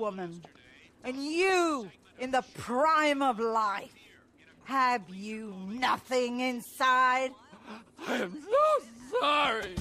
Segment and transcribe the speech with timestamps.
[0.00, 0.42] woman.
[1.04, 3.92] And you, in the prime of life,
[4.64, 7.32] have you nothing inside?
[8.08, 9.76] I'm so sorry.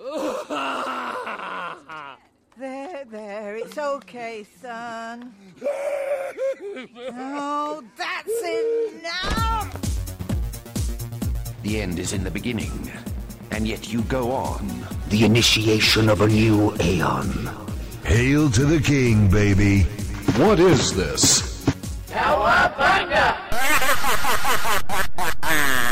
[2.58, 5.32] There, there, it's okay, son.
[7.12, 9.72] Oh, that's enough!
[11.62, 12.92] The end is in the beginning,
[13.50, 14.68] and yet you go on.
[15.10, 17.50] The initiation of a new aeon.
[18.04, 19.82] Hail to the king, baby.
[20.38, 21.42] What is this?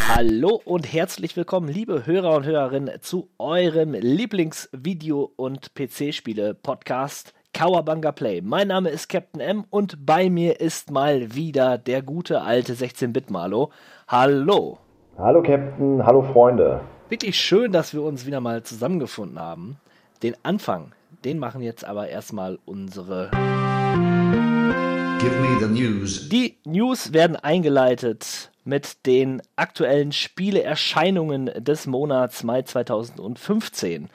[0.09, 8.41] Hallo und herzlich willkommen, liebe Hörer und Hörerinnen, zu eurem Lieblingsvideo- und PC-Spiele-Podcast Cowabunga Play.
[8.41, 13.70] Mein Name ist Captain M und bei mir ist mal wieder der gute alte 16-Bit-Malo.
[14.06, 14.78] Hallo!
[15.19, 16.83] Hallo Captain, hallo Freunde.
[17.11, 19.79] Wirklich schön, dass wir uns wieder mal zusammengefunden haben.
[20.23, 20.93] Den Anfang,
[21.25, 23.31] den machen jetzt aber erstmal unsere.
[25.19, 26.28] Give me the news.
[26.28, 34.11] Die News werden eingeleitet mit den aktuellen Spieleerscheinungen des Monats Mai 2015.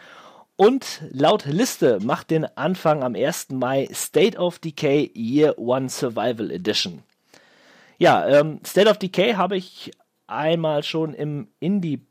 [0.55, 3.49] Und laut Liste macht den Anfang am 1.
[3.53, 7.01] Mai State of Decay Year One Survival Edition.
[7.97, 9.89] Ja, ähm, State of Decay habe ich
[10.27, 12.05] einmal schon im Indie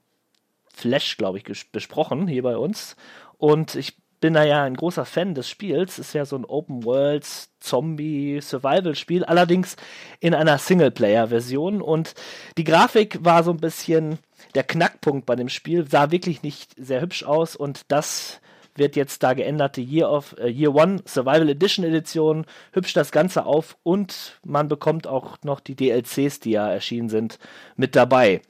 [0.73, 2.97] Flash, glaube ich, besprochen hier bei uns.
[3.39, 5.99] Und ich bin da ja ein großer Fan des Spiels.
[5.99, 7.27] Ist ja so ein Open World
[7.61, 9.77] Zombie Survival Spiel, allerdings
[10.21, 11.83] in einer Singleplayer-Version.
[11.83, 12.15] Und
[12.57, 14.19] die Grafik war so ein bisschen
[14.55, 15.89] der Knackpunkt bei dem Spiel.
[15.89, 18.41] Sah wirklich nicht sehr hübsch aus und das
[18.77, 19.77] wird jetzt da geändert.
[19.77, 24.69] Die Year of äh, Year One Survival Edition Edition hübscht das Ganze auf und man
[24.69, 27.39] bekommt auch noch die DLCs, die ja erschienen sind,
[27.77, 28.41] mit dabei.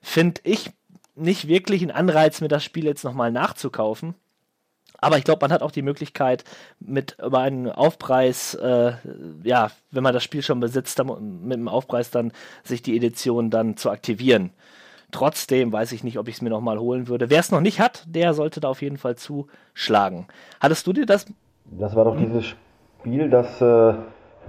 [0.00, 0.70] Finde ich
[1.14, 4.14] nicht wirklich einen Anreiz, mir das Spiel jetzt nochmal nachzukaufen.
[5.02, 6.44] Aber ich glaube, man hat auch die Möglichkeit,
[6.78, 8.92] mit über einen Aufpreis, äh,
[9.42, 13.50] ja, wenn man das Spiel schon besitzt, dann, mit einem Aufpreis dann sich die Edition
[13.50, 14.50] dann zu aktivieren.
[15.10, 17.30] Trotzdem weiß ich nicht, ob ich es mir nochmal holen würde.
[17.30, 20.28] Wer es noch nicht hat, der sollte da auf jeden Fall zuschlagen.
[20.60, 21.26] Hattest du dir das?
[21.64, 23.94] Das war doch dieses Spiel, das äh,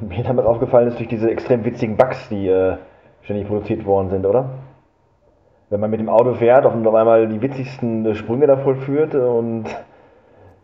[0.02, 2.78] mir damit aufgefallen ist durch diese extrem witzigen Bugs, die äh,
[3.23, 4.50] ständig produziert worden sind, oder?
[5.69, 9.66] Wenn man mit dem Auto fährt und auf einmal die witzigsten Sprünge da vollführt und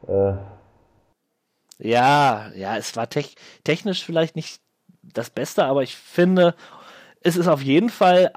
[0.08, 0.34] äh,
[1.80, 4.62] Ja, ja, es war tech technisch vielleicht nicht
[5.02, 6.54] das Beste, aber ich finde,
[7.22, 8.32] es ist auf jeden Fall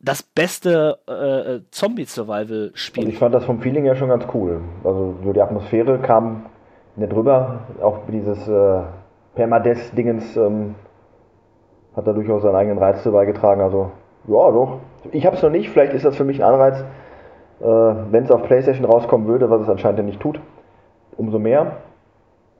[0.00, 3.02] das beste äh, Zombie-Survival-Spiel.
[3.02, 4.62] also ich fand das vom Feeling her schon ganz cool.
[4.82, 6.46] Also so die Atmosphäre kam
[6.96, 8.82] nicht drüber, auch dieses äh,
[9.34, 10.74] Permadeath-Dingens ähm,
[11.94, 13.60] hat da durchaus seinen eigenen Reiz zu beigetragen.
[13.60, 13.92] Also
[14.26, 14.78] ja, doch.
[15.12, 16.80] Ich habe es noch nicht, vielleicht ist das für mich ein Anreiz,
[17.60, 20.40] äh, wenn es auf Playstation rauskommen würde, was es anscheinend ja nicht tut,
[21.16, 21.78] umso mehr.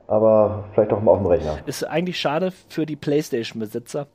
[0.07, 1.57] Aber vielleicht auch mal auf dem Rechner.
[1.65, 4.07] Ist eigentlich schade für die PlayStation-Besitzer.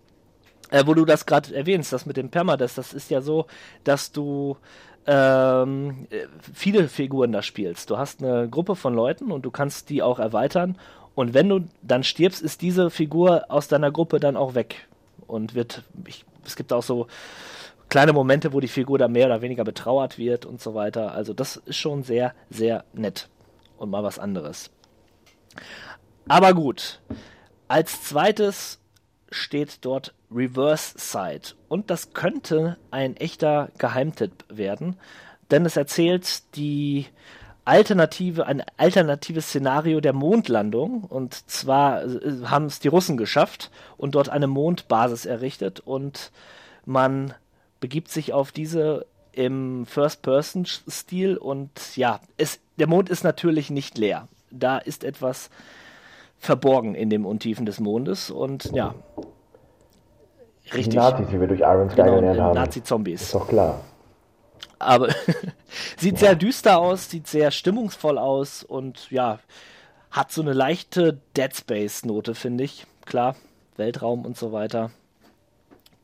[0.70, 3.46] Äh, wo du das gerade erwähnst, das mit dem Permadeath, das ist ja so,
[3.84, 4.56] dass du
[5.06, 7.90] ähm, äh, viele Figuren da spielst.
[7.90, 10.76] Du hast eine Gruppe von Leuten und du kannst die auch erweitern.
[11.14, 14.86] Und wenn du dann stirbst, ist diese Figur aus deiner Gruppe dann auch weg.
[15.26, 17.06] Und wird, ich, es gibt auch so
[17.88, 21.12] kleine Momente, wo die Figur dann mehr oder weniger betrauert wird und so weiter.
[21.12, 23.28] Also das ist schon sehr, sehr nett.
[23.78, 24.70] Und mal was anderes.
[26.28, 27.00] Aber gut.
[27.68, 28.80] Als zweites
[29.30, 31.54] steht dort Reverse Side.
[31.68, 34.96] Und das könnte ein echter Geheimtipp werden,
[35.50, 37.06] denn es erzählt die
[37.66, 41.04] alternative, ein alternatives Szenario der Mondlandung.
[41.04, 46.32] Und zwar äh, haben es die Russen geschafft und dort eine Mondbasis errichtet und
[46.86, 47.34] man
[47.80, 54.28] begibt sich auf diese im First-Person-Stil und ja, es, der Mond ist natürlich nicht leer.
[54.50, 55.50] Da ist etwas
[56.38, 58.94] verborgen in dem Untiefen des Mondes und ja,
[60.64, 60.94] Die richtig.
[60.94, 62.54] Nazis, wie wir durch Iron Sky Genau, gelernt haben.
[62.54, 63.22] Nazi-Zombies.
[63.22, 63.80] Ist doch klar.
[64.78, 65.08] Aber
[65.96, 69.38] sieht sehr düster aus, sieht sehr stimmungsvoll aus und ja,
[70.10, 72.86] hat so eine leichte Dead Space-Note, finde ich.
[73.04, 73.36] Klar,
[73.76, 74.90] Weltraum und so weiter.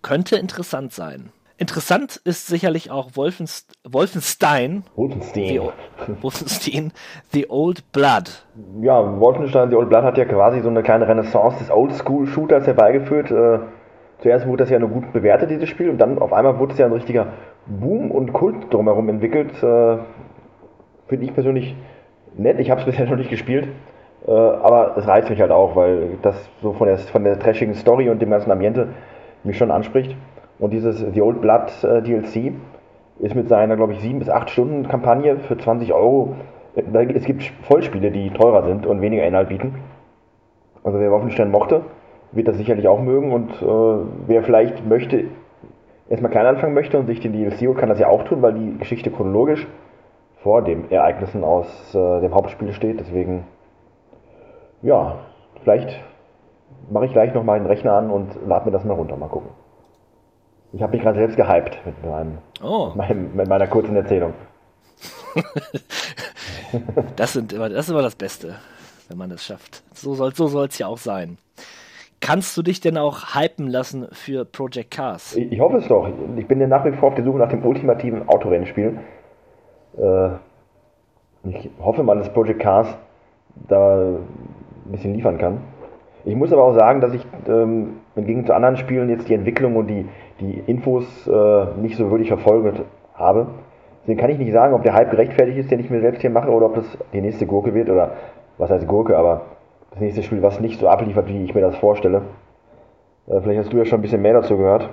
[0.02, 1.32] Könnte interessant sein.
[1.58, 5.72] Interessant ist sicherlich auch Wolfenst Wolfenstein, The, Wolfenstein.
[6.20, 6.92] Wolfenstein,
[7.32, 8.44] The Old Blood.
[8.80, 13.30] Ja, Wolfenstein The Old Blood hat ja quasi so eine kleine Renaissance des Oldschool-Shooters herbeigeführt.
[13.30, 13.60] Äh,
[14.22, 16.78] zuerst wurde das ja nur gut bewertet, dieses Spiel, und dann auf einmal wurde es
[16.78, 17.26] ja ein richtiger
[17.66, 19.50] Boom und Kult drumherum entwickelt.
[19.62, 19.98] Äh,
[21.08, 21.76] Finde ich persönlich
[22.36, 22.58] nett.
[22.58, 23.68] Ich habe es bisher noch nicht gespielt,
[24.26, 27.74] äh, aber es reizt mich halt auch, weil das so von der, von der trashigen
[27.74, 28.88] Story und dem ganzen Ambiente
[29.44, 30.16] mich schon anspricht.
[30.58, 32.52] Und dieses The Old Blood äh, DLC
[33.18, 36.36] ist mit seiner, glaube ich, 7 bis 8 Stunden Kampagne für 20 Euro
[36.74, 39.74] es gibt Vollspiele, die teurer sind und weniger Inhalt bieten.
[40.82, 41.82] Also wer Wolfenstein mochte,
[42.32, 45.24] wird das sicherlich auch mögen und äh, wer vielleicht möchte,
[46.08, 48.54] erstmal klein anfangen möchte und sich den DLC holt, kann das ja auch tun, weil
[48.54, 49.66] die Geschichte chronologisch
[50.42, 53.00] vor den Ereignissen aus äh, dem Hauptspiel steht.
[53.00, 53.44] Deswegen,
[54.82, 55.18] ja,
[55.62, 56.00] vielleicht
[56.90, 59.16] mache ich gleich noch mal den Rechner an und lade mir das mal runter.
[59.16, 59.50] Mal gucken.
[60.72, 62.86] Ich habe mich gerade selbst gehypt mit, meinem, Oh.
[62.88, 64.32] mit, meinem, mit meiner kurzen Erzählung.
[67.16, 68.56] Das, sind immer, das ist immer das Beste,
[69.08, 69.82] wenn man das schafft.
[69.94, 71.38] So soll so soll's ja auch sein.
[72.22, 75.34] Kannst du dich denn auch hypen lassen für Project Cars?
[75.34, 76.08] Ich, hoffe es doch.
[76.36, 79.00] Ich bin ja nach wie vor auf der Suche nach dem ultimativen Autorennspiel.
[79.98, 80.28] Äh,
[81.50, 82.96] ich hoffe mal, dass Project Cars
[83.68, 85.62] da ein bisschen liefern kann.
[86.24, 89.74] Ich muss aber auch sagen, dass ich ähm, Gegensatz zu anderen Spielen jetzt die Entwicklung
[89.74, 90.06] und die,
[90.38, 92.82] die Infos äh, nicht so wirklich verfolgt
[93.14, 93.48] habe.
[94.02, 96.30] Deswegen kann ich nicht sagen, ob der Hype gerechtfertigt ist, den ich mir selbst hier
[96.30, 98.12] mache, oder ob das die nächste Gurke wird, oder
[98.58, 99.42] was heißt Gurke, aber
[99.92, 102.22] das nächste Spiel, was nicht so abliefert, wie ich mir das vorstelle.
[103.26, 104.88] Äh, vielleicht hast du ja schon ein bisschen mehr dazu gehört.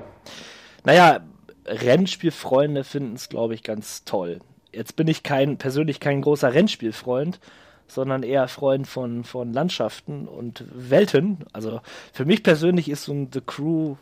[0.83, 1.21] Naja,
[1.65, 4.39] Rennspielfreunde finden es, glaube ich, ganz toll.
[4.71, 7.39] Jetzt bin ich kein, persönlich kein großer Rennspielfreund,
[7.87, 11.39] sondern eher Freund von, von Landschaften und Welten.
[11.53, 11.79] Also
[12.13, 13.95] für mich persönlich ist so ein The Crew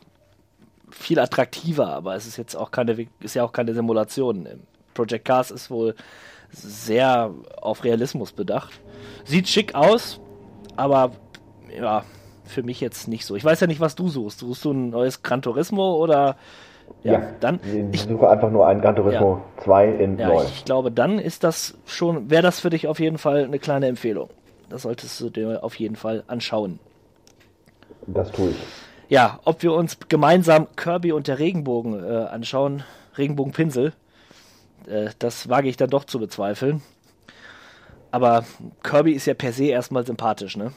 [0.90, 4.48] viel attraktiver, aber es ist jetzt auch keine, ist ja auch keine Simulation.
[4.94, 5.96] Project Cars ist wohl
[6.52, 8.72] sehr auf Realismus bedacht.
[9.26, 10.20] Sieht schick aus,
[10.78, 11.12] aber
[11.76, 12.04] ja,
[12.46, 13.36] für mich jetzt nicht so.
[13.36, 14.40] Ich weiß ja nicht, was du suchst.
[14.40, 16.38] Suchst du ein neues Gran Turismo oder
[17.04, 17.60] ja, dann
[17.92, 20.44] Ich suche einfach nur ein Gran Turismo 2 in ja, neu.
[20.44, 23.88] ich glaube, dann ist das schon, wäre das für dich auf jeden Fall eine kleine
[23.88, 24.30] Empfehlung.
[24.70, 26.80] Das solltest du dir auf jeden Fall anschauen.
[28.08, 28.58] Das tue ich.
[29.10, 32.84] Ja, ob wir uns gemeinsam Kirby und der Regenbogen äh, anschauen,
[33.18, 33.94] Regenbogenpinsel,
[34.88, 36.82] äh, das wage ich dann doch zu bezweifeln.
[38.12, 38.44] Aber
[38.84, 40.72] Kirby ist ja per se erstmal sympathisch, ne?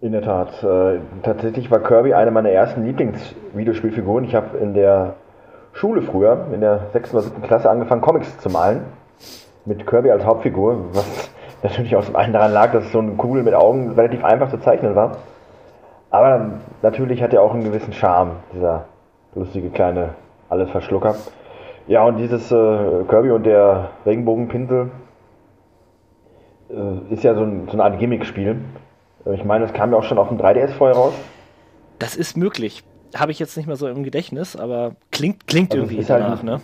[0.00, 0.62] In der Tat.
[0.62, 4.24] Äh, tatsächlich war Kirby eine meiner ersten Lieblingsvideospielfiguren.
[4.24, 5.14] Ich habe in der
[5.72, 7.14] Schule früher, in der 6.
[7.14, 7.42] oder 7.
[7.42, 8.82] Klasse, angefangen, Comics zu malen.
[9.64, 11.30] Mit Kirby als Hauptfigur, was
[11.62, 14.58] natürlich auch zum einen daran lag, dass so eine Kugel mit Augen relativ einfach zu
[14.58, 15.18] zeichnen war.
[16.10, 18.86] Aber natürlich hat er auch einen gewissen Charme, dieser
[19.34, 20.10] lustige kleine
[20.50, 21.14] Allesverschlucker.
[21.86, 24.90] Ja, und dieses äh, Kirby und der Regenbogenpinsel
[26.72, 28.56] äh, ist ja so, ein, so eine Art Gimmick-Spiel.
[29.26, 31.12] Äh, Ich meine, es kam ja auch schon auf dem 3DS vorher raus.
[31.98, 32.82] Das ist möglich.
[33.14, 36.24] Habe ich jetzt nicht mehr so im Gedächtnis, aber klingt, klingt Also irgendwie ist halt
[36.24, 36.60] danach, ein- ne?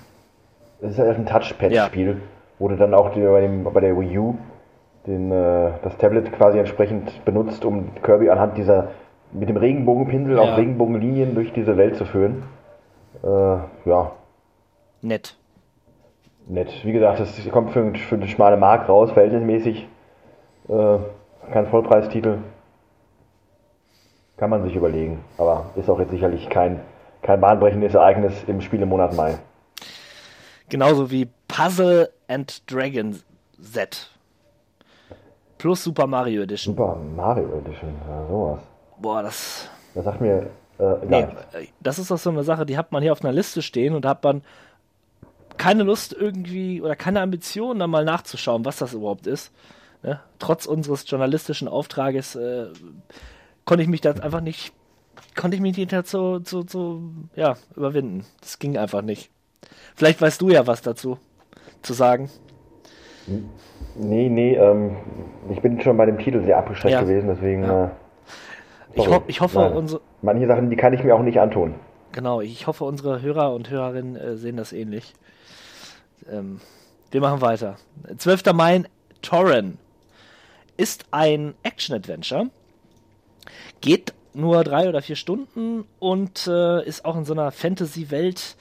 [0.80, 2.20] Es ist halt ein Touchpad-Spiel,
[2.58, 4.34] wo du dann auch die, bei, dem, bei der Wii U
[5.06, 8.88] den, äh, das Tablet quasi entsprechend benutzt, um Kirby anhand dieser,
[9.32, 10.42] mit dem Regenbogenpinsel Ja.
[10.42, 12.44] auf Regenbogenlinien durch diese Welt zu führen.
[13.22, 13.28] Äh,
[13.88, 14.12] ja,
[15.02, 15.36] Nett.
[16.46, 16.70] nett.
[16.84, 19.86] Wie gesagt, das kommt für, für eine schmale Mark raus, verhältnismäßig.
[20.68, 20.98] Äh,
[21.52, 22.38] kein Vollpreistitel.
[24.36, 26.80] Kann man sich überlegen, aber ist auch jetzt sicherlich kein,
[27.22, 29.38] kein bahnbrechendes Ereignis im Spielemonat Mai.
[30.68, 33.18] Genauso wie Puzzle and Dragon
[33.60, 34.10] Z.
[35.56, 36.76] Plus Super Mario Edition.
[36.76, 38.60] Super Mario Edition, ja, sowas.
[38.98, 39.68] Boah, das.
[39.94, 41.20] Das sagt mir äh, Nee,
[41.52, 43.94] äh, das ist doch so eine Sache, die hat man hier auf einer Liste stehen
[43.94, 44.42] und da hat man
[45.56, 49.52] keine Lust irgendwie oder keine Ambition, da mal nachzuschauen, was das überhaupt ist.
[50.02, 50.20] Ne?
[50.38, 52.66] Trotz unseres journalistischen Auftrages äh,
[53.64, 54.72] konnte ich mich da einfach nicht,
[55.36, 58.24] konnte ich mich nicht dazu zu, zu, ja, überwinden.
[58.40, 59.30] Das ging einfach nicht.
[59.96, 61.18] Vielleicht weißt du ja was dazu
[61.82, 62.30] zu sagen.
[63.96, 64.96] Nee, nee, ähm,
[65.50, 67.00] ich bin schon bei dem Titel sehr abgeschreckt Ja.
[67.02, 67.64] gewesen, deswegen.
[67.64, 67.84] Ja.
[67.86, 67.90] Äh,
[68.94, 69.72] Ich, ho ich hoffe, Nein.
[69.74, 71.74] unsere, Manche Sachen, die kann ich mir auch nicht antun.
[72.12, 75.14] Genau, ich hoffe, unsere Hörer und Hörerinnen äh, sehen das ähnlich.
[76.30, 76.60] Ähm,
[77.10, 77.76] wir machen weiter.
[78.16, 78.52] 12.
[78.54, 78.84] Mai,
[79.20, 79.78] Torren
[80.78, 82.48] ist ein Action-Adventure.
[83.82, 88.56] Geht nur drei oder vier Stunden und äh, ist auch in so einer Fantasy-Welt,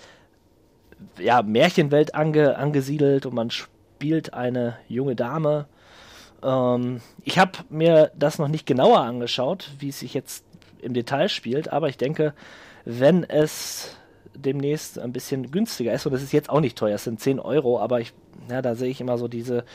[1.20, 5.68] ja, Märchenwelt ange angesiedelt und man spielt eine junge Dame.
[6.44, 10.44] Ähm, ich habe mir das noch nicht genauer angeschaut, wie es sich jetzt
[10.82, 12.34] im Detail spielt, aber ich denke,
[12.86, 13.96] wenn es
[14.34, 17.40] demnächst ein bisschen günstiger ist, und es ist jetzt auch nicht teuer, es sind 10
[17.40, 18.14] Euro, aber ich,
[18.50, 19.66] ja, da sehe ich immer so diese,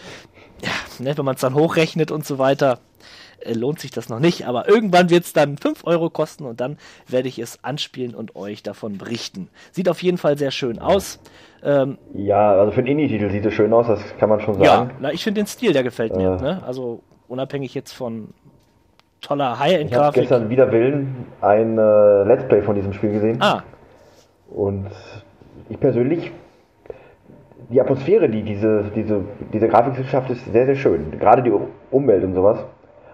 [0.62, 2.78] ja, ne, wenn man es dann hochrechnet und so weiter,
[3.40, 6.60] äh, lohnt sich das noch nicht, aber irgendwann wird es dann 5 Euro kosten und
[6.60, 6.78] dann
[7.08, 9.48] werde ich es anspielen und euch davon berichten.
[9.72, 11.18] Sieht auf jeden Fall sehr schön aus.
[11.64, 14.76] Ähm, Ja, also für einen Indie-Titel sieht es schön aus, das kann man schon ja,
[14.76, 14.90] sagen.
[15.00, 16.36] na, ich finde den Stil, der gefällt mir.
[16.38, 16.42] Äh.
[16.42, 16.62] Ne?
[16.64, 18.28] Also unabhängig jetzt von
[19.20, 20.22] toller Ich habe High-End-Grafik.
[20.22, 23.40] gestern wider Willen ein äh, Let's Play von diesem Spiel gesehen.
[23.40, 23.62] Ah,
[24.50, 24.86] Und
[25.68, 26.32] ich persönlich,
[27.72, 31.18] die Atmosphäre, die diese, diese, diese Grafik schafft, ist sehr, sehr schön.
[31.18, 31.52] Gerade die
[31.90, 32.64] Umwelt und sowas.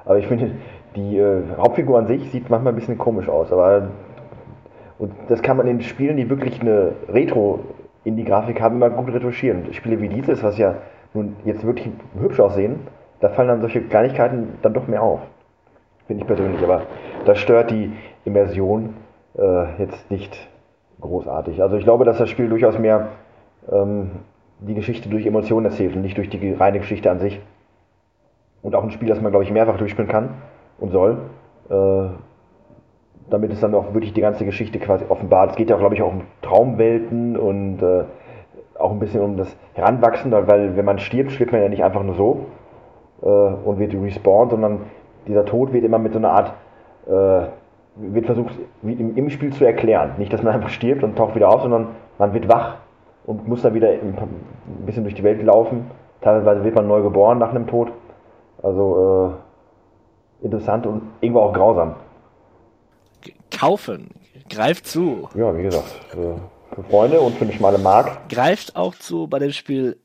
[0.05, 0.53] Aber ich finde,
[0.97, 3.53] die äh, Hauptfigur an sich sieht manchmal ein bisschen komisch aus.
[3.53, 3.88] Aber
[4.99, 7.61] und das kann man in Spielen, die wirklich eine Retro
[8.05, 9.73] in die Grafik haben, immer gut retuschieren.
[9.73, 10.75] Spiele wie dieses, was ja
[11.15, 12.81] nun jetzt wirklich hübsch aussehen,
[13.21, 15.21] da fallen dann solche Kleinigkeiten dann doch mehr auf.
[16.07, 16.62] Finde ich persönlich.
[16.62, 16.83] Aber
[17.27, 17.93] das stört die
[18.25, 18.95] Immersion
[19.37, 20.49] äh, jetzt nicht
[21.00, 21.62] großartig.
[21.62, 23.09] Also ich glaube, dass das Spiel durchaus mehr
[23.71, 24.11] ähm,
[24.61, 27.41] die Geschichte durch Emotionen erzählt und nicht durch die reine Geschichte an sich.
[28.62, 30.31] Und auch ein Spiel, das man, glaube ich, mehrfach durchspielen kann
[30.79, 31.19] und soll.
[31.71, 32.09] Äh,
[33.31, 35.50] damit es dann auch wirklich die ganze Geschichte quasi offenbart.
[35.50, 38.05] Es geht ja, glaube ich, auch um Traumwelten und äh,
[38.79, 42.03] auch ein bisschen um das Heranwachsen, weil wenn man stirbt, stirbt man ja nicht einfach
[42.03, 42.47] nur so
[43.23, 44.81] äh, und wird respawned, sondern
[45.27, 46.55] dieser Tod wird immer mit so einer Art,
[47.07, 47.49] äh,
[47.97, 50.12] wird versucht im, im, Spiel zu erklären.
[50.19, 51.88] Nicht, dass man einfach stirbt und taucht wieder auf, sondern
[52.19, 52.77] man wird wach
[53.28, 54.16] und muss dann wieder ein
[54.87, 55.90] bisschen durch die Welt laufen.
[56.23, 57.92] Teilweise wird man neu geboren nach einem Tod.
[58.62, 59.38] Also
[60.42, 61.94] äh, interessant und irgendwo auch grausam
[63.58, 64.11] kaufen.
[64.49, 65.28] Greift zu.
[65.35, 68.28] Ja, wie gesagt, äh, für Freunde und für eine schmale Mark.
[68.28, 69.99] Greift auch zu bei dem Spiel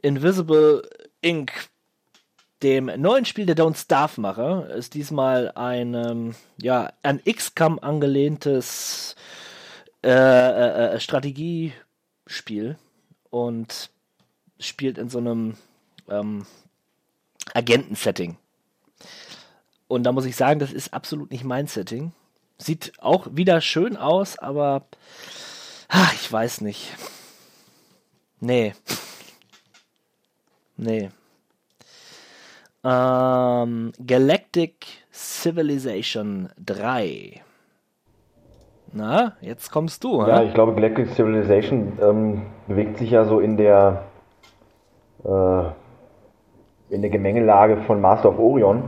[0.00, 0.82] Invisible
[1.20, 1.52] Inc.,
[2.62, 4.70] dem neuen Spiel der Don't Starve Macher.
[4.70, 9.16] Ist diesmal ein, ähm, ja, an XCOM angelehntes
[10.04, 11.00] äh, äh, äh,
[12.32, 12.78] Strategiespiel
[13.30, 13.90] und
[14.58, 15.56] spielt in so einem
[16.08, 16.46] ähm,
[17.54, 18.36] Agentensetting.
[19.88, 22.12] Und da muss ich sagen, das ist absolut nicht mein Setting.
[22.58, 24.86] Sieht auch wieder schön aus, aber
[25.88, 26.94] ach, ich weiß nicht.
[28.40, 28.74] Nee.
[30.76, 31.10] Nee.
[32.84, 37.41] Ähm, Galactic Civilization 3.
[38.92, 40.20] Na, jetzt kommst du.
[40.26, 44.02] Ja, ich glaube, Galactic Civilization ähm, bewegt sich ja so in der
[45.24, 45.62] äh,
[46.90, 48.84] in der Gemengelage von Master of Orion,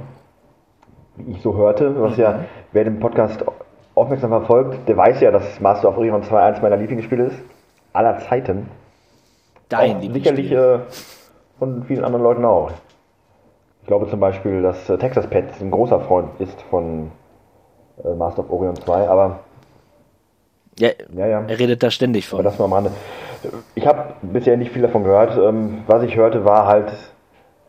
[1.16, 2.22] wie ich so hörte, was mhm.
[2.22, 3.44] ja, wer den Podcast
[3.94, 7.42] aufmerksam verfolgt, der weiß ja, dass Master of Orion 2 eins meiner Lieblingsspiele ist.
[7.92, 8.68] Aller Zeiten.
[9.68, 10.80] Dein auch Sicherlich äh,
[11.58, 12.72] von vielen anderen Leuten auch.
[13.82, 17.12] Ich glaube zum Beispiel, dass äh, Texas Pets ein großer Freund ist von
[18.04, 19.40] äh, Master of Orion 2, aber.
[20.78, 22.40] Ja, ja, ja, er redet da ständig von.
[22.40, 22.90] Aber das Rande.
[23.74, 25.36] Ich habe bisher nicht viel davon gehört.
[25.36, 26.92] Ähm, was ich hörte, war halt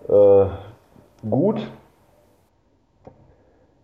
[0.07, 0.45] äh,
[1.29, 1.67] gut,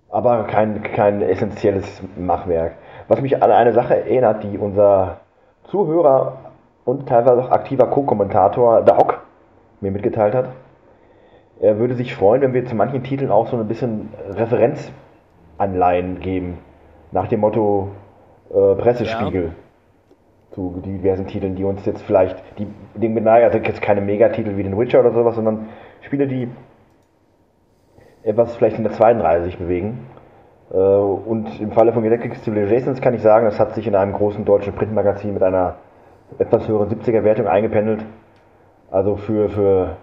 [0.10, 2.74] aber kein, kein essentielles Machwerk.
[3.08, 5.22] Was mich an eine Sache erinnert, die unser
[5.66, 6.38] Zuhörer
[6.86, 9.22] und teilweise auch aktiver Co-Kommentator Doc
[9.80, 10.50] mir mitgeteilt hat.
[11.60, 16.58] Er würde sich freuen, wenn wir zu manchen Titeln auch so ein bisschen Referenzanleihen geben.
[17.12, 17.90] Nach dem Motto
[18.54, 19.44] äh, Pressespiegel.
[19.46, 19.52] Ja.
[20.54, 24.78] Zu diversen Titeln, die uns jetzt vielleicht, die, den also jetzt keine Megatitel wie den
[24.78, 25.70] Witcher oder sowas, sondern
[26.02, 26.50] Spiele, die
[28.24, 30.08] etwas vielleicht in der zweiten Reihe sich bewegen.
[30.72, 34.12] Äh, und im Falle von Galactic Civilizations kann ich sagen, es hat sich in einem
[34.12, 35.76] großen deutschen Printmagazin mit einer
[36.38, 38.06] etwas höheren 70er Wertung eingependelt.
[38.90, 39.98] Also für, für,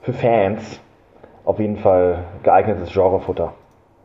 [0.00, 0.80] für Fans
[1.44, 3.54] auf jeden Fall geeignetes Genrefutter.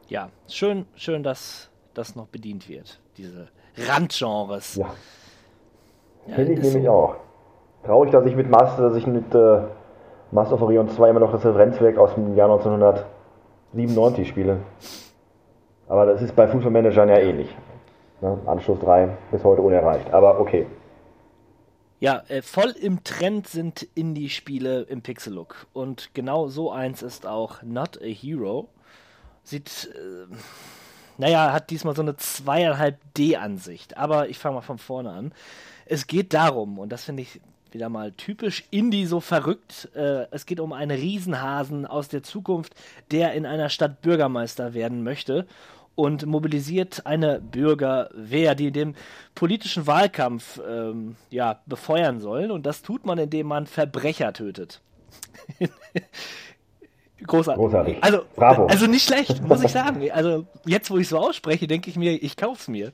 [0.09, 3.47] Ja, schön, schön, dass das noch bedient wird, diese
[3.77, 4.75] Randgenres.
[4.75, 4.85] Ja.
[6.27, 6.91] ja Finde ich nämlich so.
[6.91, 7.15] auch.
[7.85, 9.59] Traurig, dass ich mit Master, dass ich mit äh,
[10.31, 13.05] Master of Orion 2 immer noch das Referenzwerk aus dem Jahr 1900
[13.73, 14.59] 97 Spiele.
[15.87, 17.55] Aber das ist bei Fußballmanagern ja ähnlich.
[18.21, 18.39] Ne?
[18.45, 20.11] Anschluss 3 bis heute unerreicht.
[20.13, 20.65] Aber okay.
[21.99, 25.67] Ja, äh, voll im Trend sind Indie-Spiele im Pixel-Look.
[25.73, 28.69] Und genau so eins ist auch Not a Hero.
[29.43, 30.33] Sieht, äh,
[31.17, 33.97] naja, hat diesmal so eine zweieinhalb D-Ansicht.
[33.97, 35.33] Aber ich fange mal von vorne an.
[35.85, 39.89] Es geht darum, und das finde ich wieder mal typisch Indie so verrückt.
[39.95, 42.73] Äh, es geht um einen Riesenhasen aus der Zukunft,
[43.11, 45.47] der in einer Stadt Bürgermeister werden möchte
[45.95, 48.95] und mobilisiert eine Bürgerwehr, die den
[49.33, 52.51] politischen Wahlkampf ähm, ja, befeuern sollen.
[52.51, 54.79] Und das tut man, indem man Verbrecher tötet.
[57.25, 57.61] Großartig.
[57.61, 58.03] Großartig.
[58.03, 58.67] Also, Bravo.
[58.67, 60.09] also nicht schlecht, muss ich sagen.
[60.11, 62.93] Also jetzt, wo ich so ausspreche, denke ich mir, ich kauf's mir.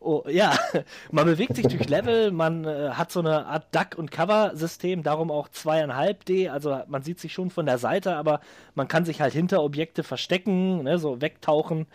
[0.00, 0.52] Oh, ja,
[1.12, 5.30] man bewegt sich durch Level, man äh, hat so eine Art Duck- und Cover-System, darum
[5.30, 8.40] auch zweieinhalb D, also man sieht sich schon von der Seite, aber
[8.74, 11.86] man kann sich halt hinter Objekte verstecken, ne, so wegtauchen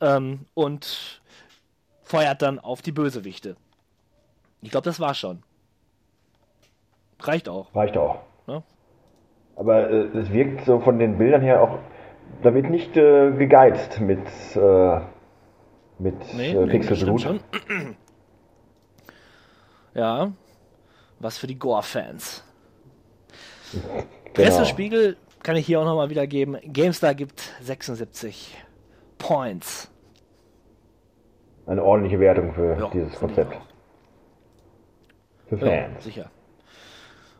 [0.00, 1.20] ähm, und
[2.02, 3.56] feuert dann auf die Bösewichte.
[4.60, 5.42] Ich glaube, das war schon.
[7.20, 7.74] Reicht auch.
[7.74, 8.20] Reicht auch.
[9.56, 11.78] Aber äh, es wirkt so von den Bildern her auch,
[12.42, 14.20] da wird nicht äh, gegeizt mit
[14.56, 15.00] äh,
[15.98, 17.38] mit nee, äh,
[19.94, 20.32] Ja,
[21.18, 22.42] was für die Gore-Fans.
[24.34, 26.56] Pressespiegel kann ich hier auch nochmal wiedergeben.
[26.64, 28.56] GameStar gibt 76
[29.18, 29.90] Points.
[31.66, 33.56] Eine ordentliche Wertung für Ja, dieses Konzept.
[35.48, 36.04] Für Ja, Fans.
[36.04, 36.30] sicher.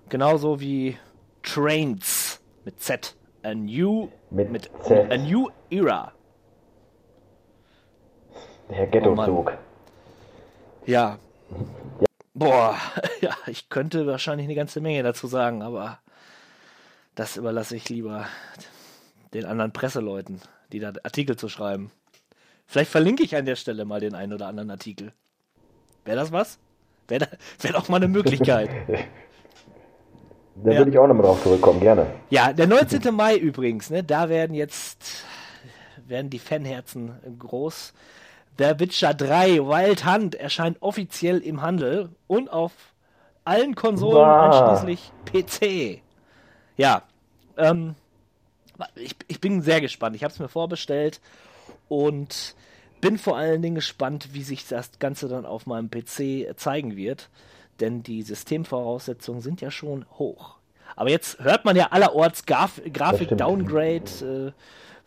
[0.09, 0.97] Genauso wie
[1.43, 3.17] Trains mit Z.
[3.43, 5.11] A new, Mit mit Z.
[5.11, 6.13] A New Era.
[8.71, 9.53] Der Oh Ghetto-Zug.
[10.87, 11.19] Ja.
[12.35, 12.77] Boah,
[13.21, 15.99] ja, ich könnte wahrscheinlich eine ganze Menge dazu sagen, aber
[17.15, 18.27] das überlasse ich lieber
[19.35, 20.41] den anderen Presseleuten,
[20.73, 21.91] die da Artikel zu schreiben.
[22.67, 25.13] Vielleicht verlinke ich an der Stelle mal den einen oder anderen Artikel.
[26.05, 26.59] Wäre das was?
[27.09, 27.29] Wäre
[27.61, 28.71] wär doch mal eine Möglichkeit.
[30.57, 30.79] da ja.
[30.79, 32.07] würde ich auch nochmal drauf zurückkommen, gerne.
[32.31, 33.03] Ja, der 19.
[33.15, 35.25] Mai übrigens, ne, da werden jetzt
[36.07, 37.93] werden die Fanherzen groß.
[38.59, 42.73] The Witcher 3 Wild Hunt erscheint offiziell im Handel und auf
[43.45, 44.75] allen Konsolen Wow.
[44.85, 46.03] einschließlich PC.
[46.77, 47.03] Ja,
[47.57, 47.95] ähm,
[48.95, 50.17] ich, ich bin sehr gespannt.
[50.17, 51.21] Ich habe es mir vorbestellt
[51.89, 52.55] und
[53.01, 57.29] bin vor allen Dingen gespannt, wie sich das Ganze dann auf meinem PC zeigen wird.
[57.83, 60.55] Denn die Systemvoraussetzungen sind ja schon hoch.
[60.95, 63.41] Aber jetzt hört man ja allerorts Graf Das Grafik stimmt.
[63.41, 64.53] Downgrade, äh,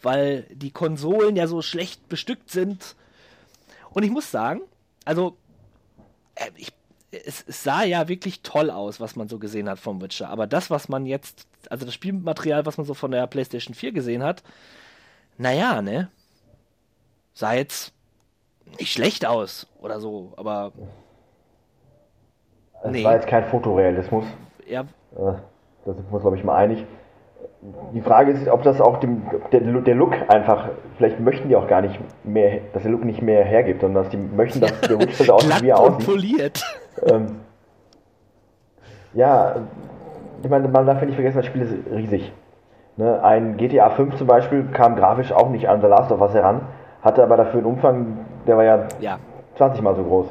[0.01, 2.97] weil die Konsolen ja so schlecht bestückt sind.
[3.91, 4.59] Und ich muss sagen,
[5.05, 5.37] also
[6.35, 6.73] äh, ich,
[7.11, 10.27] es, es sah ja wirklich toll aus, was man so gesehen hat vom Witcher.
[10.27, 13.93] Aber das, was man jetzt, also das Spielmaterial, was man so von der PlayStation 4
[13.93, 14.43] gesehen hat,
[15.37, 16.11] naja, ne?
[17.33, 17.93] Sah jetzt
[18.79, 20.73] nicht schlecht aus oder so, aber
[22.83, 23.03] Es Nee.
[23.03, 24.25] war jetzt kein Fotorealismus.
[24.67, 24.85] ja, Äh,
[25.85, 26.85] Da sind wir uns, glaube ich, mal einig.
[27.93, 31.67] Die Frage ist, ob das auch dem, der, der Look einfach, vielleicht möchten die auch
[31.67, 34.97] gar nicht mehr, dass der Look nicht mehr hergibt, sondern dass die möchten, dass der
[34.99, 36.05] so aussieht, glatt wie er aussieht.
[36.05, 36.63] poliert.
[37.07, 37.39] Ähm,
[39.13, 39.55] ja,
[40.43, 42.31] ich meine, man darf ja nicht vergessen, das Spiel ist riesig.
[42.97, 43.21] Ne?
[43.23, 46.61] Ein GTA 5 zum Beispiel kam grafisch auch nicht an The Last of Us heran,
[47.01, 48.17] hatte aber dafür einen Umfang,
[48.47, 49.17] der war ja Ja,
[49.55, 50.27] 20 mal so groß.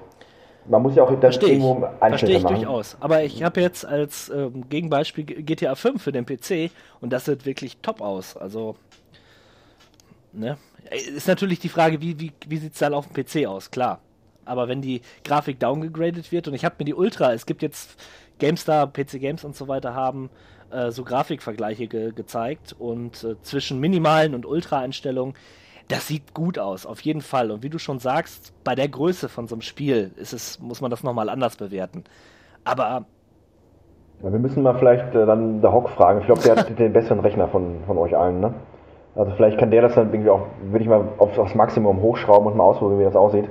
[0.66, 1.62] Man muss ja auch verstehe ich.
[1.62, 2.57] irgendwo Verstehe ich machen.
[2.57, 2.96] durchaus.
[3.00, 7.44] Aber ich habe jetzt als ähm, Gegenbeispiel GTA 5 für den PC und das sieht
[7.44, 8.37] wirklich top aus.
[8.37, 8.77] Also,
[10.33, 10.57] ne?
[10.90, 13.70] Ist natürlich die Frage, wie, wie, wie sieht es dann auf dem PC aus?
[13.70, 14.00] Klar.
[14.44, 17.96] Aber wenn die Grafik downgegradet wird und ich habe mir die Ultra, es gibt jetzt
[18.38, 20.29] GameStar, PC Games und so weiter haben
[20.70, 25.35] äh, so Grafikvergleiche ge gezeigt und äh, zwischen minimalen und Ultra-Einstellungen,
[25.88, 27.51] das sieht gut aus, auf jeden Fall.
[27.51, 30.81] Und wie du schon sagst, bei der Größe von so einem Spiel ist es, muss
[30.81, 32.05] man das nochmal anders bewerten.
[32.64, 33.05] Aber
[34.23, 36.20] Ja, wir müssen mal vielleicht äh, dann der Hock fragen.
[36.20, 38.55] Ich glaube, der hat den besseren Rechner von, von euch allen, ne?
[39.14, 42.49] Also vielleicht kann der das dann irgendwie auch, würde ich mal auf, aufs Maximum hochschrauben
[42.49, 43.49] und mal ausprobieren, wie das aussieht.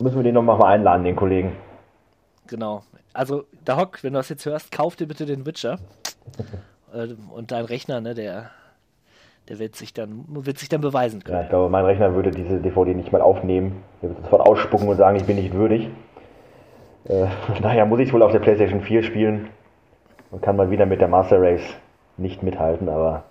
[0.00, 1.52] Müssen wir den noch mal einladen, den Kollegen.
[2.46, 2.82] genau.
[3.12, 5.78] Also, der Hock, wenn du das jetzt hörst, kauf dir bitte den Witcher.
[6.92, 8.50] äh, und dein Rechner, ne, der,
[9.50, 11.42] der wird sich dann, wird sich dann beweisen Ja, können.
[11.42, 13.82] ich glaube, mein Rechner würde diese DVD nicht mal aufnehmen.
[14.00, 15.90] Der würde sofort ausspucken und sagen, ich bin nicht würdig.
[17.08, 17.26] Äh,
[17.60, 19.48] daher muss ich es wohl auf der PlayStation 4 spielen
[20.30, 21.62] und kann mal wieder mit der Master Race
[22.16, 23.24] nicht mithalten, aber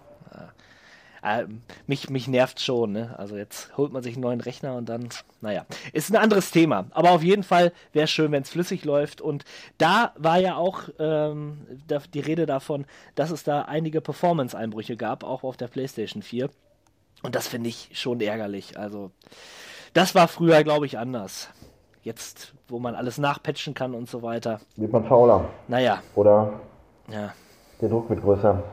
[1.24, 1.46] Äh,
[1.88, 3.16] mich, mich nervt schon, ne?
[3.18, 5.10] Also jetzt holt man sich einen neuen Rechner und dann,
[5.42, 6.86] naja, ist ein anderes Thema.
[6.92, 9.22] Aber auf jeden Fall wäre schön, wenn es flüssig läuft.
[9.22, 9.44] Und
[9.78, 11.66] da war ja auch ähm,
[12.14, 16.50] die Rede davon, dass es da einige Performance-Einbrüche gab, auch auf der PlayStation 4.
[17.22, 18.78] Und das finde ich schon ärgerlich.
[18.78, 19.12] Also,
[19.94, 21.50] das war früher, glaube ich, anders.
[22.02, 24.62] Jetzt, wo man alles nachpatchen kann und so weiter.
[24.78, 25.50] wird man fauler.
[25.68, 26.62] Naja, Oder
[27.12, 27.34] ja.
[27.82, 28.64] der Druck wird größer.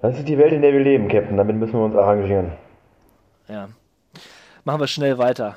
[0.00, 1.36] Das ist die Welt, in der wir leben, Captain.
[1.36, 2.52] Damit müssen wir uns arrangieren.
[3.48, 3.68] Ja.
[4.64, 5.56] Machen wir schnell weiter.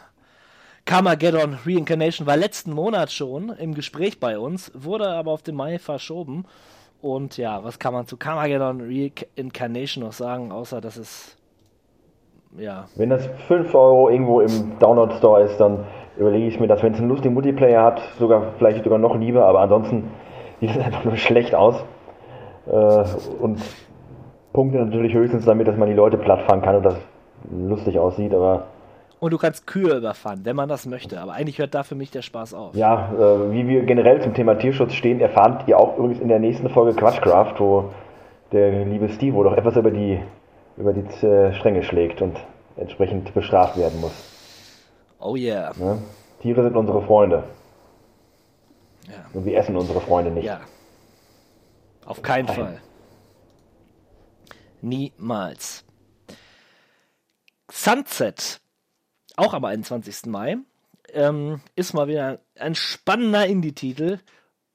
[0.86, 5.78] Carmageddon Reincarnation war letzten Monat schon im Gespräch bei uns, wurde aber auf den Mai
[5.78, 6.46] verschoben.
[7.02, 11.38] Und ja, was kann man zu Carmageddon Reincarnation noch sagen, außer dass es
[12.58, 15.86] ja, Wenn das 5 Euro irgendwo im Download Store ist, dann
[16.18, 19.46] überlege ich mir das, wenn es einen lustigen Multiplayer hat, sogar vielleicht sogar noch lieber,
[19.46, 20.12] aber ansonsten
[20.60, 21.76] sieht es einfach nur schlecht aus.
[22.68, 23.04] Äh,
[23.40, 23.60] und
[24.54, 26.96] Punkte natürlich höchstens damit, dass man die Leute platt fahren kann und das
[27.52, 28.68] lustig aussieht, aber
[29.20, 31.22] und du kannst Kühe überfahren, wenn man das möchte.
[31.22, 32.76] Aber eigentlich hört da für mich der Spaß auf.
[32.76, 36.40] ja, äh, wie wir generell zum Thema Tierschutz stehen, erfahrt ihr auch übrigens in der
[36.40, 37.92] nächsten Folge Quatschcraft, wo
[38.52, 40.20] der liebe Steve wohl doch etwas über die
[40.76, 42.36] über die äh, Stränge schlägt und
[42.78, 44.12] entsprechend bestraft werden muss.
[45.20, 45.72] Oh yeah.
[45.78, 46.00] Ne?
[46.42, 47.44] Tiere sind unsere Freunde.
[49.08, 49.26] Ja.
[49.34, 50.46] Und wir essen unsere Freunde nicht.
[50.46, 50.62] Ja.
[52.06, 52.56] Auf keinen Nein.
[52.56, 52.78] Fall.
[54.82, 55.86] Niemals.
[57.72, 58.60] Sunset,
[59.38, 60.26] auch am 21.
[60.26, 60.58] Mai,
[61.14, 64.20] ähm, ist mal wieder ein spannender Indie-Titel.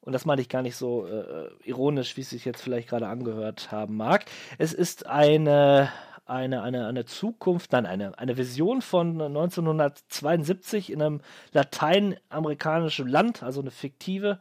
[0.00, 3.08] und das meine ich gar nicht so äh, ironisch, wie es sich jetzt vielleicht gerade
[3.08, 4.24] angehört haben mag.
[4.56, 5.90] Es ist eine,
[6.26, 11.20] eine, eine, eine Zukunft, nein, eine, eine Vision von 1972 in einem
[11.52, 14.38] lateinamerikanischen Land, also eine fiktive.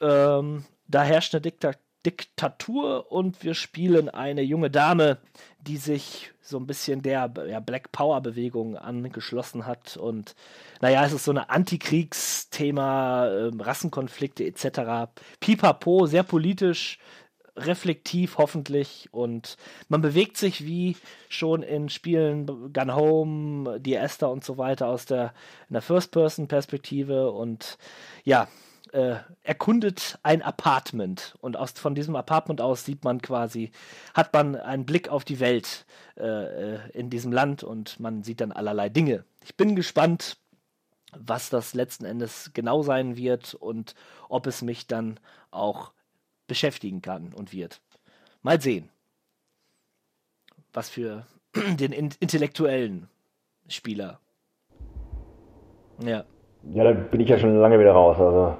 [0.00, 1.85] Ähm, da herrscht eine Diktatur.
[2.06, 5.18] Diktatur und wir spielen eine junge Dame,
[5.60, 10.36] die sich so ein bisschen der ja, Black Power Bewegung angeschlossen hat und
[10.80, 15.10] naja, es ist so ein Antikriegsthema, äh, Rassenkonflikte etc.
[15.40, 17.00] Pipapo, sehr politisch,
[17.56, 19.56] reflektiv hoffentlich und
[19.88, 20.96] man bewegt sich wie
[21.28, 25.32] schon in Spielen Gun Home, Die Esther und so weiter aus der,
[25.68, 27.78] der First-Person-Perspektive und
[28.24, 28.46] ja,
[28.96, 33.70] äh, erkundet ein Apartment und aus, von diesem Apartment aus sieht man quasi,
[34.14, 35.84] hat man einen Blick auf die Welt
[36.16, 36.24] äh,
[36.74, 39.24] äh, in diesem Land und man sieht dann allerlei Dinge.
[39.44, 40.38] Ich bin gespannt,
[41.12, 43.94] was das letzten Endes genau sein wird und
[44.30, 45.92] ob es mich dann auch
[46.46, 47.82] beschäftigen kann und wird.
[48.42, 48.88] Mal sehen.
[50.72, 53.10] Was für den intellektuellen
[53.68, 54.20] Spieler.
[56.02, 56.24] Ja.
[56.72, 58.18] Ja, da bin ich ja schon lange wieder raus.
[58.18, 58.56] Also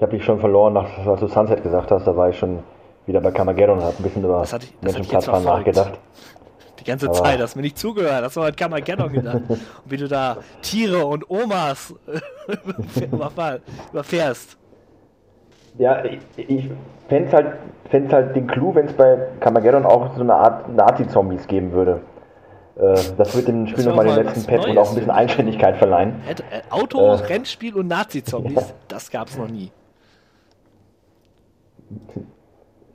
[0.00, 2.06] ich habe dich schon verloren, nach, als du Sunset gesagt hast.
[2.06, 2.60] Da war ich schon
[3.04, 4.46] wieder bei Carmageddon und habe ein bisschen über
[4.80, 6.00] Menschenplattfahren nachgedacht.
[6.78, 9.42] Die ganze Aber Zeit hast du mir nicht zugehört, hast du mal Carmageddon gedacht.
[9.50, 11.94] und wie du da Tiere und Omas
[13.92, 14.56] überfährst.
[15.76, 16.70] Ja, ich, ich
[17.10, 17.46] fände es halt,
[17.90, 22.00] fänd's halt den Clou, wenn es bei Carmageddon auch so eine Art Nazi-Zombies geben würde.
[22.76, 26.22] Äh, das wird dem Spiel nochmal den letzten Pet und auch ein bisschen Einständigkeit verleihen.
[26.70, 29.70] Auto, äh, Rennspiel und Nazi-Zombies, das gab es noch nie.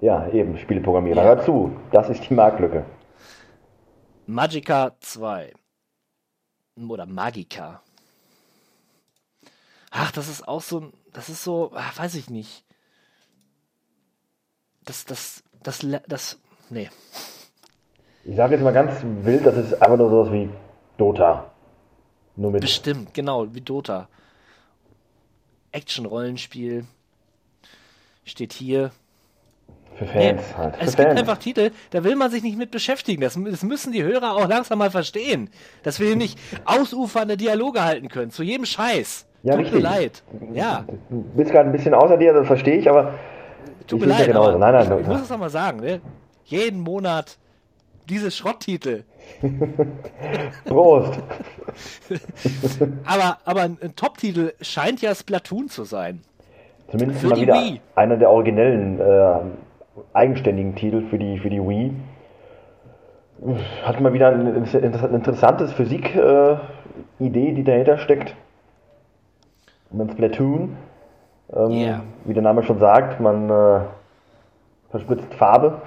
[0.02, 1.22] Ja, eben, Spieleprogrammierer.
[1.22, 1.24] Ja.
[1.24, 2.86] Hör zu, das ist die Marktlücke.
[4.28, 5.54] Magica 2.
[6.88, 7.82] Oder Magica.
[9.92, 12.66] Ach, das ist auch so, das ist so, ach, weiß ich nicht.
[14.84, 16.90] Das, das, das, das, nee.
[18.26, 20.50] Ich sage jetzt mal ganz wild, das ist einfach nur sowas wie
[20.98, 21.52] Dota.
[22.36, 24.10] Nur mit Bestimmt, genau, wie Dota.
[25.72, 26.86] Action-Rollenspiel.
[28.26, 28.92] Steht hier.
[29.96, 30.76] Für Fans nee, halt.
[30.76, 31.08] Für es Fans.
[31.08, 33.22] gibt einfach Titel, da will man sich nicht mit beschäftigen.
[33.22, 35.50] Das, das, müssen die Hörer auch langsam mal verstehen.
[35.84, 38.32] Dass wir hier nicht ausufernde Dialoge halten können.
[38.32, 39.26] Zu jedem Scheiß.
[39.44, 39.76] Ja, Tut richtig.
[39.76, 40.24] mir leid.
[40.54, 40.86] Ja.
[41.10, 43.14] Du bist gerade ein bisschen außer dir, das verstehe ich, aber.
[43.88, 44.28] Tut mir leid.
[44.28, 46.02] Nein, nein, ich, ich muss es nochmal sagen, ne?
[46.46, 47.38] Jeden Monat
[48.10, 49.04] diese Schrotttitel.
[50.66, 51.20] Prost!
[53.06, 56.22] aber, aber ein Top-Titel scheint ja Splatoon zu sein.
[56.90, 57.82] Zumindest für mal wieder Wii.
[57.96, 59.40] einer der originellen äh,
[60.14, 61.94] eigenständigen Titel für die, für die Wii.
[63.84, 66.60] Hat mal wieder ein, ein interessantes Physik-Idee,
[67.50, 68.36] äh, die dahinter steckt.
[69.92, 70.78] Und Splatoon,
[71.54, 72.02] ähm, yeah.
[72.26, 73.82] wie der Name schon sagt, man äh,
[74.90, 75.82] verspritzt Farbe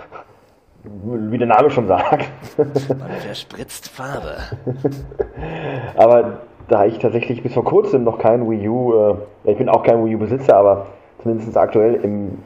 [0.84, 2.28] wie der Name schon sagt.
[2.56, 4.36] Man verspritzt Farbe.
[5.96, 9.82] aber da ich tatsächlich bis vor kurzem noch kein Wii U, äh, ich bin auch
[9.82, 10.86] kein Wii U Besitzer, aber
[11.22, 12.38] zumindest aktuell im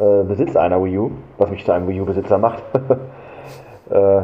[0.00, 2.62] äh, Besitz einer Wii U, was mich zu einem Wii U Besitzer macht,
[3.90, 4.22] äh,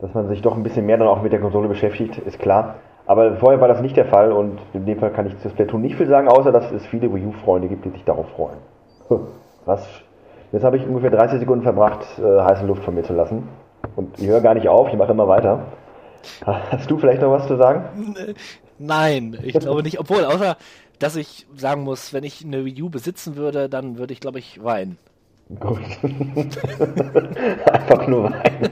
[0.00, 2.76] dass man sich doch ein bisschen mehr dann auch mit der Konsole beschäftigt, ist klar.
[3.06, 5.82] Aber vorher war das nicht der Fall und in dem Fall kann ich zu Splatoon
[5.82, 8.58] nicht viel sagen, außer dass es viele Wii U-Freunde gibt, die sich darauf freuen.
[9.66, 9.86] Was
[10.52, 13.48] Jetzt habe ich ungefähr 30 Sekunden verbracht, äh, heiße Luft von mir zu lassen.
[13.96, 15.60] Und ich höre gar nicht auf, ich mache immer weiter.
[16.44, 18.14] Hast du vielleicht noch was zu sagen?
[18.78, 20.00] Nein, ich glaube nicht.
[20.00, 20.56] Obwohl, außer,
[20.98, 24.38] dass ich sagen muss, wenn ich eine Wii U besitzen würde, dann würde ich, glaube
[24.38, 24.98] ich, weinen.
[25.60, 25.80] Gut.
[27.72, 28.70] Einfach nur weinen.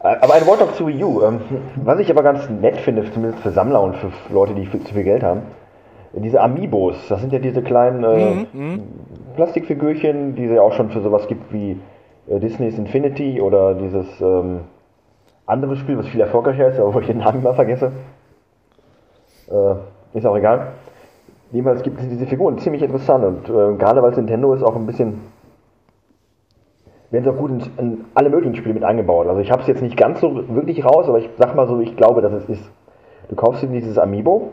[0.00, 1.22] aber ein Wort noch zu Wii U.
[1.22, 1.40] Ähm,
[1.76, 5.04] was ich aber ganz nett finde, zumindest für Sammler und für Leute, die zu viel
[5.04, 5.42] Geld haben,
[6.12, 8.82] diese Amiibos, das sind ja diese kleinen äh, mhm, mhm.
[9.36, 11.76] Plastikfigürchen, die es ja auch schon für sowas gibt wie
[12.28, 14.60] äh, Disney's Infinity oder dieses ähm,
[15.50, 17.92] andere Spiel, was viel erfolgreicher ist, aber wo ich den Namen immer vergesse.
[19.48, 20.68] Äh, ist auch egal.
[21.52, 24.76] Jedenfalls gibt es diese Figuren ziemlich interessant und äh, gerade weil es Nintendo ist, auch
[24.76, 25.20] ein bisschen
[27.10, 29.26] werden sie auch gut in, in, alle möglichen Spiele mit eingebaut.
[29.26, 31.80] Also ich habe es jetzt nicht ganz so wirklich raus, aber ich sag mal so,
[31.80, 32.70] ich glaube, dass es ist.
[33.28, 34.52] Du kaufst dir dieses Amiibo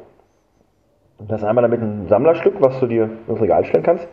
[1.20, 4.08] das ist einmal damit ein Sammlerstück, was du dir ins Regal stellen kannst.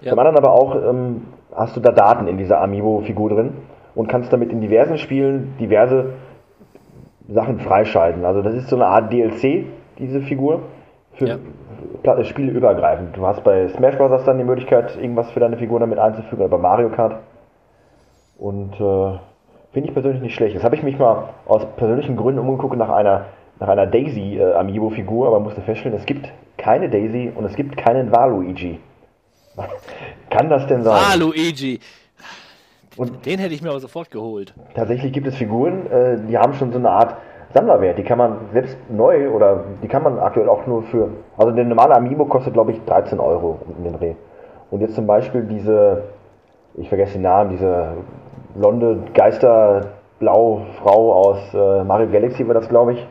[0.00, 0.10] Ja.
[0.10, 1.22] Zum anderen aber auch ähm,
[1.54, 3.52] hast du da Daten in dieser Amiibo-Figur drin
[3.94, 6.14] und kannst damit in diversen Spielen diverse
[7.28, 8.24] Sachen freischalten.
[8.24, 9.66] Also das ist so eine Art DLC,
[9.98, 10.62] diese Figur,
[11.12, 11.26] für
[12.04, 12.24] ja.
[12.24, 13.16] Spiele übergreifend.
[13.16, 14.24] Du hast bei Smash Bros.
[14.24, 17.16] dann die Möglichkeit, irgendwas für deine Figur damit einzufügen, oder bei Mario Kart.
[18.38, 19.18] Und äh,
[19.72, 20.56] finde ich persönlich nicht schlecht.
[20.56, 23.26] Das habe ich mich mal aus persönlichen Gründen umgeguckt nach einer
[23.60, 27.76] nach einer Daisy äh, Amiibo-Figur, aber musste feststellen, es gibt keine Daisy und es gibt
[27.76, 28.78] keinen Waluigi.
[30.30, 31.02] Kann das denn sein?
[31.04, 31.80] Ah, Luigi.
[32.98, 34.54] Und- Den hätte ich mir aber sofort geholt.
[34.74, 37.14] Tatsächlich gibt es Figuren, äh, die haben schon so eine Art
[37.54, 37.96] Sammlerwert.
[37.98, 41.08] Die kann man selbst neu oder die kann man aktuell auch nur für.
[41.36, 44.14] Also der normale Amiibo kostet, glaube ich, 13 Euro in den Dreh.
[44.70, 46.02] Und jetzt zum Beispiel diese,
[46.74, 47.92] ich vergesse den Namen, diese
[48.54, 53.06] blonde Geisterblau Frau aus äh, Mario Galaxy war das, glaube ich.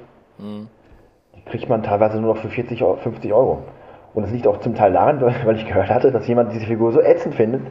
[1.35, 3.59] Die kriegt man teilweise nur noch für 40, Euro- 50 Euro.
[4.13, 6.65] Und es liegt auch zum Teil daran, weil weil ich gehört hatte, dass jemand diese
[6.67, 7.61] Figur so ätzend findet,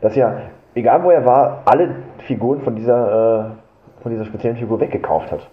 [0.00, 0.40] dass er,
[0.76, 5.48] egal wo er war, alle Figuren von dieser, äh, von dieser speziellen Figur weggekauft hat.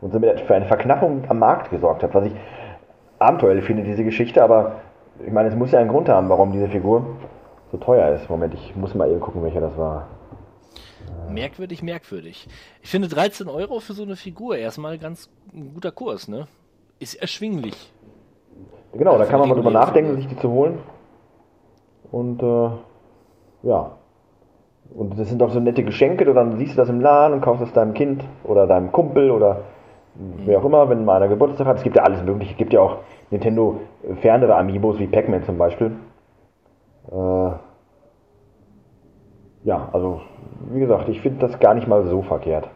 [0.00, 2.34] Und somit für eine Verknappung am Markt gesorgt hat, was ich
[3.18, 4.80] abenteuerlich finde, diese Geschichte, aber
[5.24, 7.06] ich meine, es muss ja einen Grund haben, warum diese Figur
[7.70, 8.28] so teuer ist.
[8.28, 10.08] Moment, ich muss mal eben gucken, welcher das war.
[11.30, 12.48] Merkwürdig, merkwürdig.
[12.82, 16.46] Ich finde 13 Euro für so eine Figur erstmal ganz ein guter Kurs, ne?
[16.98, 17.92] Ist erschwinglich.
[18.92, 20.78] Genau, da für kann man mal drüber nachdenken, sich die zu holen.
[22.10, 22.70] Und äh,
[23.68, 23.92] ja.
[24.90, 27.40] Und das sind doch so nette Geschenke, du dann siehst du das im Laden und
[27.40, 29.62] kaufst es deinem Kind oder deinem Kumpel oder
[30.14, 31.78] wer auch immer, wenn mal einer Geburtstag hat.
[31.78, 32.52] Es gibt ja alles mögliche.
[32.52, 32.98] Es gibt ja auch
[33.30, 33.80] Nintendo
[34.20, 35.92] fernere Amiibos wie Pac-Man zum Beispiel.
[37.10, 37.50] Äh,
[39.64, 40.20] ja, also
[40.70, 42.68] wie gesagt, ich finde das gar nicht mal so verkehrt.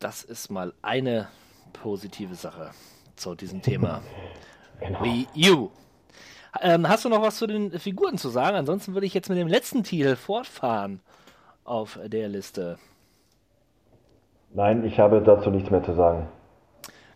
[0.00, 1.28] Das ist mal eine
[1.72, 2.70] positive Sache
[3.16, 4.00] zu diesem Thema.
[4.80, 5.04] Genau.
[5.04, 5.70] Wii U.
[6.60, 8.56] Ähm, hast du noch was zu den Figuren zu sagen?
[8.56, 11.00] Ansonsten würde ich jetzt mit dem letzten Titel fortfahren
[11.64, 12.78] auf der Liste.
[14.52, 16.28] Nein, ich habe dazu nichts mehr zu sagen.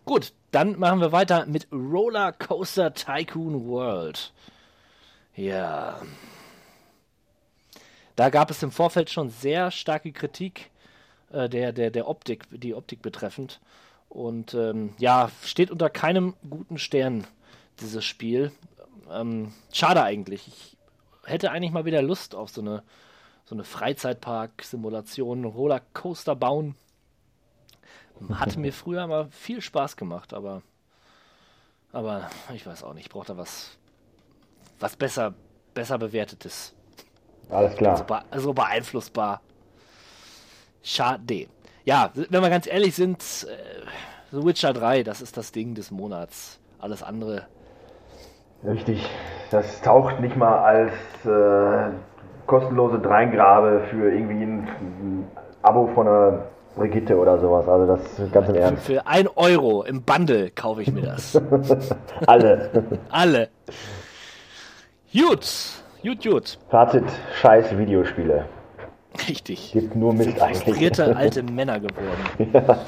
[0.05, 4.33] Gut, dann machen wir weiter mit Roller Coaster Tycoon World.
[5.35, 6.01] Ja.
[8.15, 10.71] Da gab es im Vorfeld schon sehr starke Kritik
[11.31, 13.61] äh, der, der, der Optik, die Optik betreffend.
[14.09, 17.25] Und ähm, ja, steht unter keinem guten Stern,
[17.79, 18.51] dieses Spiel.
[19.11, 20.47] Ähm, schade eigentlich.
[20.47, 20.77] Ich
[21.25, 22.83] hätte eigentlich mal wieder Lust auf so eine,
[23.45, 26.75] so eine Freizeitpark-Simulation, Rollercoaster bauen.
[28.33, 30.61] Hat mir früher mal viel Spaß gemacht, aber,
[31.91, 33.77] aber ich weiß auch nicht, ich brauche da was,
[34.79, 35.33] was besser,
[35.73, 36.73] besser bewertetes.
[37.49, 37.97] Alles klar.
[37.97, 39.41] So, be so beeinflussbar.
[40.83, 41.47] Schade.
[41.83, 43.85] Ja, wenn wir ganz ehrlich sind, äh,
[44.31, 46.59] The Witcher 3, das ist das Ding des Monats.
[46.77, 47.47] Alles andere.
[48.63, 49.09] Richtig.
[49.51, 50.91] Das taucht nicht mal als
[51.25, 51.91] äh,
[52.45, 54.67] kostenlose Dreingrabe für irgendwie ein,
[55.61, 56.43] Abo von einer
[56.75, 57.67] Brigitte oder sowas.
[57.67, 58.85] Also das ganz im Für, Ernst.
[58.85, 61.35] für ein Euro im Bundle kaufe ich mir das.
[62.27, 62.69] Alle.
[63.09, 63.49] Alle.
[65.11, 65.47] Gut,
[66.03, 66.59] gut, gut.
[66.69, 67.03] Fazit,
[67.41, 68.45] scheiß Videospiele.
[69.27, 69.71] Richtig.
[69.73, 70.63] Gibt nur Mist eigentlich.
[70.63, 72.79] Frustrierte alte Männer geworden.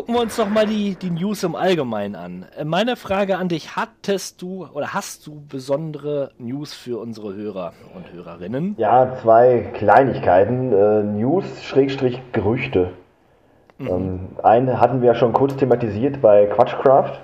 [0.00, 2.46] Gucken wir uns doch mal die, die News im Allgemeinen an.
[2.56, 7.74] Äh, Meine Frage an dich, hattest du oder hast du besondere News für unsere Hörer
[7.94, 8.76] und Hörerinnen?
[8.78, 10.72] Ja, zwei Kleinigkeiten.
[10.72, 12.92] Äh, News, Schrägstrich, Gerüchte.
[13.78, 17.20] Ähm, einen hatten wir ja schon kurz thematisiert bei Quatschcraft,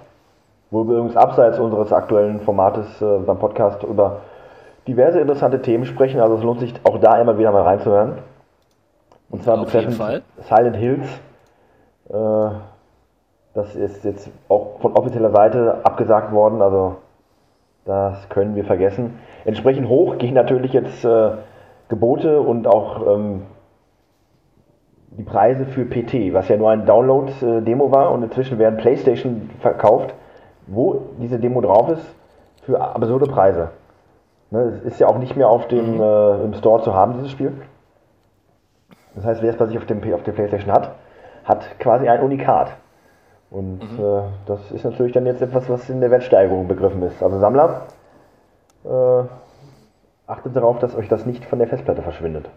[0.71, 4.21] wo wir übrigens abseits unseres aktuellen Formates äh, beim Podcast über
[4.87, 6.21] diverse interessante Themen sprechen.
[6.21, 8.19] Also es lohnt sich auch da immer wieder mal reinzuhören.
[9.31, 10.23] Und zwar Auf jeden betreffend Fall.
[10.47, 11.09] Silent Hills.
[12.09, 12.51] Äh,
[13.55, 16.61] das ist jetzt auch von offizieller Seite abgesagt worden.
[16.61, 16.97] Also
[17.85, 19.19] das können wir vergessen.
[19.45, 21.31] Entsprechend hoch gehen natürlich jetzt äh,
[21.89, 23.43] Gebote und auch ähm,
[25.11, 30.15] die Preise für PT, was ja nur ein Download-Demo war und inzwischen werden PlayStation verkauft,
[30.67, 32.15] wo diese Demo drauf ist,
[32.65, 33.71] für absurde Preise.
[34.51, 37.31] Ne, es ist ja auch nicht mehr auf dem, äh, im Store zu haben, dieses
[37.31, 37.53] Spiel.
[39.15, 40.93] Das heißt, wer es bei sich auf, dem, auf der PlayStation hat,
[41.47, 42.73] hat quasi ein Unikat.
[43.51, 47.23] Und äh, das ist natürlich dann jetzt etwas, was in der Wertsteigerung begriffen ist.
[47.23, 47.83] Also Sammler,
[48.85, 49.23] äh,
[50.27, 52.49] achtet darauf, dass euch das nicht von der Festplatte verschwindet.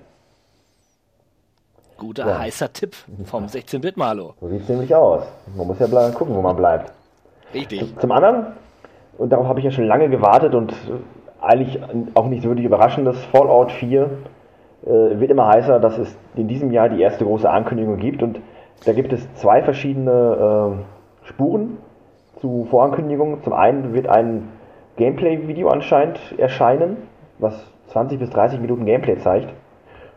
[1.97, 2.39] Guter Ja.
[2.39, 4.33] heißer Tipp vom 16-Bit-Malo.
[4.41, 5.23] So sieht es nämlich aus.
[5.55, 6.91] Man muss ja gucken, wo man bleibt.
[7.53, 7.95] Richtig.
[7.99, 8.47] Zum anderen,
[9.17, 10.75] und darauf habe ich ja schon lange gewartet und äh,
[11.41, 11.79] eigentlich
[12.15, 14.01] auch nicht wirklich überraschend, das Fallout 4
[14.85, 14.87] äh,
[15.19, 18.39] wird immer heißer, dass es in diesem Jahr die erste große Ankündigung gibt und
[18.85, 21.77] da gibt es zwei verschiedene äh, Spuren
[22.39, 23.43] zu Vorankündigungen.
[23.43, 24.49] Zum einen wird ein
[24.97, 26.97] Gameplay-Video anscheinend erscheinen,
[27.39, 27.53] was
[27.87, 29.53] 20 bis 30 Minuten Gameplay zeigt.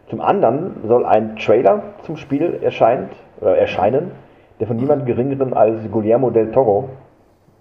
[0.08, 4.12] Zum anderen soll ein Trailer zum Spiel erscheint, äh, erscheinen,
[4.60, 6.90] der von niemand geringeren als Guillermo del Toro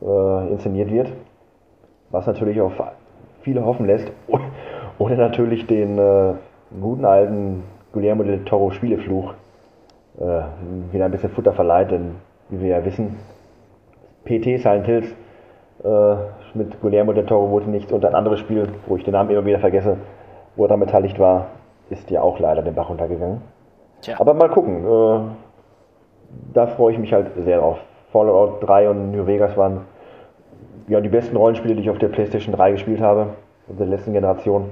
[0.01, 1.11] äh, inszeniert wird.
[2.09, 2.73] Was natürlich auf
[3.41, 4.11] viele hoffen lässt.
[4.99, 6.33] Ohne natürlich den äh,
[6.79, 9.33] guten alten Guillermo del Toro Spielefluch
[10.19, 12.15] äh, wieder ein bisschen Futter verleiht, denn
[12.49, 13.17] wie wir ja wissen,
[14.25, 15.15] PT Silent Hills
[15.83, 16.15] Äh,
[16.53, 19.43] mit Guillermo del Toro wurde nichts und ein anderes Spiel, wo ich den Namen immer
[19.45, 19.97] wieder vergesse,
[20.55, 21.47] wo er dann beteiligt war,
[21.89, 23.41] ist ja auch leider den Bach runtergegangen.
[24.01, 24.15] Tja.
[24.19, 24.85] Aber mal gucken.
[24.85, 25.19] Äh,
[26.53, 27.79] da freue ich mich halt sehr drauf.
[28.11, 29.81] Fallout 3 und New Vegas waren
[30.87, 33.27] ja, die besten Rollenspiele, die ich auf der PlayStation 3 gespielt habe,
[33.67, 34.69] in der letzten Generation.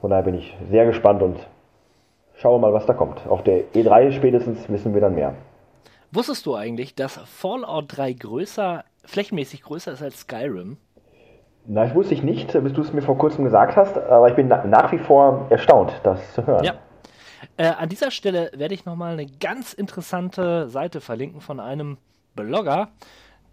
[0.00, 1.36] Von daher bin ich sehr gespannt und
[2.42, 3.26] schaue mal, was da kommt.
[3.26, 5.34] Auf der E3 spätestens wissen wir dann mehr.
[6.10, 10.76] Wusstest du eigentlich, dass Fallout 3 größer, flächenmäßig größer ist als Skyrim?
[11.66, 14.34] Na, das wusste ich nicht, bis du es mir vor kurzem gesagt hast, aber ich
[14.34, 16.64] bin na nach wie vor erstaunt, das zu hören.
[16.64, 16.74] Ja.
[17.56, 21.98] Äh, an dieser Stelle werde ich nochmal eine ganz interessante Seite verlinken von einem
[22.34, 22.88] Blogger,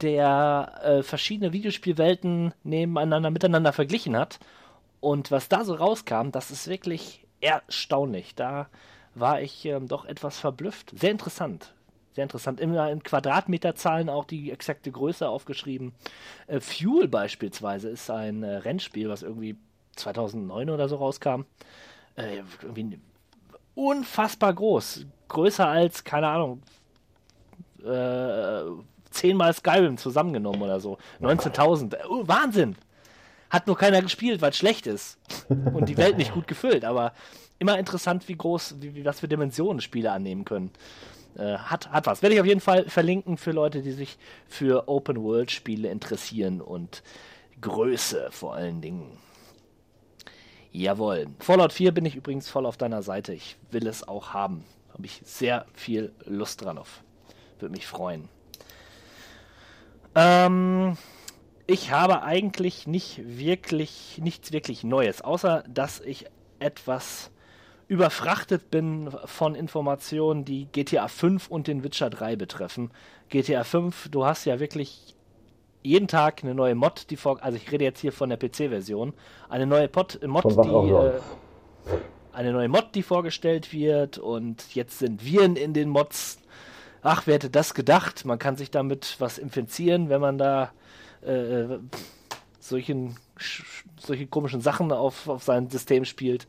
[0.02, 4.40] der äh, verschiedene Videospielwelten nebeneinander miteinander verglichen hat.
[5.00, 8.36] Und was da so rauskam, das ist wirklich erstaunlich.
[8.36, 8.68] Da
[9.16, 10.92] war ich ähm, doch etwas verblüfft.
[10.98, 11.74] Sehr interessant.
[12.14, 12.60] Sehr interessant.
[12.60, 15.94] Immer in Quadratmeterzahlen auch die exakte Größe aufgeschrieben.
[16.48, 19.56] Äh, Fuel beispielsweise ist ein äh, Rennspiel, was irgendwie
[19.96, 21.44] 2009 oder so rauskam.
[22.16, 23.00] Äh, irgendwie
[23.76, 25.06] unfassbar groß.
[25.28, 26.62] Größer als, keine Ahnung,
[27.86, 28.64] äh,
[29.12, 30.98] zehnmal Skyrim zusammengenommen oder so.
[31.22, 31.96] 19.000.
[32.10, 32.76] Oh, Wahnsinn!
[33.50, 35.18] Hat nur keiner gespielt, weil es schlecht ist.
[35.50, 36.86] Und die Welt nicht gut gefüllt.
[36.86, 37.14] Aber
[37.58, 40.72] immer interessant, wie groß, wie, wie was für Dimensionen Spiele annehmen können.
[41.38, 42.22] Äh, hat, hat was.
[42.22, 47.04] Werde ich auf jeden Fall verlinken für Leute, die sich für Open-World-Spiele interessieren und
[47.62, 49.18] Größe vor allen Dingen.
[50.72, 51.28] Jawohl.
[51.40, 53.34] Fallout 4 bin ich übrigens voll auf deiner Seite.
[53.34, 54.64] Ich will es auch haben.
[54.94, 57.02] Habe ich sehr viel Lust dran auf.
[57.60, 58.30] Würde mich freuen.
[60.16, 60.98] Ähm,
[61.70, 66.26] ich habe eigentlich nicht wirklich, nichts wirklich Neues, außer dass ich
[66.58, 67.30] etwas
[67.88, 72.90] überfrachtet bin von Informationen, die GTA 5 und den Witcher 3 betreffen.
[73.30, 75.16] GTA 5, du hast ja wirklich
[75.84, 79.14] jeden Tag eine neue Mod, die vor, also ich rede jetzt hier von der PC-Version,
[79.48, 81.20] eine neue Pod, Mod, die äh,
[82.34, 86.40] eine neue Mod, die vorgestellt wird und jetzt sind Viren in den Mods.
[87.04, 88.26] Ach, wer hätte das gedacht?
[88.26, 90.72] Man kann sich damit was infizieren, wenn man da
[91.22, 91.80] äh,
[92.60, 93.18] solchen,
[94.00, 96.48] solche komischen Sachen auf, auf sein System spielt.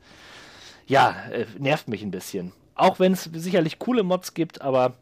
[0.86, 2.52] Ja, äh, nervt mich ein bisschen.
[2.74, 4.94] Auch wenn es sicherlich coole Mods gibt, aber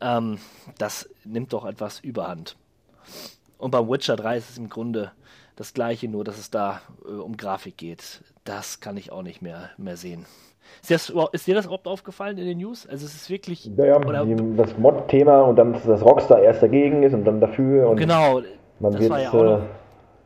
[0.00, 0.38] ähm,
[0.78, 2.56] das nimmt doch etwas überhand.
[3.58, 5.12] Und beim Witcher 3 ist es im Grunde
[5.60, 8.22] das gleiche, nur dass es da äh, um Grafik geht.
[8.44, 10.24] Das kann ich auch nicht mehr, mehr sehen.
[10.80, 12.86] Ist, das, ist, dir das überhaupt aufgefallen in den News?
[12.86, 13.70] Also es ist wirklich.
[13.76, 14.24] Ja, ja oder,
[14.56, 17.90] das Mod-Thema und dann, dass Rockstar erst dagegen ist und dann dafür.
[17.90, 18.40] Und genau,
[18.78, 19.58] man wird ja äh,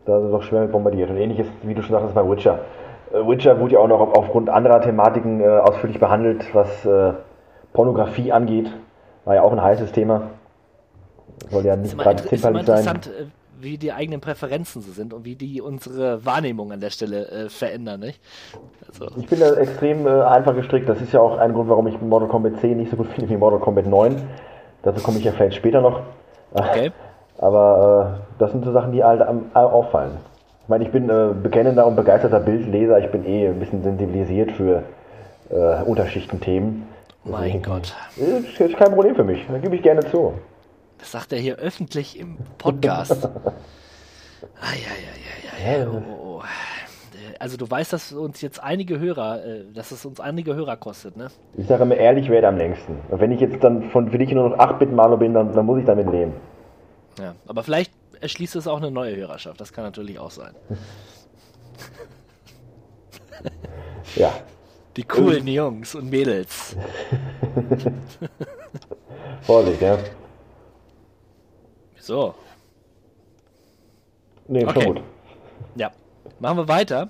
[0.04, 1.10] da doch schwer mit bombardiert.
[1.10, 2.60] Und ähnliches, wie du schon sagst, bei Witcher.
[3.12, 7.12] Äh, Witcher wurde ja auch noch aufgrund anderer Thematiken äh, ausführlich behandelt, was äh,
[7.72, 8.70] Pornografie angeht.
[9.24, 10.30] War ja auch ein heißes Thema.
[11.50, 12.78] Soll ja nicht gerade zimperlich sein.
[12.78, 13.24] Interessant, äh,
[13.64, 17.48] wie die eigenen Präferenzen so sind und wie die unsere Wahrnehmung an der Stelle äh,
[17.48, 18.00] verändern.
[18.00, 18.20] Nicht?
[18.86, 19.08] Also.
[19.18, 20.88] Ich bin da extrem äh, einfach gestrickt.
[20.88, 23.30] Das ist ja auch ein Grund, warum ich Mortal Kombat 10 nicht so gut finde
[23.30, 24.16] wie Mortal Kombat 9.
[24.82, 26.02] Dazu komme ich ja vielleicht später noch.
[26.52, 26.92] Okay.
[27.38, 30.12] Aber äh, das sind so Sachen, die halt am, auffallen.
[30.62, 32.98] Ich meine, ich bin äh, bekennender und begeisterter Bildleser.
[32.98, 34.82] Ich bin eh ein bisschen sensibilisiert für
[35.50, 36.86] äh, Unterschichtenthemen.
[37.24, 37.94] Mein Gott.
[38.16, 39.44] Ist, ist kein Problem für mich.
[39.50, 40.34] Da gebe ich gerne zu.
[40.98, 43.28] Das sagt er hier öffentlich im Podcast.
[44.60, 45.86] Eieieiei.
[45.88, 46.42] Oh, oh, oh.
[47.38, 51.16] Also du weißt, dass uns jetzt einige Hörer, äh, dass es uns einige Hörer kostet,
[51.16, 51.28] ne?
[51.56, 52.98] Ich sage immer ehrlich, wer am längsten.
[53.08, 55.78] Und wenn ich jetzt dann von für dich nur noch 8-Bit-Maler bin, dann, dann muss
[55.78, 56.32] ich damit leben.
[57.18, 59.60] Ja, aber vielleicht erschließt es auch eine neue Hörerschaft.
[59.60, 60.54] Das kann natürlich auch sein.
[64.16, 64.32] ja.
[64.96, 66.76] Die coolen Jungs und Mädels.
[69.42, 69.98] Vorsicht, ja.
[72.04, 72.34] So.
[74.46, 74.82] Nee, okay.
[74.82, 75.04] schon gut.
[75.76, 75.90] Ja.
[76.38, 77.08] Machen wir weiter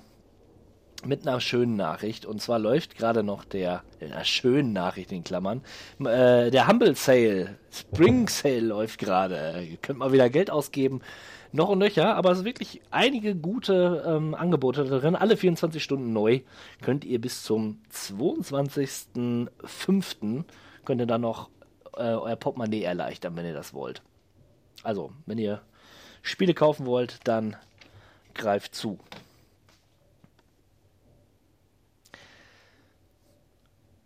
[1.03, 2.25] mit einer schönen Nachricht.
[2.25, 5.63] Und zwar läuft gerade noch der, einer schönen Nachricht in Klammern,
[5.99, 9.65] äh, der Humble Sale, Spring Sale läuft gerade.
[9.69, 11.01] Ihr könnt mal wieder Geld ausgeben.
[11.51, 15.17] Noch und nöcher, aber es sind wirklich einige gute ähm, Angebote drin.
[15.17, 16.39] Alle 24 Stunden neu.
[16.81, 20.45] Könnt ihr bis zum 22.05.
[20.85, 21.49] könnt ihr dann noch
[21.97, 24.01] äh, euer Portemonnaie erleichtern, wenn ihr das wollt.
[24.85, 25.61] Also, wenn ihr
[26.21, 27.55] Spiele kaufen wollt, dann
[28.35, 28.99] greift zu.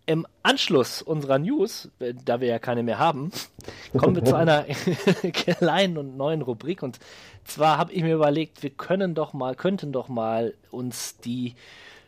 [0.06, 1.90] Im Anschluss unserer News,
[2.26, 3.32] da wir ja keine mehr haben,
[3.98, 4.64] kommen wir zu einer
[5.34, 6.82] kleinen und neuen Rubrik.
[6.82, 6.98] Und
[7.44, 11.56] zwar habe ich mir überlegt, wir können doch mal, könnten doch mal uns die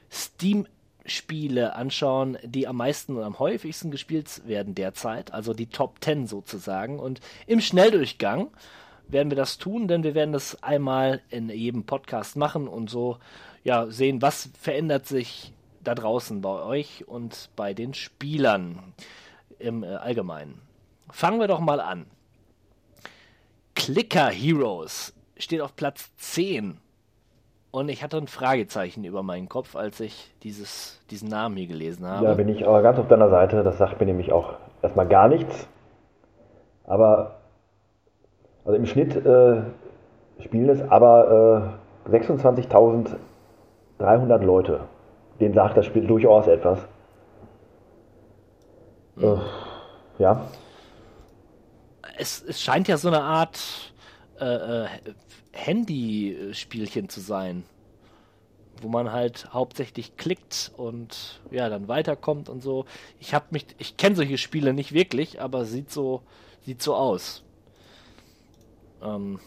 [0.09, 0.65] Steam
[1.05, 6.27] Spiele anschauen, die am meisten und am häufigsten gespielt werden derzeit, also die Top 10
[6.27, 6.99] sozusagen.
[6.99, 8.49] Und im Schnelldurchgang
[9.07, 13.17] werden wir das tun, denn wir werden das einmal in jedem Podcast machen und so
[13.63, 18.93] ja sehen, was verändert sich da draußen bei euch und bei den Spielern
[19.59, 20.61] im äh, Allgemeinen.
[21.09, 22.05] Fangen wir doch mal an.
[23.75, 26.77] Clicker Heroes steht auf Platz 10.
[27.71, 32.05] Und ich hatte ein Fragezeichen über meinen Kopf, als ich dieses, diesen Namen hier gelesen
[32.05, 32.25] habe.
[32.25, 33.63] Ja, bin ich aber ganz auf deiner Seite.
[33.63, 35.67] Das sagt mir nämlich auch erstmal gar nichts.
[36.83, 37.37] Aber
[38.65, 39.61] also im Schnitt äh,
[40.39, 44.81] spielen es aber äh, 26.300 Leute.
[45.39, 46.79] Den sagt das Spiel durchaus etwas.
[49.17, 49.37] Äh,
[50.19, 50.41] ja.
[52.17, 53.90] Es, es scheint ja so eine Art
[54.41, 54.87] äh,
[55.51, 57.63] Handyspielchen zu sein,
[58.81, 62.85] wo man halt hauptsächlich klickt und ja dann weiterkommt und so.
[63.19, 66.21] Ich habe mich, ich kenne solche Spiele nicht wirklich, aber sieht so,
[66.65, 67.43] sieht so aus.
[69.01, 69.39] Ähm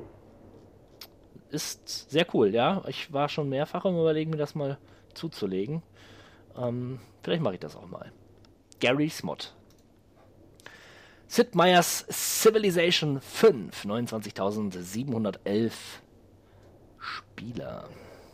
[1.50, 2.84] Ist sehr cool, ja.
[2.88, 4.78] Ich war schon mehrfach im Überlegen, mir das mal
[5.14, 5.82] zuzulegen.
[6.58, 8.12] Ähm, vielleicht mache ich das auch mal.
[8.82, 9.54] Gary's Mod.
[11.28, 15.72] Sid Meier's Civilization 5, 29.711
[17.00, 17.84] Spieler.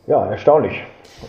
[0.08, 0.82] Ja, erstaunlich.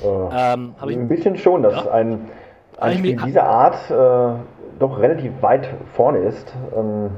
[0.03, 0.07] Äh,
[0.55, 1.91] Ähm, ich ein bisschen schon, dass Ja.
[1.91, 2.31] ein,
[2.79, 4.39] ein Spiel mir- dieser Art äh,
[4.79, 7.11] doch relativ weit vorne ist ähm,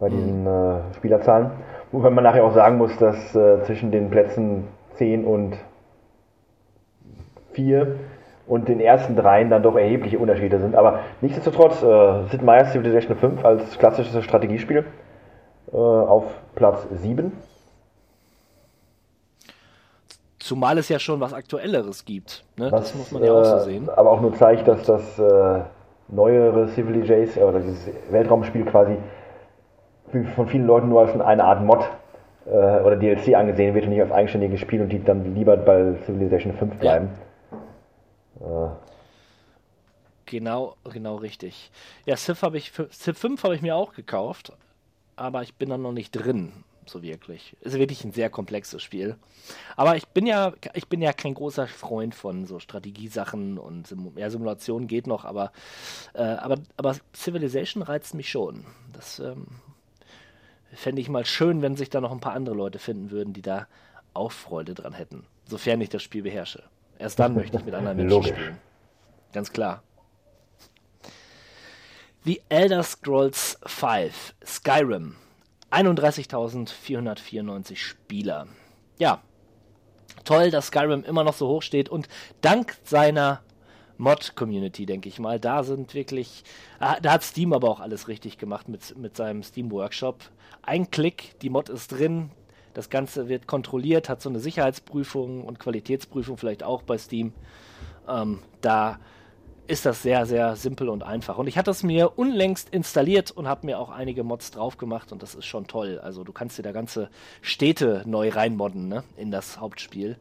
[0.00, 0.16] bei Hm.
[0.16, 1.50] diesen äh, Spielerzahlen.
[1.92, 5.56] Wobei man nachher auch sagen muss, dass äh, zwischen den Plätzen 10 und
[7.52, 7.98] 4
[8.52, 10.74] und den ersten dreien dann doch erhebliche Unterschiede sind.
[10.74, 14.84] Aber nichtsdestotrotz, äh, Sid Meier's Civilization 5 als klassisches Strategiespiel
[15.72, 16.24] äh, auf
[16.54, 17.32] Platz 7.
[20.38, 22.44] Zumal es ja schon was Aktuelleres gibt.
[22.58, 22.70] Ne?
[22.70, 23.88] Was, das muss man ja auch so äh, sehen.
[23.88, 25.60] Aber auch nur zeigt, dass das äh,
[26.08, 28.98] neuere Civilization, oder dieses Weltraumspiel quasi
[30.34, 31.88] von vielen Leuten nur als eine Art Mod
[32.44, 35.94] äh, oder DLC angesehen wird und nicht als eigenständiges Spiel und die dann lieber bei
[36.04, 37.08] Civilization 5 bleiben.
[40.26, 41.70] Genau, genau richtig.
[42.06, 44.52] Ja, Civ, hab ich, Civ 5 habe ich mir auch gekauft,
[45.14, 47.54] aber ich bin da noch nicht drin, so wirklich.
[47.60, 49.16] Ist wirklich ein sehr komplexes Spiel.
[49.76, 54.12] Aber ich bin ja, ich bin ja kein großer Freund von so Strategiesachen und Sim
[54.16, 55.52] ja, Simulation geht noch, aber,
[56.14, 58.64] äh, aber, aber Civilization reizt mich schon.
[58.94, 59.46] Das ähm,
[60.72, 63.42] fände ich mal schön, wenn sich da noch ein paar andere Leute finden würden, die
[63.42, 63.66] da
[64.14, 66.62] auch Freude dran hätten, sofern ich das Spiel beherrsche.
[67.02, 68.30] Erst dann möchte ich mit anderen Menschen Logisch.
[68.30, 68.58] spielen.
[69.32, 69.82] Ganz klar.
[72.24, 74.08] The Elder Scrolls V
[74.46, 75.16] Skyrim
[75.72, 78.46] 31.494 Spieler.
[78.98, 79.20] Ja,
[80.22, 82.06] toll, dass Skyrim immer noch so hoch steht und
[82.40, 83.42] dank seiner
[83.98, 86.44] Mod-Community, denke ich mal, da sind wirklich,
[86.78, 90.22] ah, da hat Steam aber auch alles richtig gemacht mit, mit seinem Steam-Workshop.
[90.62, 92.30] Ein Klick, die Mod ist drin,
[92.74, 97.32] Das Ganze wird kontrolliert, hat so eine Sicherheitsprüfung und Qualitätsprüfung vielleicht auch bei Steam.
[98.08, 98.98] Ähm, da
[99.66, 101.38] ist das sehr, sehr simpel und einfach.
[101.38, 105.12] Und ich hatte es mir unlängst installiert und habe mir auch einige Mods drauf gemacht
[105.12, 106.00] und das ist schon toll.
[106.02, 107.08] Also du kannst dir da ganze
[107.40, 110.16] Städte neu reinmodden ne, in das Hauptspiel.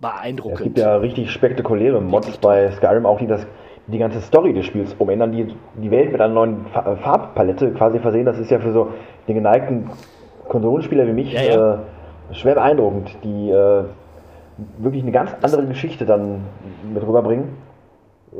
[0.00, 0.60] Beeindruckend.
[0.60, 3.46] es gibt ja richtig spektakuläre Mods bei Skyrim, auch die das
[3.88, 7.98] die ganze Story des Spiels umändern, die die Welt mit einer neuen Fa- Farbpalette quasi
[7.98, 8.26] versehen.
[8.26, 8.92] Das ist ja für so
[9.26, 9.90] den geneigten
[10.48, 11.74] Konsolenspieler wie mich Ja, ja.
[11.74, 11.78] Äh,
[12.34, 13.84] schwer beeindruckend, die äh,
[14.78, 16.42] wirklich eine ganz andere Geschichte dann
[16.92, 17.56] mit rüberbringen.
[18.32, 18.36] Äh,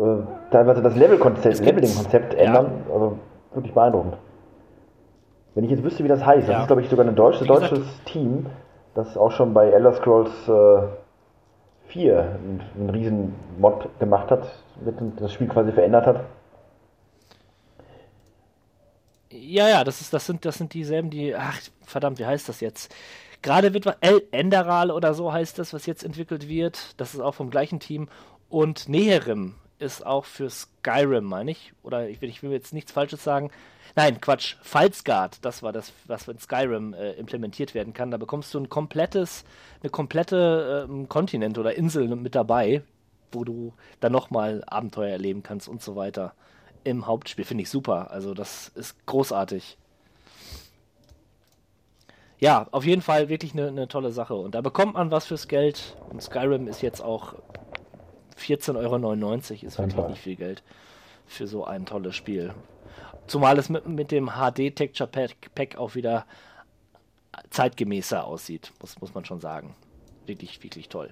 [0.51, 2.41] teilweise das Level-Konzept, Leveling-Konzept ja.
[2.41, 2.71] ändern.
[2.93, 3.19] Also
[3.55, 4.17] wirklich beeindruckend.
[5.55, 6.61] Wenn ich jetzt wüsste, wie das heißt, das Ja.
[6.61, 8.47] ist glaube ich sogar ein deutsches, gesagt- deutsches Team,
[8.95, 10.83] das auch schon bei Elder Scrolls äh,
[11.89, 14.43] 4 einen, einen riesen Mod gemacht hat,
[14.85, 16.21] mit das Spiel quasi verändert hat.
[19.31, 21.35] Ja, ja, das, ist, das, sind, das sind dieselben, die.
[21.35, 22.95] Ach, verdammt, wie heißt das jetzt?
[23.43, 23.87] Gerade wird.
[24.01, 26.95] El Enderal oder so heißt das, was jetzt entwickelt wird.
[26.97, 28.09] Das ist auch vom gleichen Team.
[28.49, 31.72] Und Neherim ist auch für Skyrim, meine ich.
[31.83, 33.51] Oder ich will, ich will jetzt nichts Falsches sagen.
[33.95, 34.57] Nein, Quatsch.
[34.62, 38.11] Falsgard, das war das, was in Skyrim äh, implementiert werden kann.
[38.11, 39.45] Da bekommst du ein komplettes,
[39.83, 42.83] eine komplette ähm, Kontinent oder Insel mit dabei,
[43.33, 46.35] wo du dann nochmal Abenteuer erleben kannst und so weiter.
[46.89, 48.11] Im Hauptspiel finde ich super.
[48.11, 49.76] Also das ist großartig.
[52.39, 54.34] Ja, auf jeden Fall wirklich eine, eine tolle Sache.
[54.34, 55.99] Und da bekommt man was fürs Geld.
[56.09, 57.34] Und Skyrim ist jetzt auch
[58.39, 59.34] 14,99 Euro.
[59.66, 60.62] Ist wirklich nicht viel Geld
[61.26, 62.55] für so ein tolles Spiel.
[63.26, 66.24] Zumal es mit, mit dem HD Texture Pack, Pack auch wieder
[67.51, 69.74] zeitgemäßer aussieht, muss, muss man schon sagen.
[70.24, 71.11] Wirklich, wirklich toll.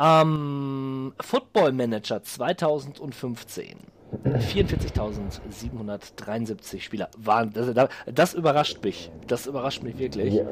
[0.00, 3.78] Ähm, Football Manager 2015.
[4.24, 7.52] 44.773 Spieler waren.
[7.52, 7.72] Das,
[8.14, 9.10] das überrascht mich.
[9.26, 10.44] Das überrascht mich wirklich, Ja.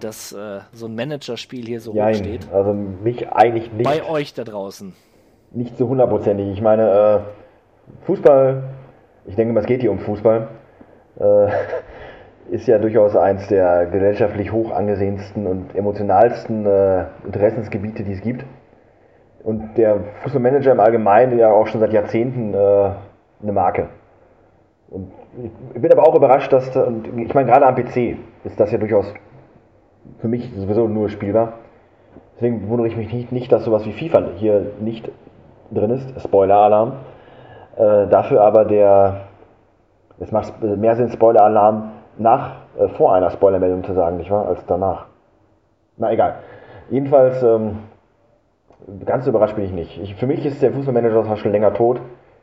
[0.00, 2.46] dass äh, so ein Managerspiel hier so hoch Jein, steht.
[2.52, 4.92] also mich eigentlich nicht, Bei euch da draußen.
[5.52, 6.48] nicht so hundertprozentig.
[6.52, 7.20] Ich meine, äh,
[8.04, 8.64] Fußball,
[9.26, 10.48] ich denke mal, es geht hier um Fußball,
[11.18, 11.48] äh,
[12.54, 18.44] ist ja durchaus eins der gesellschaftlich hoch angesehensten und emotionalsten äh, Interessensgebiete, die es gibt.
[19.46, 22.90] Und der Fußballmanager im Allgemeinen ja auch schon seit Jahrzehnten äh,
[23.40, 23.90] eine Marke.
[24.90, 25.12] Und
[25.74, 28.72] ich bin aber auch überrascht, dass, da- und ich meine, gerade am PC ist das
[28.72, 29.14] ja durchaus
[30.18, 31.52] für mich sowieso nur spielbar.
[32.34, 35.12] Deswegen wundere ich mich nicht, nicht dass sowas wie FIFA hier nicht
[35.70, 36.20] drin ist.
[36.22, 36.94] Spoiler-Alarm.
[37.76, 39.28] Äh, dafür aber der,
[40.18, 44.66] es macht mehr Sinn, Spoiler-Alarm nach, äh, vor einer Spoilermeldung zu sagen, nicht wahr, als
[44.66, 45.06] danach.
[45.98, 46.34] Na egal.
[46.90, 47.78] Jedenfalls, ähm,
[49.04, 49.98] ganz überrascht bin ich nicht.
[50.00, 52.00] Ich, für mich ist der Fußballmanager zwar schon länger tot,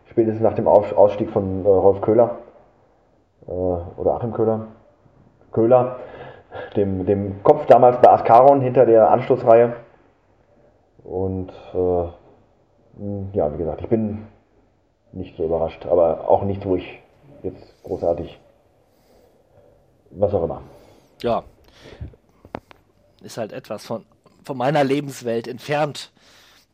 [0.10, 2.38] spätestens nach dem Aus, Ausstieg von äh, Rolf Köhler
[3.48, 4.68] äh, oder Achim Köhler.
[5.52, 6.00] Köhler,
[6.76, 9.74] dem, dem Kopf damals bei Ascaron hinter der Anstoßreihe.
[11.04, 14.28] Und äh, mh, ja, wie gesagt, ich bin
[15.12, 17.00] nicht so überrascht, aber auch nicht, ich
[17.44, 18.40] jetzt großartig
[20.12, 20.62] was auch immer.
[21.22, 21.44] Ja.
[23.22, 24.06] Ist halt etwas von,
[24.44, 26.12] von meiner Lebenswelt entfernt.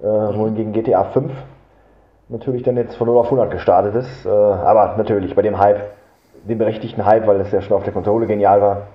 [0.01, 1.31] äh, wohingegen GTA 5
[2.29, 4.25] natürlich dann jetzt von 0 auf 100 gestartet ist.
[4.25, 5.81] Äh, aber natürlich bei dem Hype,
[6.43, 8.87] dem berechtigten Hype, weil es ja schon auf der Konsole genial war,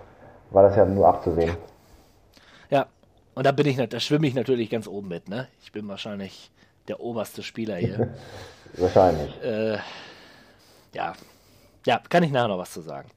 [0.51, 1.53] war das ja nur abzusehen.
[2.71, 2.87] Ja,
[3.35, 5.47] und da bin ich, da schwimme ich natürlich ganz oben mit, ne?
[5.63, 6.51] Ich bin wahrscheinlich
[6.89, 8.15] der oberste Spieler hier.
[8.77, 9.43] Wahrscheinlich.
[9.43, 9.79] Äh,
[10.95, 11.13] ja.
[11.87, 13.09] Ja, kann ich nachher noch was zu sagen.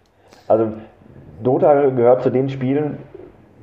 [0.46, 0.72] Also
[1.42, 2.98] Dota gehört zu den Spielen,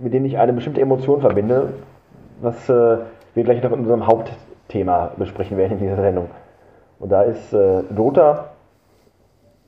[0.02, 1.74] mit denen ich eine bestimmte Emotion verbinde,
[2.42, 2.98] was äh,
[3.34, 4.08] wir gleich noch in unserem
[4.66, 6.30] Hauptthema besprechen werden in dieser Sendung.
[7.00, 8.52] Und da ist äh, Dota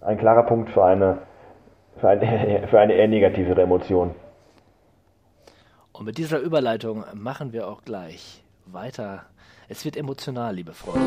[0.02, 1.20] ein klarer Punkt für eine,
[1.98, 4.16] für eine, für eine eher negativere Emotion.
[5.94, 9.24] Und mit dieser Überleitung machen wir auch gleich weiter.
[9.68, 11.02] Es wird emotional, liebe Freunde.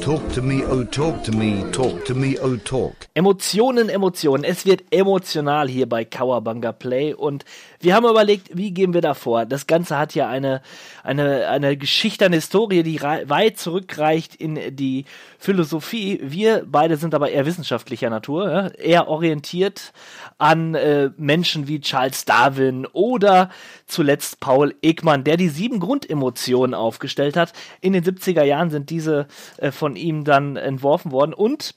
[0.00, 2.94] Talk to me, oh talk to me, talk to me, oh talk.
[3.14, 4.44] Emotionen, Emotionen.
[4.44, 7.44] Es wird emotional hier bei Kawabanga Play und
[7.82, 9.46] wir haben überlegt, wie gehen wir da vor?
[9.46, 10.60] Das Ganze hat ja eine,
[11.02, 15.06] eine, eine Geschichte, eine Historie, die weit zurückreicht in die
[15.38, 16.20] Philosophie.
[16.22, 18.68] Wir beide sind aber eher wissenschaftlicher Natur, ja?
[18.68, 19.94] eher orientiert
[20.36, 23.48] an äh, Menschen wie Charles Darwin oder
[23.86, 27.54] zuletzt Paul Ekman, der die sieben Grundemotionen aufgestellt hat.
[27.80, 29.26] In den 70er Jahren sind diese
[29.56, 31.74] äh, von ihm dann entworfen worden und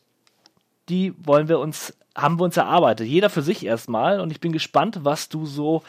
[0.90, 3.08] die wollen wir uns, haben wir uns erarbeitet.
[3.08, 4.20] Jeder für sich erstmal.
[4.20, 5.84] Und ich bin gespannt, was du so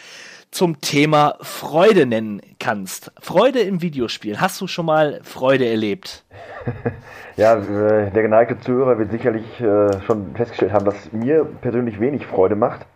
[0.50, 3.12] zum Thema Freude nennen kannst.
[3.20, 4.40] Freude im Videospiel.
[4.40, 6.24] Hast du schon mal Freude erlebt?
[7.36, 12.28] Ja, äh, der geneigte Zuhörer wird sicherlich äh, schon festgestellt haben, dass mir persönlich wenig
[12.28, 12.86] Freude macht.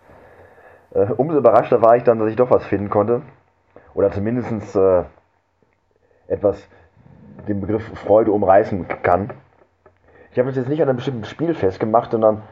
[0.94, 3.22] Äh, umso überraschter war ich dann, dass ich doch was finden konnte.
[3.94, 4.78] Oder zumindest
[6.28, 6.68] etwas
[7.48, 9.32] den Begriff Freude umreißen kann.
[10.30, 12.42] Ich habe es jetzt nicht an einem bestimmten Spiel festgemacht, sondern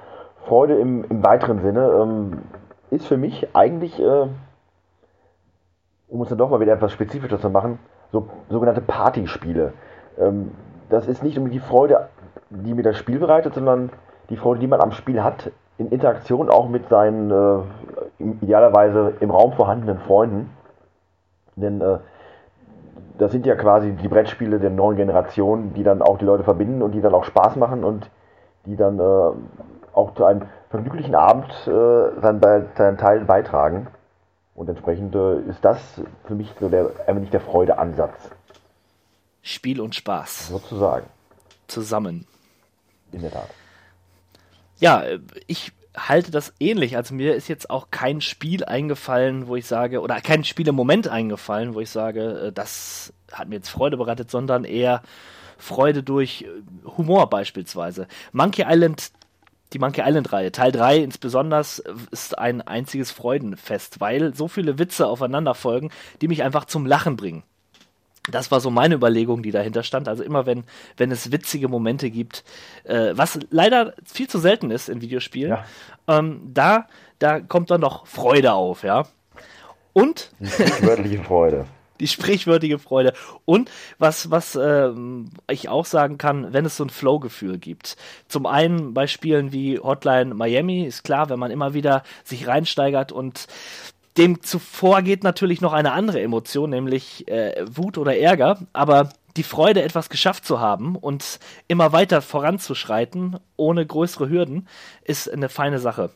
[0.47, 2.42] Freude im, im weiteren Sinne ähm,
[2.90, 4.28] ist für mich eigentlich, äh,
[6.09, 7.78] um uns dann doch mal wieder etwas spezifischer zu machen,
[8.12, 9.72] so sogenannte Partyspiele.
[10.18, 10.53] Ähm,
[10.88, 12.09] das ist nicht unbedingt die Freude,
[12.51, 13.90] die mir das Spiel bereitet, sondern
[14.30, 19.30] die Freude, die man am Spiel hat, in Interaktion auch mit seinen äh, idealerweise im
[19.30, 20.51] Raum vorhandenen Freunden.
[21.57, 21.99] Denn äh,
[23.18, 26.82] das sind ja quasi die Brettspiele der neuen Generation, die dann auch die Leute verbinden
[26.82, 28.11] und die dann auch Spaß machen und
[28.64, 29.32] die dann äh,
[29.97, 33.88] auch zu einem vergnüglichen Abend äh, seinen, Teil beitragen.
[34.55, 35.78] Und entsprechend äh, ist das
[36.26, 38.30] für mich so der, ein wenig der Freudeansatz,
[39.42, 41.07] Spiel und Spaß sozusagen.
[41.68, 42.26] zusammen.
[43.12, 43.49] In der Tat.
[44.78, 45.05] Ja,
[45.47, 46.97] ich halte das ähnlich.
[46.97, 50.74] Also mir ist jetzt auch kein Spiel eingefallen, wo ich sage, oder kein Spiel im
[50.74, 55.03] Moment eingefallen, wo ich sage, äh, das hat mir jetzt Freude bereitet, sondern eher
[55.59, 56.47] Freude durch
[56.97, 58.09] Humor beispielsweise.
[58.32, 59.11] Monkey Island,
[59.76, 65.06] die Monkey Island-Reihe, Teil 3 insbesondere, äh, ist ein einziges Freudenfest, weil so viele Witze
[65.06, 65.90] aufeinander folgen,
[66.22, 67.42] die mich einfach zum Lachen bringen.
[68.30, 70.08] Das war so meine Überlegung, die dahinter stand.
[70.08, 70.64] Also immer wenn,
[70.96, 72.42] wenn es witzige Momente gibt,
[72.84, 75.64] äh, was leider viel zu selten ist in Videospielen, Ja.
[76.08, 76.86] ähm, da,
[77.18, 79.06] da kommt dann noch Freude auf, ja.
[79.92, 80.30] Und
[80.80, 81.66] Wörtliche Freude.
[82.01, 83.12] die sprichwörtliche Freude.
[83.44, 87.97] Und was, was ähm, ich auch sagen kann, wenn es so ein Flow-Gefühl gibt.
[88.28, 93.12] Zum einen bei Spielen wie Hotline Miami, ist klar, wenn man immer wieder sich reinsteigert
[93.12, 93.47] und
[94.16, 99.42] dem zuvor geht natürlich noch eine andere Emotion, nämlich äh, Wut oder Ärger, aber die
[99.42, 101.38] Freude, etwas geschafft zu haben und
[101.68, 104.66] immer weiter voranzuschreiten, ohne größere Hürden,
[105.05, 106.11] ist eine feine Sache.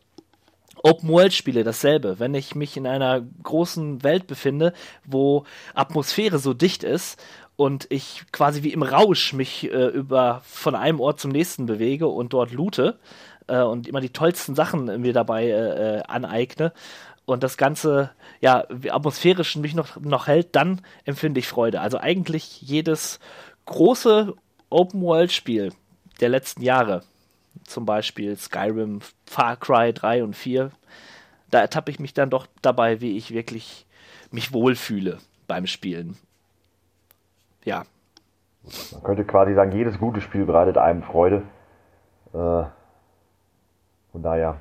[0.83, 2.18] Open-World-Spiele dasselbe.
[2.18, 4.72] Wenn ich mich in einer großen Welt befinde,
[5.05, 7.22] wo Atmosphäre so dicht ist
[7.57, 12.09] und ich quasi wie im Rausch mich äh, über von einem Ort zum nächsten bewege
[12.09, 12.99] und dort loote
[13.47, 16.72] äh, und immer die tollsten Sachen mir dabei äh, äh aneigne
[17.26, 18.11] und das Ganze
[18.41, 21.81] ja atmosphärisch mich noch, noch hält, dann empfinde ich Freude.
[21.81, 23.20] Also eigentlich jedes
[23.66, 24.35] große
[24.70, 25.72] Open-World-Spiel
[26.20, 27.03] der letzten Jahre
[27.64, 30.70] zum Beispiel Skyrim, Far Cry 3 und 4,
[31.51, 33.86] da ertappe ich mich dann doch dabei, wie ich wirklich
[34.30, 36.16] mich wohlfühle beim Spielen.
[37.64, 37.84] Ja.
[38.92, 41.42] Man könnte quasi sagen, jedes gute Spiel bereitet einem Freude.
[42.32, 42.64] Äh,
[44.12, 44.61] von daher.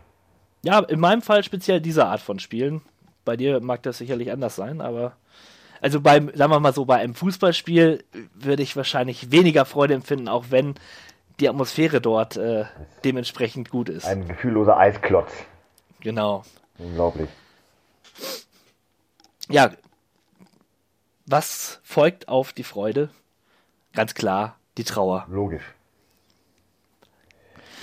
[0.63, 2.81] Ja, in meinem Fall speziell diese Art von Spielen.
[3.25, 5.13] Bei dir mag das sicherlich anders sein, aber
[5.81, 10.27] also beim, sagen wir mal so, bei einem Fußballspiel würde ich wahrscheinlich weniger Freude empfinden,
[10.27, 10.75] auch wenn
[11.39, 12.65] die Atmosphäre dort äh,
[13.03, 14.05] dementsprechend gut ist.
[14.05, 15.31] Ein gefühlloser Eisklotz.
[16.01, 16.43] Genau.
[16.77, 17.29] Unglaublich.
[19.49, 19.71] Ja,
[21.25, 23.09] was folgt auf die Freude?
[23.93, 25.25] Ganz klar, die Trauer.
[25.29, 25.63] Logisch.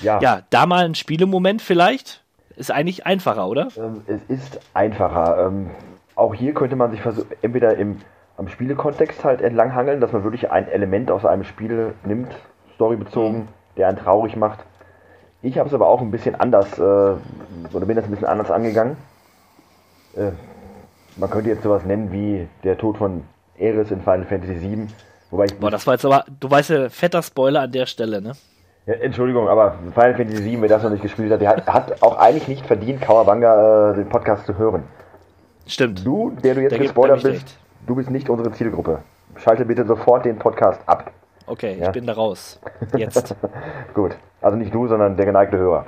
[0.00, 0.20] Ja.
[0.20, 2.24] Ja, da mal ein Spielemoment vielleicht.
[2.56, 3.68] Ist eigentlich einfacher, oder?
[3.76, 5.46] Ähm, es ist einfacher.
[5.46, 5.70] Ähm,
[6.14, 7.00] auch hier könnte man sich
[7.42, 8.00] entweder im,
[8.36, 12.34] am Spielekontext halt entlanghangeln, dass man wirklich ein Element aus einem Spiel nimmt
[12.76, 13.48] storybezogen, mhm.
[13.76, 14.60] der einen traurig macht.
[15.42, 18.50] Ich habe es aber auch ein bisschen anders, äh, oder bin das ein bisschen anders
[18.50, 18.96] angegangen.
[20.16, 20.30] Äh,
[21.16, 23.22] man könnte jetzt sowas nennen wie der Tod von
[23.58, 24.88] Eris in Final Fantasy VII.
[25.30, 28.20] Wobei ich Boah, das war jetzt aber, du weißt ja, fetter Spoiler an der Stelle,
[28.20, 28.32] ne?
[28.86, 32.02] Ja, Entschuldigung, aber Final Fantasy VII, wer das noch nicht gespielt hat, der hat, hat
[32.02, 34.84] auch eigentlich nicht verdient, Kawabanga äh, den Podcast zu hören.
[35.66, 36.06] Stimmt.
[36.06, 37.58] Du, der du jetzt gespoilert bist, recht.
[37.86, 39.00] du bist nicht unsere Zielgruppe.
[39.36, 41.10] Schalte bitte sofort den Podcast ab.
[41.46, 41.86] Okay, ja?
[41.86, 42.60] ich bin da raus.
[42.96, 43.34] Jetzt.
[43.94, 44.16] Gut.
[44.40, 45.86] Also nicht du, sondern der geneigte Hörer.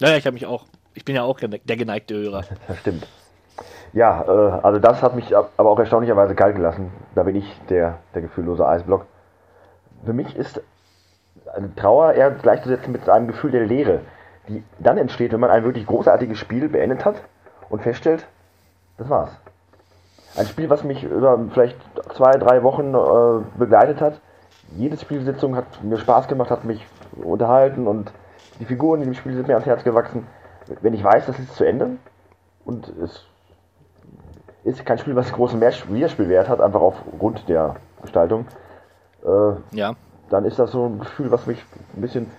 [0.00, 0.64] Naja, ich habe mich auch.
[0.94, 2.44] Ich bin ja auch der geneigte Hörer.
[2.68, 3.06] Das stimmt.
[3.92, 6.90] Ja, äh, also das hat mich aber auch erstaunlicherweise kalt gelassen.
[7.14, 9.06] Da bin ich der, der gefühllose Eisblock.
[10.04, 10.60] Für mich ist
[11.54, 14.00] eine Trauer eher gleichzusetzen mit einem Gefühl der Leere,
[14.48, 17.22] die dann entsteht, wenn man ein wirklich großartiges Spiel beendet hat
[17.68, 18.26] und feststellt,
[18.96, 19.36] das war's.
[20.34, 21.76] Ein Spiel, was mich über vielleicht
[22.14, 24.20] zwei, drei Wochen äh, begleitet hat.
[24.76, 26.86] Jede Spielsitzung hat mir Spaß gemacht, hat mich
[27.22, 28.12] unterhalten und
[28.58, 30.26] die Figuren in dem Spiel sind mir ans Herz gewachsen.
[30.80, 31.98] Wenn ich weiß, das ist zu Ende
[32.64, 33.26] und es
[34.64, 38.46] ist kein Spiel, was großen Wiederspielwert hat, einfach aufgrund der Gestaltung,
[39.24, 39.94] äh, ja.
[40.30, 41.62] dann ist das so ein Gefühl, was mich
[41.94, 42.30] ein bisschen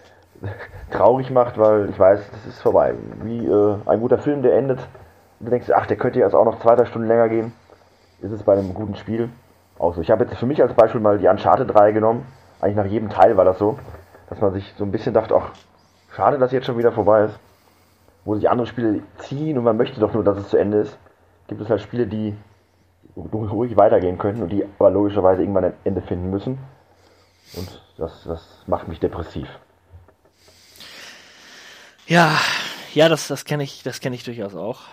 [0.91, 2.96] traurig macht, weil ich weiß, das ist vorbei.
[3.22, 4.80] Wie äh, ein guter Film, der endet.
[5.39, 7.54] Du denkst, ach, der könnte jetzt auch noch zwei, drei Stunden länger gehen
[8.24, 9.30] ist es bei einem guten Spiel
[9.78, 10.02] auch so.
[10.02, 12.26] Ich habe jetzt für mich als Beispiel mal die Uncharted 3 genommen.
[12.62, 13.78] Eigentlich nach jedem Teil war das so,
[14.30, 15.52] dass man sich so ein bisschen dachte, ach,
[16.16, 17.40] schade, dass jetzt schon wieder vorbei ist.
[18.26, 20.98] Wo sich andere Spiele ziehen und man möchte doch nur, dass es zu Ende ist.
[21.48, 22.36] Gibt es halt Spiele, die
[23.16, 26.58] ruhig weitergehen könnten und die aber logischerweise irgendwann ein Ende finden müssen.
[27.58, 29.50] Und das, das macht mich depressiv.
[32.08, 32.32] Ja,
[32.94, 34.84] ja, das, das kenne ich, das kenne ich durchaus auch.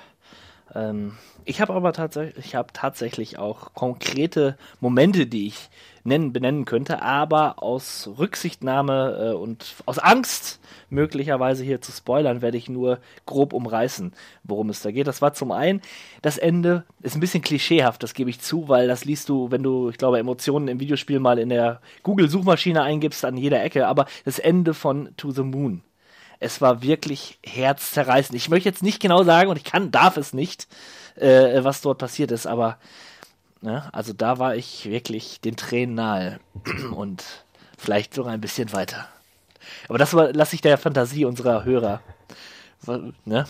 [0.74, 5.70] Ähm, ich habe aber tatsächlich, ich habe tatsächlich auch konkrete Momente, die ich
[6.04, 12.56] nennen, benennen könnte, aber aus Rücksichtnahme äh, und aus Angst, möglicherweise hier zu spoilern, werde
[12.56, 14.12] ich nur grob umreißen,
[14.44, 15.06] worum es da geht.
[15.06, 15.82] Das war zum einen
[16.22, 19.62] das Ende, ist ein bisschen klischeehaft, das gebe ich zu, weil das liest du, wenn
[19.62, 24.06] du, ich glaube, Emotionen im Videospiel mal in der Google-Suchmaschine eingibst, an jeder Ecke, aber
[24.24, 25.82] das Ende von To the Moon
[26.40, 28.34] es war wirklich herzzerreißend.
[28.34, 30.66] Ich möchte jetzt nicht genau sagen und ich kann, darf es nicht,
[31.16, 32.78] äh, was dort passiert ist, aber
[33.60, 36.40] ne, also da war ich wirklich den Tränen nahe
[36.94, 37.22] und
[37.78, 39.06] vielleicht sogar ein bisschen weiter.
[39.88, 42.00] Aber das lasse ich der Fantasie unserer Hörer.
[43.24, 43.46] Ne?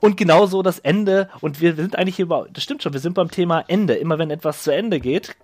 [0.00, 3.30] Und genauso das Ende, und wir sind eigentlich hier, das stimmt schon, wir sind beim
[3.30, 3.94] Thema Ende.
[3.94, 5.36] Immer wenn etwas zu Ende geht,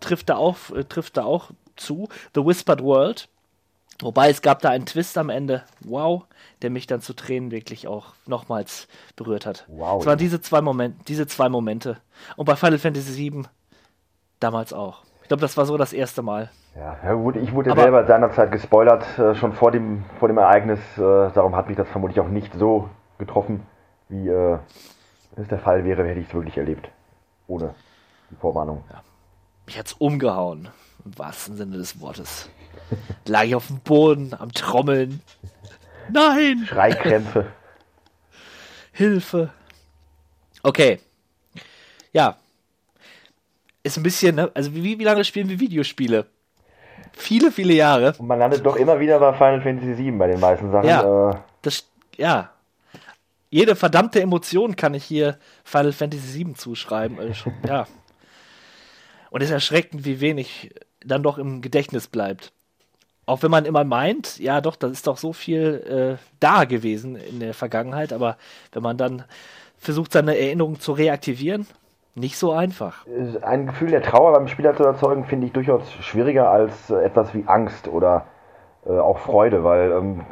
[0.00, 2.08] trifft da auch, äh, trifft da auch zu.
[2.34, 3.28] The Whispered World.
[4.00, 6.24] Wobei es gab da einen Twist am Ende, wow,
[6.62, 8.86] der mich dann zu Tränen wirklich auch nochmals
[9.16, 9.64] berührt hat.
[9.68, 10.00] Wow.
[10.00, 11.96] Es waren diese zwei Momente, diese zwei Momente.
[12.36, 13.44] Und bei Final Fantasy VII
[14.38, 15.02] damals auch.
[15.22, 16.50] Ich glaube, das war so das erste Mal.
[16.76, 20.78] Ja, ich wurde Aber, selber seinerzeit gespoilert, äh, schon vor dem, vor dem Ereignis.
[20.96, 21.00] Äh,
[21.32, 22.88] darum hat mich das vermutlich auch nicht so
[23.18, 23.66] getroffen,
[24.08, 24.58] wie äh,
[25.36, 26.88] es der Fall wäre, hätte ich es wirklich erlebt.
[27.48, 27.74] Ohne
[28.30, 28.84] Die Vorwarnung.
[29.66, 30.68] Mich hat's umgehauen.
[31.04, 32.48] Im wahrsten Sinne des Wortes.
[33.26, 35.20] Lag ich auf dem Boden, am Trommeln.
[36.10, 36.64] Nein!
[36.66, 37.46] Schreikrämpfe.
[38.92, 39.50] Hilfe.
[40.62, 41.00] Okay.
[42.12, 42.36] Ja.
[43.82, 44.50] Ist ein bisschen, ne?
[44.54, 46.26] Also wie, wie lange spielen wir Videospiele?
[47.12, 48.14] Viele, viele Jahre.
[48.18, 50.88] Und man landet doch immer wieder bei Final Fantasy VII bei den meisten Sachen.
[50.88, 51.30] Ja.
[51.30, 51.84] Äh, Das,
[52.16, 52.50] ja.
[53.50, 57.18] Jede verdammte Emotion kann ich hier Final Fantasy VII zuschreiben.
[57.18, 57.86] Also ja.
[59.30, 60.74] Und es ist erschreckend, wie wenig
[61.04, 62.52] dann doch im Gedächtnis bleibt.
[63.28, 67.14] Auch wenn man immer meint, ja doch, das ist doch so viel äh, da gewesen
[67.16, 68.38] in der Vergangenheit, aber
[68.72, 69.24] wenn man dann
[69.76, 71.66] versucht, seine Erinnerung zu reaktivieren,
[72.14, 73.04] nicht so einfach.
[73.42, 77.34] ein Gefühl der Trauer beim Spieler zu erzeugen, finde ich durchaus schwieriger als äh, etwas
[77.34, 78.24] wie Angst oder
[78.86, 80.22] äh, auch Freude, weil ähm,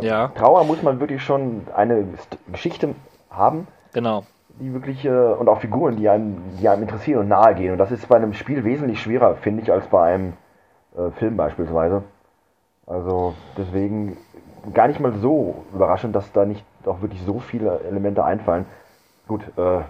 [0.00, 0.28] Ja.
[0.34, 2.06] Trauer muss man wirklich schon eine
[2.50, 2.94] Geschichte
[3.30, 4.24] haben, Genau.
[4.60, 7.70] die wirklich äh, und auch Figuren, die einem, die einem interessieren und nahe gehen.
[7.72, 10.32] Und das ist bei einem Spiel wesentlich schwerer, finde ich, als bei einem
[10.96, 12.02] äh, Film beispielsweise.
[12.92, 14.18] Also deswegen
[14.74, 18.66] gar nicht mal so überraschend, dass da nicht auch wirklich so viele Elemente einfallen.
[19.26, 19.80] Gut, äh,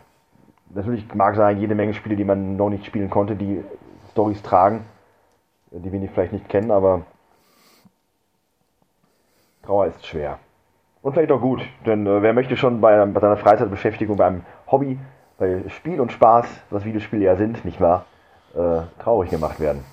[0.73, 3.65] natürlich mag sein, jede Menge Spiele, die man noch nicht spielen konnte, die
[4.13, 4.85] Stories tragen,
[5.73, 7.03] die wir nicht, vielleicht nicht kennen, aber
[9.65, 10.39] Trauer ist schwer.
[11.03, 14.97] Und vielleicht auch gut, denn äh, wer möchte schon bei, bei seiner Freizeitbeschäftigung, beim Hobby,
[15.39, 18.05] bei Spiel und Spaß, was Videospiele ja sind, nicht wahr,
[18.55, 19.85] äh, traurig gemacht werden.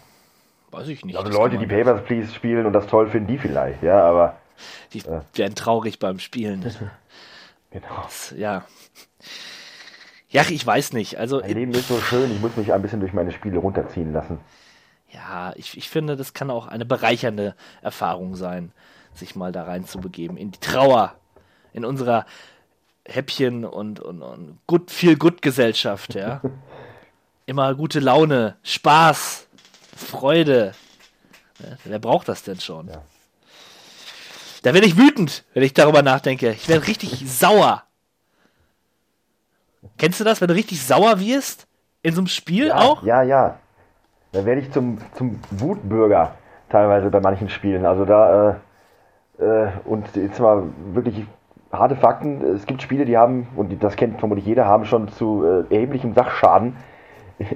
[0.71, 1.17] Weiß ich nicht.
[1.17, 4.37] Also Leute, die Papers, Please spielen und das toll finden, die vielleicht, ja, aber
[4.93, 6.61] die werden traurig beim Spielen.
[7.71, 8.01] genau.
[8.03, 8.65] Das, ja.
[10.29, 11.17] Ja, ich weiß nicht.
[11.17, 14.13] Also, Mein Leben ist so schön, ich muss mich ein bisschen durch meine Spiele runterziehen
[14.13, 14.39] lassen.
[15.09, 18.71] ja, ich, ich finde, das kann auch eine bereichernde Erfahrung sein,
[19.15, 20.37] sich mal da rein zu begeben.
[20.37, 21.15] In die Trauer.
[21.73, 22.25] In unserer
[23.05, 26.41] Häppchen und, und, und gut, viel Gut-Gesellschaft, ja.
[27.47, 29.47] Immer gute Laune, Spaß,
[29.95, 30.73] Freude.
[31.83, 32.87] Wer braucht das denn schon?
[32.87, 33.01] Ja.
[34.63, 36.51] Da werde ich wütend, wenn ich darüber nachdenke.
[36.51, 37.83] Ich werde richtig sauer.
[39.97, 41.67] Kennst du das, wenn du richtig sauer wirst?
[42.01, 43.03] In so einem Spiel Ja, auch?
[43.03, 43.59] ja, ja.
[44.31, 46.35] Da werde ich zum, zum Wutbürger
[46.69, 47.85] teilweise bei manchen Spielen.
[47.85, 48.59] Also da,
[49.39, 50.63] äh, äh, und jetzt mal
[50.93, 51.25] wirklich
[51.71, 52.41] harte Fakten.
[52.55, 56.13] Es gibt Spiele, die haben, und das kennt vermutlich jeder, haben schon zu äh, erheblichem
[56.13, 56.75] Sachschaden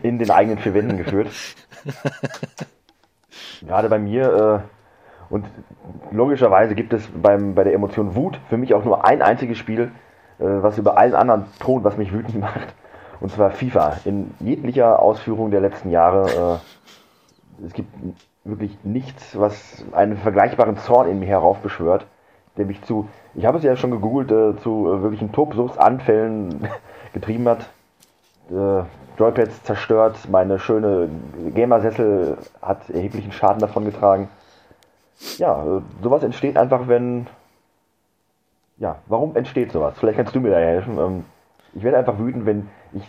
[0.03, 1.29] in den eigenen vier Wänden geführt.
[3.61, 5.45] Gerade bei mir, äh, und
[6.11, 9.91] logischerweise gibt es beim, bei der Emotion Wut für mich auch nur ein einziges Spiel,
[10.39, 12.73] äh, was über allen anderen thront, was mich wütend macht.
[13.19, 13.97] Und zwar FIFA.
[14.05, 16.59] In jeglicher Ausführung der letzten Jahre.
[16.61, 17.93] Äh, es gibt
[18.43, 22.05] wirklich nichts, was einen vergleichbaren Zorn in mir heraufbeschwört,
[22.57, 26.67] der mich zu, ich habe es ja schon gegoogelt, äh, zu äh, wirklichen Tobsuchtsanfällen
[27.13, 27.69] getrieben hat.
[28.49, 28.83] Äh,
[29.17, 31.09] Joypads zerstört, meine schöne
[31.53, 34.29] Gamersessel hat erheblichen Schaden davon getragen.
[35.37, 37.27] Ja, sowas entsteht einfach, wenn.
[38.77, 39.95] Ja, warum entsteht sowas?
[39.99, 40.97] Vielleicht kannst du mir da helfen.
[40.97, 41.25] Ähm,
[41.75, 43.03] ich werde einfach wütend, wenn ich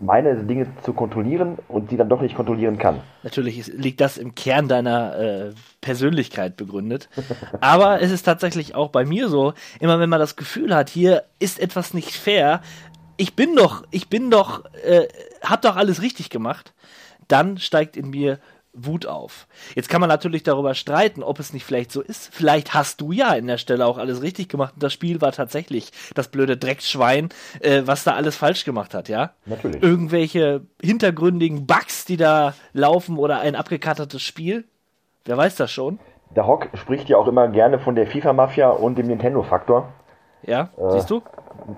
[0.00, 3.00] meine Dinge zu kontrollieren und sie dann doch nicht kontrollieren kann.
[3.24, 7.08] Natürlich liegt das im Kern deiner äh, Persönlichkeit begründet.
[7.60, 11.24] Aber es ist tatsächlich auch bei mir so, immer wenn man das Gefühl hat, hier
[11.40, 12.60] ist etwas nicht fair,
[13.16, 15.08] ich bin doch, ich bin doch, äh,
[15.42, 16.72] hab doch alles richtig gemacht,
[17.28, 18.38] dann steigt in mir
[18.72, 19.46] Wut auf.
[19.74, 22.32] Jetzt kann man natürlich darüber streiten, ob es nicht vielleicht so ist.
[22.32, 25.32] Vielleicht hast du ja in der Stelle auch alles richtig gemacht und das Spiel war
[25.32, 27.30] tatsächlich das blöde Drecksschwein,
[27.60, 29.32] äh, was da alles falsch gemacht hat, ja?
[29.46, 29.82] Natürlich.
[29.82, 34.64] Irgendwelche hintergründigen Bugs, die da laufen oder ein abgekartetes Spiel.
[35.24, 35.98] Wer weiß das schon?
[36.36, 39.88] Der Hock spricht ja auch immer gerne von der FIFA-Mafia und dem Nintendo-Faktor.
[40.42, 41.22] Ja, siehst du?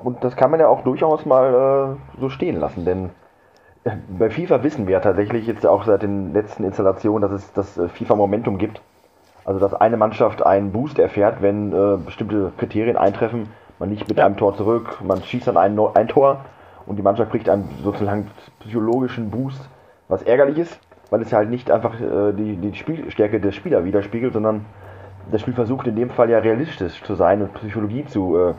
[0.04, 3.08] Und das kann man ja auch durchaus mal äh, so stehen lassen, denn äh,
[4.18, 7.78] bei FIFA wissen wir ja tatsächlich jetzt auch seit den letzten Installationen, dass es das
[7.78, 8.80] äh, FIFA-Momentum gibt.
[9.44, 13.48] Also dass eine Mannschaft einen Boost erfährt, wenn äh, bestimmte Kriterien eintreffen.
[13.78, 14.26] Man liegt mit Ja.
[14.26, 16.44] einem Tor zurück, man schießt dann ein, ein Tor
[16.86, 19.60] und die Mannschaft kriegt einen sozusagen psychologischen Boost,
[20.08, 20.78] was ärgerlich ist,
[21.08, 24.66] weil es ja halt nicht einfach äh, die, die Spielstärke des Spielers widerspiegelt, sondern
[25.30, 28.54] das Spiel versucht in dem Fall ja realistisch zu sein und Psychologie zu, äh,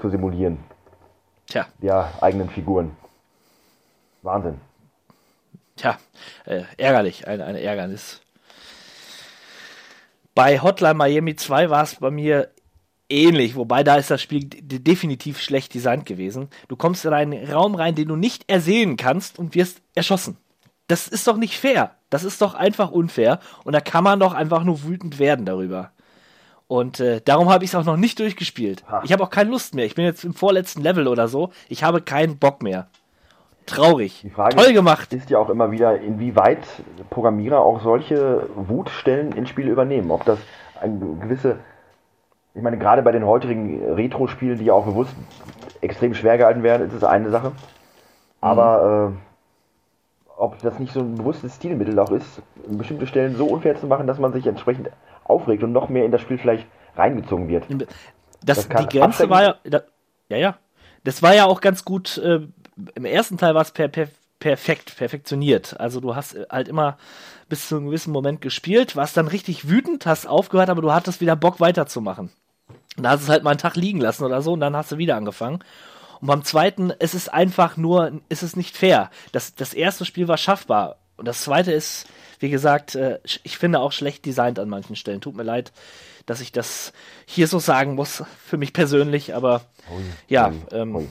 [0.00, 0.58] zu simulieren
[1.46, 2.90] Tja, der eigenen Figuren.
[4.26, 4.60] Wahnsinn.
[5.76, 5.98] tja,
[6.44, 8.20] äh, ärgerlich, ein, ein Ärgernis.
[10.34, 12.50] Bei Hotline Miami 2 war es bei mir
[13.08, 16.48] ähnlich, wobei da ist das Spiel de- definitiv schlecht designt gewesen.
[16.68, 20.36] Du kommst in einen Raum rein, den du nicht ersehen kannst und wirst erschossen.
[20.88, 21.92] Das ist doch nicht fair.
[22.10, 23.40] Das ist doch einfach unfair.
[23.64, 25.90] Und da kann man doch einfach nur wütend werden darüber.
[26.68, 28.84] Und äh, darum habe ich es auch noch nicht durchgespielt.
[28.88, 29.02] Ha.
[29.04, 29.86] Ich habe auch keine Lust mehr.
[29.86, 31.50] Ich bin jetzt im vorletzten Level oder so.
[31.68, 32.88] Ich habe keinen Bock mehr.
[33.66, 34.20] Traurig.
[34.22, 35.12] Die Frage Toll gemacht.
[35.12, 36.66] ist ja auch immer wieder, inwieweit
[37.10, 40.10] Programmierer auch solche Wutstellen in Spiele übernehmen.
[40.10, 40.38] Ob das
[40.80, 41.58] eine gewisse,
[42.54, 45.14] ich meine, gerade bei den heutigen Retro-Spielen, die ja auch bewusst
[45.80, 47.52] extrem schwer gehalten werden, ist es eine Sache.
[48.40, 49.26] Aber äh,
[50.36, 54.06] ob das nicht so ein bewusstes Stilmittel auch ist, bestimmte Stellen so unfair zu machen,
[54.06, 54.90] dass man sich entsprechend
[55.24, 57.64] aufregt und noch mehr in das Spiel vielleicht reingezogen wird.
[58.44, 59.82] Das, Das die Grenze war ja, da,
[60.28, 60.56] ja, ja.
[61.04, 62.18] Das war ja auch ganz gut.
[62.18, 62.48] Äh,
[62.94, 64.08] Im ersten Teil war es per, per,
[64.38, 65.78] perfekt, perfektioniert.
[65.80, 66.98] Also du hast halt immer
[67.48, 71.20] bis zu einem gewissen Moment gespielt, warst dann richtig wütend, hast aufgehört, aber du hattest
[71.20, 72.30] wieder Bock weiterzumachen.
[72.96, 74.76] Und da hast du es halt mal einen Tag liegen lassen oder so und dann
[74.76, 75.60] hast du wieder angefangen.
[76.20, 79.10] Und beim zweiten, es ist einfach nur, es ist nicht fair.
[79.32, 80.96] Das, das erste Spiel war schaffbar.
[81.16, 82.06] Und das zweite ist,
[82.40, 85.20] wie gesagt, äh, ich finde auch schlecht designt an manchen Stellen.
[85.20, 85.72] Tut mir leid,
[86.26, 86.92] dass ich das
[87.26, 89.62] hier so sagen muss, für mich persönlich, aber
[90.28, 91.08] ja, ähm, ui.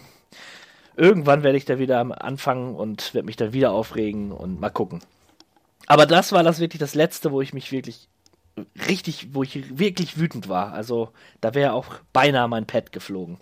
[0.97, 4.69] Irgendwann werde ich da wieder am anfangen und werde mich dann wieder aufregen und mal
[4.69, 5.01] gucken.
[5.87, 8.09] Aber das war das wirklich das letzte, wo ich mich wirklich
[8.87, 10.73] richtig, wo ich wirklich wütend war.
[10.73, 11.09] Also
[11.41, 13.37] da wäre auch beinahe mein Pad geflogen.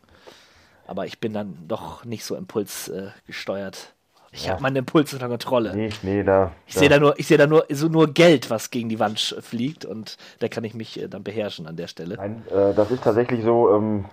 [0.86, 3.76] Aber ich bin dann doch nicht so impulsgesteuert.
[3.76, 5.76] Äh, ich habe meinen Impuls unter Kontrolle.
[5.76, 6.52] Nee, nee, da.
[6.66, 9.38] Ich sehe da nur, ich sehe da nur so nur Geld, was gegen die Wand
[9.42, 12.16] fliegt und da kann ich mich äh, dann beherrschen an der Stelle.
[12.16, 13.74] Nein, äh, das ist tatsächlich so.
[13.76, 14.06] Ähm,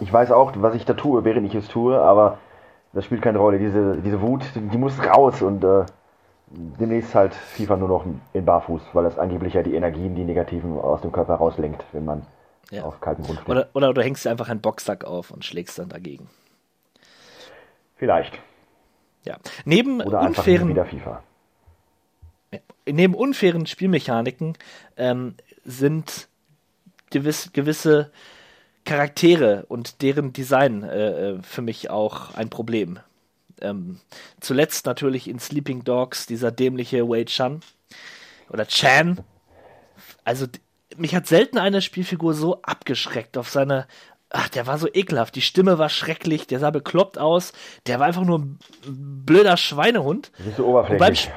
[0.00, 2.38] ich weiß auch, was ich da tue, während ich es tue, aber
[2.92, 3.58] das spielt keine Rolle.
[3.58, 5.84] Diese, diese Wut, die, muss raus und äh,
[6.48, 10.78] demnächst halt FIFA nur noch in Barfuß, weil das angeblich ja die Energien, die negativen
[10.78, 12.26] aus dem Körper rauslenkt, wenn man
[12.70, 12.84] Ja.
[12.84, 13.48] auf kaltem Grund steht.
[13.48, 16.28] Oder, oder du hängst einfach einen Boxsack auf und schlägst dann dagegen.
[17.96, 18.38] Vielleicht.
[19.24, 19.36] Ja.
[19.64, 21.22] Neben Oder unfairen wieder FIFA.
[22.86, 24.56] neben unfairen Spielmechaniken
[24.96, 26.28] ähm, sind
[27.10, 28.10] gewiss, gewisse
[28.84, 32.98] Charaktere und deren Design äh, äh, für mich auch ein Problem.
[33.60, 34.00] Ähm,
[34.40, 37.60] zuletzt natürlich in Sleeping Dogs dieser dämliche Wei Chan
[38.48, 39.20] oder Chan.
[40.24, 40.46] Also
[40.96, 43.86] mich hat selten eine Spielfigur so abgeschreckt auf seine.
[44.30, 45.34] Ach, der war so ekelhaft.
[45.34, 46.46] Die Stimme war schrecklich.
[46.46, 47.52] Der sah bekloppt aus.
[47.86, 50.30] Der war einfach nur ein blöder Schweinehund.
[50.38, 51.30] Das ist so Und beim oberflächlich.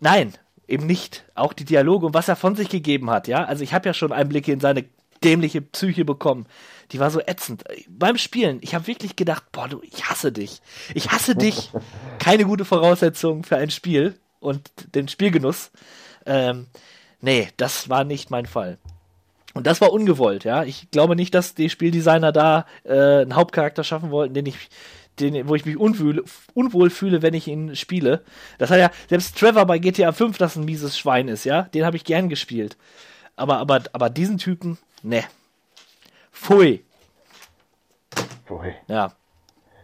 [0.00, 0.34] Nein,
[0.68, 1.24] eben nicht.
[1.34, 3.44] Auch die Dialoge und was er von sich gegeben hat, ja.
[3.44, 4.84] Also ich habe ja schon Einblicke in seine
[5.26, 6.46] dämliche Psyche bekommen.
[6.92, 7.64] Die war so ätzend.
[7.88, 10.60] Beim Spielen, ich habe wirklich gedacht, boah, du, ich hasse dich.
[10.94, 11.72] Ich hasse dich.
[12.18, 15.72] Keine gute Voraussetzung für ein Spiel und den Spielgenuss.
[16.24, 16.68] Ähm,
[17.20, 18.78] nee, das war nicht mein Fall.
[19.52, 20.62] Und das war ungewollt, ja.
[20.64, 24.68] Ich glaube nicht, dass die Spieldesigner da äh, einen Hauptcharakter schaffen wollten, den ich,
[25.18, 26.24] den, wo ich mich unwohl,
[26.54, 28.22] unwohl fühle, wenn ich ihn spiele.
[28.58, 31.84] Das hat ja, selbst Trevor bei GTA 5, das ein mieses Schwein ist, ja, den
[31.84, 32.76] habe ich gern gespielt.
[33.34, 35.24] Aber, aber, aber diesen Typen, ne.
[36.32, 36.84] Pfui.
[38.50, 38.74] Ui.
[38.88, 39.12] Ja.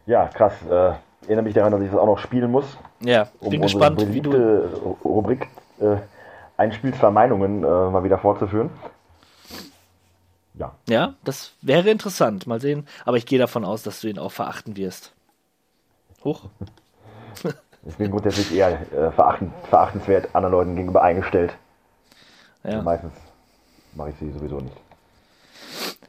[0.07, 0.55] Ja, krass.
[0.69, 0.95] Äh,
[1.27, 2.77] erinnere mich daran, dass ich das auch noch spielen muss.
[3.01, 4.31] Ja, um bin gespannt, wie du.
[5.05, 5.49] Rubrik
[5.81, 5.97] äh,
[6.57, 8.71] ein Spiel, zwei Meinungen äh, mal wieder fortzuführen.
[10.55, 12.47] Ja, Ja, das wäre interessant.
[12.47, 12.87] Mal sehen.
[13.05, 15.13] Aber ich gehe davon aus, dass du ihn auch verachten wirst.
[16.25, 16.45] Hoch.
[17.87, 21.57] ich bin grundsätzlich eher äh, verachten, verachtenswert anderen Leuten gegenüber eingestellt.
[22.65, 22.83] Ja.
[22.83, 23.13] Meistens
[23.95, 24.77] mache ich sie sowieso nicht.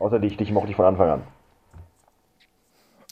[0.04, 1.24] Außer dich, dich mochte ich von Anfang an.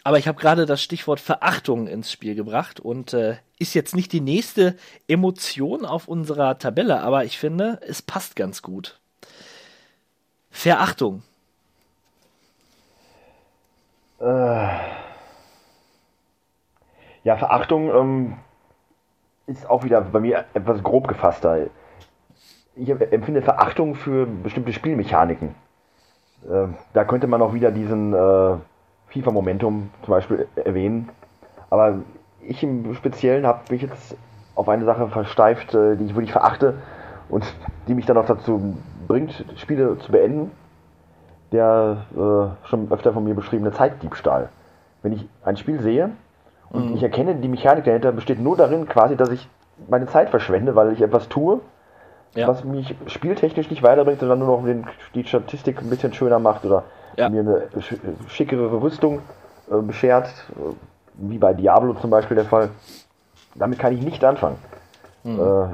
[0.04, 4.12] Aber ich habe gerade das Stichwort Verachtung ins Spiel gebracht und äh, ist jetzt nicht
[4.12, 4.76] die nächste
[5.08, 9.00] Emotion auf unserer Tabelle, aber ich finde, es passt ganz gut.
[10.50, 11.24] Verachtung.
[14.20, 14.82] Ja,
[17.38, 18.38] Verachtung ähm,
[19.48, 21.68] ist auch wieder bei mir etwas grob gefasster.
[22.76, 25.56] Ich empfinde Verachtung für bestimmte Spielmechaniken.
[26.50, 28.56] Ähm, da könnte man auch wieder diesen äh,
[29.08, 31.10] FIFA-Momentum zum Beispiel erwähnen.
[31.70, 32.00] Aber
[32.42, 34.16] ich im Speziellen habe mich jetzt
[34.56, 36.76] auf eine Sache versteift, äh, die ich wirklich verachte
[37.30, 37.46] und
[37.88, 38.78] die mich dann auch dazu
[39.08, 40.52] bringt, Spiele zu beenden.
[41.52, 44.50] Der äh, schon öfter von mir beschriebene Zeitdiebstahl.
[45.02, 46.12] Wenn ich ein Spiel sehe
[46.70, 49.50] und ich erkenne, die Mechanik dahinter besteht nur darin, quasi, dass ich
[49.89, 51.60] meine Zeit verschwende, weil ich etwas tue,
[52.34, 52.48] Ja.
[52.48, 56.64] was mich spieltechnisch nicht weiterbringt, sondern nur noch den, die Statistik ein bisschen schöner macht
[56.66, 56.84] oder
[57.18, 57.28] Ja.
[57.30, 57.96] mir eine sch
[58.28, 59.20] schickere Rüstung
[59.70, 60.74] äh, beschert, äh,
[61.16, 62.70] wie bei Diablo zum Beispiel der Fall.
[63.56, 64.56] Damit kann ich nicht anfangen.
[65.24, 65.40] Hm.
[65.40, 65.66] Äh,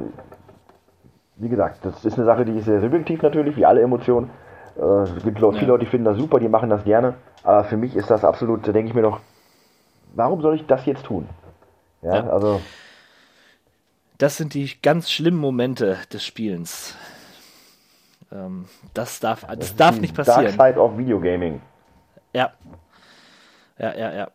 [1.35, 4.31] wie gesagt, das ist eine Sache, die ist sehr subjektiv natürlich, wie alle Emotionen.
[4.77, 4.81] Äh,
[5.15, 7.13] es gibt Leute, viele Leute, die finden das super, die machen das gerne.
[7.43, 9.19] Aber für mich ist das absolut, da denke ich mir doch,
[10.15, 11.29] warum soll ich das jetzt tun?
[12.01, 12.29] Ja, Ja.
[12.31, 12.61] also
[14.17, 16.95] Das sind die ganz schlimmen Momente des Spielens.
[18.31, 20.51] Ähm, das darf, das darf die nicht Dark passieren.
[20.53, 21.61] Side of Videogaming.
[22.33, 22.53] Ja.
[23.77, 24.31] Ja, ja, ja.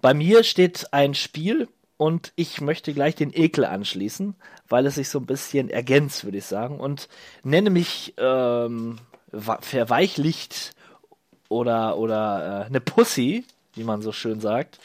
[0.00, 4.36] Bei mir steht ein Spiel und ich möchte gleich den Ekel anschließen,
[4.68, 6.78] weil es sich so ein bisschen ergänzt, würde ich sagen.
[6.78, 7.08] Und
[7.42, 8.98] nenne mich ähm,
[9.32, 10.74] verweichlicht
[11.48, 13.44] oder, oder äh, eine Pussy,
[13.74, 14.78] wie man so schön sagt.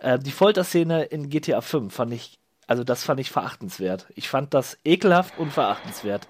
[0.00, 2.38] Äh, die Folterszene in GTA 5 fand ich,
[2.70, 4.06] also das fand ich verachtenswert.
[4.14, 6.28] Ich fand das ekelhaft und verachtenswert.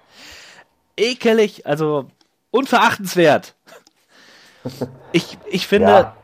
[0.97, 2.09] Ekelig, also
[2.49, 3.55] unverachtenswert.
[5.11, 6.15] Ich, ich finde, ja.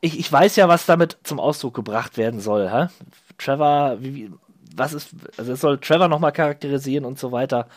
[0.00, 2.70] ich, ich weiß ja, was damit zum Ausdruck gebracht werden soll.
[2.70, 2.88] Hä?
[3.36, 4.32] Trevor, wie,
[4.74, 7.68] was ist, also es soll Trevor nochmal charakterisieren und so weiter.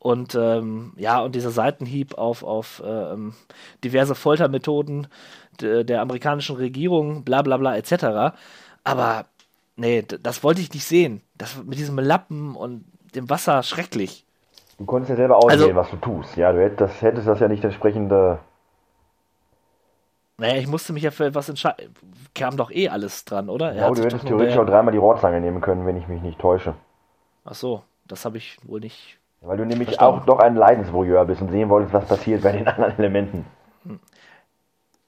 [0.00, 3.32] Und ähm, ja, und dieser Seitenhieb auf, auf ähm,
[3.82, 5.06] diverse Foltermethoden
[5.62, 8.36] de, der amerikanischen Regierung, bla bla bla etc.
[8.84, 9.24] Aber
[9.78, 11.22] nee, das wollte ich nicht sehen.
[11.36, 14.26] Das mit diesem Lappen und dem Wasser schrecklich.
[14.78, 16.36] Du konntest ja selber auswählen, also, was du tust.
[16.36, 18.12] Ja, du hättest das, hättest das ja nicht entsprechend.
[18.12, 18.36] Äh
[20.36, 21.94] naja, ich musste mich ja für etwas entscheiden.
[22.34, 23.74] Kam doch eh alles dran, oder?
[23.74, 26.74] Ja, du hättest theoretisch auch dreimal die Rohrzange nehmen können, wenn ich mich nicht täusche.
[27.44, 29.18] Ach so, das habe ich wohl nicht.
[29.40, 30.20] Weil du nämlich verstanden.
[30.20, 33.46] auch doch ein Leidensvoyeur bist und sehen wolltest, was passiert bei den anderen Elementen.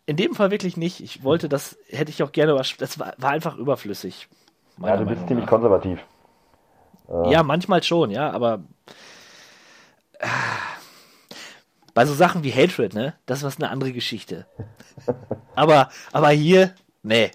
[0.07, 1.01] In dem Fall wirklich nicht.
[1.01, 4.29] Ich wollte das, hätte ich auch gerne, das war, war einfach überflüssig.
[4.81, 5.51] Ja, du bist Meinung ziemlich nach.
[5.51, 6.01] konservativ.
[7.25, 8.61] Ja, manchmal schon, ja, aber
[11.95, 14.47] bei so Sachen wie Hatred, ne, das ist was eine andere Geschichte.
[15.55, 17.31] aber, aber hier, nee.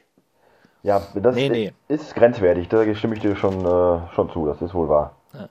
[0.84, 1.74] Ja, das nee, nee.
[1.88, 5.16] ist grenzwertig, da stimme ich dir schon, äh, schon zu, das ist wohl wahr.
[5.34, 5.50] Ja.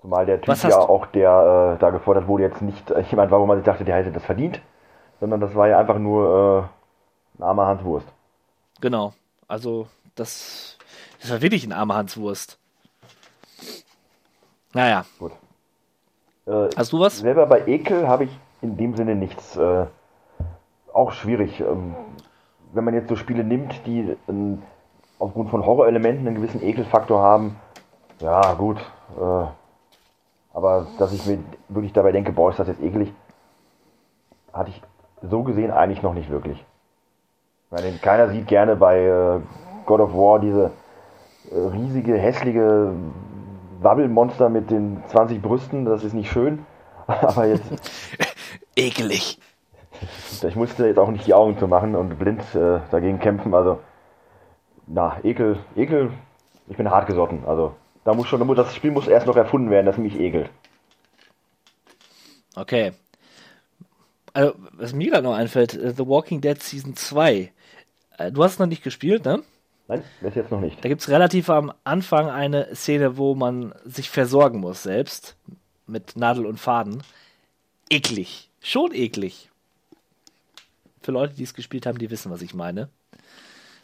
[0.00, 3.40] Zumal der Typ ja auch, der äh, da gefordert wurde, jetzt nicht äh, jemand war,
[3.40, 4.60] wo man sich dachte, der hätte das verdient,
[5.20, 6.68] sondern das war ja einfach nur
[7.38, 8.06] äh, ein armer Hanswurst.
[8.80, 9.14] Genau,
[9.48, 9.86] also
[10.16, 10.78] das,
[11.20, 12.58] das war wirklich ein armer Hanswurst.
[14.72, 15.04] Naja.
[15.18, 15.32] Gut.
[16.46, 17.18] Äh, Hast du was?
[17.18, 18.30] Selber bei Ekel habe ich
[18.62, 19.56] in dem Sinne nichts.
[19.56, 19.86] Äh,
[20.92, 21.60] auch schwierig.
[21.60, 21.94] Ähm,
[22.72, 24.58] wenn man jetzt so Spiele nimmt, die äh,
[25.18, 27.56] aufgrund von Horrorelementen einen gewissen Ekelfaktor haben,
[28.20, 28.78] ja gut.
[29.18, 29.46] Äh,
[30.52, 31.38] aber dass ich mir
[31.68, 33.12] wirklich dabei denke, boah, ist das jetzt ekelig,
[34.52, 34.82] hatte ich
[35.22, 36.64] so gesehen eigentlich noch nicht wirklich.
[37.70, 39.40] Meine, keiner sieht gerne bei äh,
[39.86, 40.72] God of War diese
[41.50, 42.92] äh, riesige, hässliche
[43.80, 46.66] Wabbelmonster mit den 20 Brüsten, das ist nicht schön.
[47.06, 47.64] Aber jetzt.
[48.76, 49.38] Ekelig.
[50.46, 53.54] Ich musste jetzt auch nicht die Augen zu machen und blind äh, dagegen kämpfen.
[53.54, 53.80] Also,
[54.86, 56.10] na, Ekel, Ekel,
[56.68, 57.44] ich bin hart gesotten.
[57.46, 57.74] Also,
[58.04, 60.50] da muss schon, das Spiel muss erst noch erfunden werden, das mich ekelt.
[62.54, 62.92] Okay.
[64.34, 67.52] Also, was mir gerade noch einfällt, äh, The Walking Dead Season 2.
[68.18, 69.42] Äh, du hast es noch nicht gespielt, ne?
[69.88, 70.84] Nein, bis jetzt noch nicht.
[70.84, 75.36] Da gibt es relativ am Anfang eine Szene, wo man sich versorgen muss selbst.
[75.86, 77.02] Mit Nadel und Faden.
[77.88, 78.50] Eklig.
[78.60, 79.50] Schon eklig.
[81.00, 82.88] Für Leute, die es gespielt haben, die wissen, was ich meine.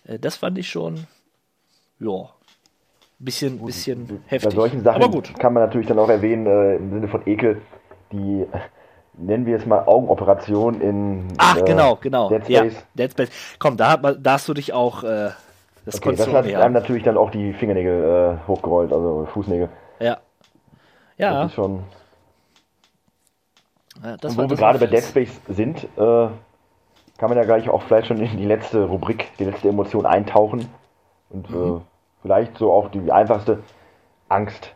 [0.05, 1.07] Äh, das fand ich schon,
[2.01, 2.29] ja,
[3.21, 4.51] bisschen, gut, bisschen heftig.
[4.51, 5.33] Bei solchen Sachen Aber gut.
[5.39, 7.63] kann man natürlich dann auch erwähnen, äh, im Sinne von Ekel,
[8.11, 8.47] die
[9.15, 12.29] nennen wir es mal Augenoperation in Ach, äh, genau, genau.
[12.29, 12.75] Dead Space.
[12.75, 13.31] Ja, Dead Space.
[13.59, 15.31] Komm, da, da hast du dich auch äh,
[15.85, 19.69] das, okay, das hat einem natürlich dann auch die Fingernägel äh, hochgerollt, also Fußnägel.
[20.01, 20.19] Ja.
[21.19, 21.43] Ja.
[21.43, 21.83] Das ist schon.
[24.03, 26.29] Ja, das Und wo wir gerade bei Dead Space sind, äh,
[27.19, 30.69] kann man ja gleich auch vielleicht schon in die letzte Rubrik, die letzte Emotion eintauchen.
[31.31, 31.77] Und äh, mhm.
[31.77, 31.81] äh,
[32.23, 33.63] vielleicht so auch die einfachste
[34.29, 34.75] Angst.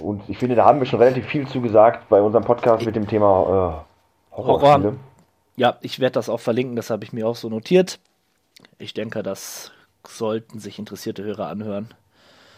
[0.00, 2.96] Und ich finde, da haben wir schon relativ viel zugesagt bei unserem Podcast ich mit
[2.96, 3.84] dem Thema
[4.32, 4.36] äh.
[4.36, 4.94] Horror.
[5.56, 8.00] Ja, ich werde das auch verlinken, das habe ich mir auch so notiert.
[8.78, 9.72] Ich denke, das
[10.06, 11.94] sollten sich interessierte Hörer anhören.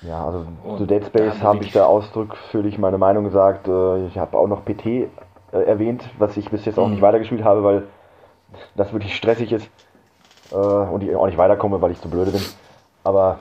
[0.03, 3.67] Ja, also Und zu Dead Space habe ich da ausdrücklich meine Meinung gesagt.
[3.67, 5.09] Äh, ich habe auch noch PT äh,
[5.53, 7.05] erwähnt, was ich bis jetzt auch nicht mhm.
[7.05, 7.85] weitergespielt habe, weil
[8.77, 9.69] das wirklich stressig ist
[10.53, 12.43] äh, und ich auch nicht weiterkomme, weil ich zu blöde bin.
[13.05, 13.39] Aber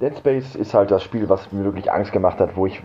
[0.00, 2.82] Dead Space ist halt das Spiel, was mir wirklich Angst gemacht hat, wo ich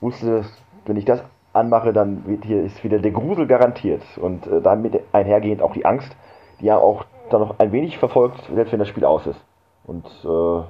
[0.00, 0.44] wusste,
[0.84, 1.22] wenn ich das
[1.52, 6.10] anmache, dann wird hier ist wieder der Grusel garantiert und damit einhergehend auch die Angst,
[6.60, 7.04] die ja auch
[7.34, 9.40] dann noch ein wenig verfolgt, selbst wenn das Spiel aus ist.
[9.84, 10.64] Und äh,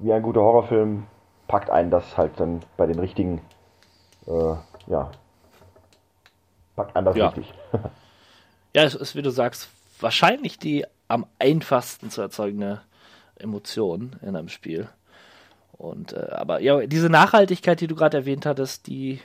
[0.00, 1.06] wie ein guter Horrorfilm
[1.46, 3.40] packt einen das halt dann bei den richtigen,
[4.26, 4.54] äh,
[4.86, 5.10] ja,
[6.74, 7.28] packt einen das ja.
[7.28, 7.52] richtig.
[8.74, 9.70] ja, es ist, wie du sagst,
[10.00, 12.80] wahrscheinlich die am einfachsten zu erzeugende
[13.36, 14.88] Emotion in einem Spiel.
[15.72, 19.20] Und äh, aber ja, diese Nachhaltigkeit, die du gerade erwähnt hattest, die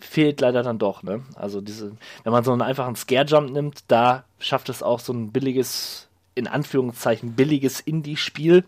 [0.00, 1.22] fehlt leider dann doch, ne?
[1.34, 1.92] Also diese,
[2.24, 6.46] wenn man so einen einfachen Scare-Jump nimmt, da schafft es auch so ein billiges, in
[6.46, 8.64] Anführungszeichen billiges Indie-Spiel,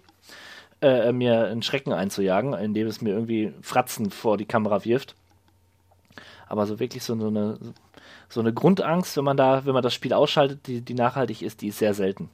[0.82, 5.14] äh, mir einen Schrecken einzujagen, indem es mir irgendwie Fratzen vor die Kamera wirft.
[6.46, 7.58] Aber so wirklich so, so eine
[8.28, 11.60] so eine Grundangst, wenn man da, wenn man das Spiel ausschaltet, die, die nachhaltig ist,
[11.60, 12.30] die ist sehr selten.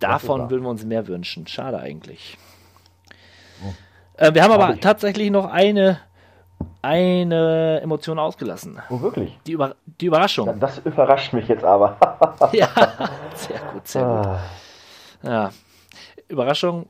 [0.00, 1.46] Davon würden wir uns mehr wünschen.
[1.46, 2.36] Schade eigentlich.
[4.14, 4.80] Äh, wir haben aber ich.
[4.80, 6.00] tatsächlich noch eine,
[6.82, 8.80] eine Emotion ausgelassen.
[8.90, 9.38] Oh, wirklich?
[9.46, 10.58] Die, Über die Überraschung.
[10.60, 11.96] Das überrascht mich jetzt aber.
[12.52, 12.68] ja,
[13.34, 14.26] sehr gut, sehr gut.
[14.26, 14.40] Ah,
[15.22, 15.50] Ja.
[16.28, 16.88] Überraschung.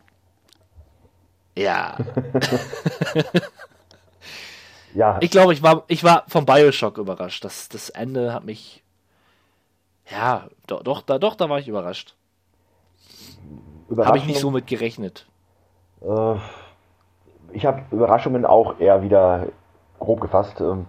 [1.58, 1.96] Ja,
[4.94, 7.42] ja, ich glaube, ich war, ich war vom Bioshock überrascht.
[7.44, 8.82] Das, das Ende hat mich.
[10.10, 12.14] Ja, doch, doch, da, doch, da war ich überrascht.
[13.96, 15.26] Habe ich nicht so mit gerechnet.
[16.02, 16.34] Äh,
[17.56, 19.46] ich habe Überraschungen auch eher wieder
[19.98, 20.60] grob gefasst.
[20.60, 20.86] Ähm,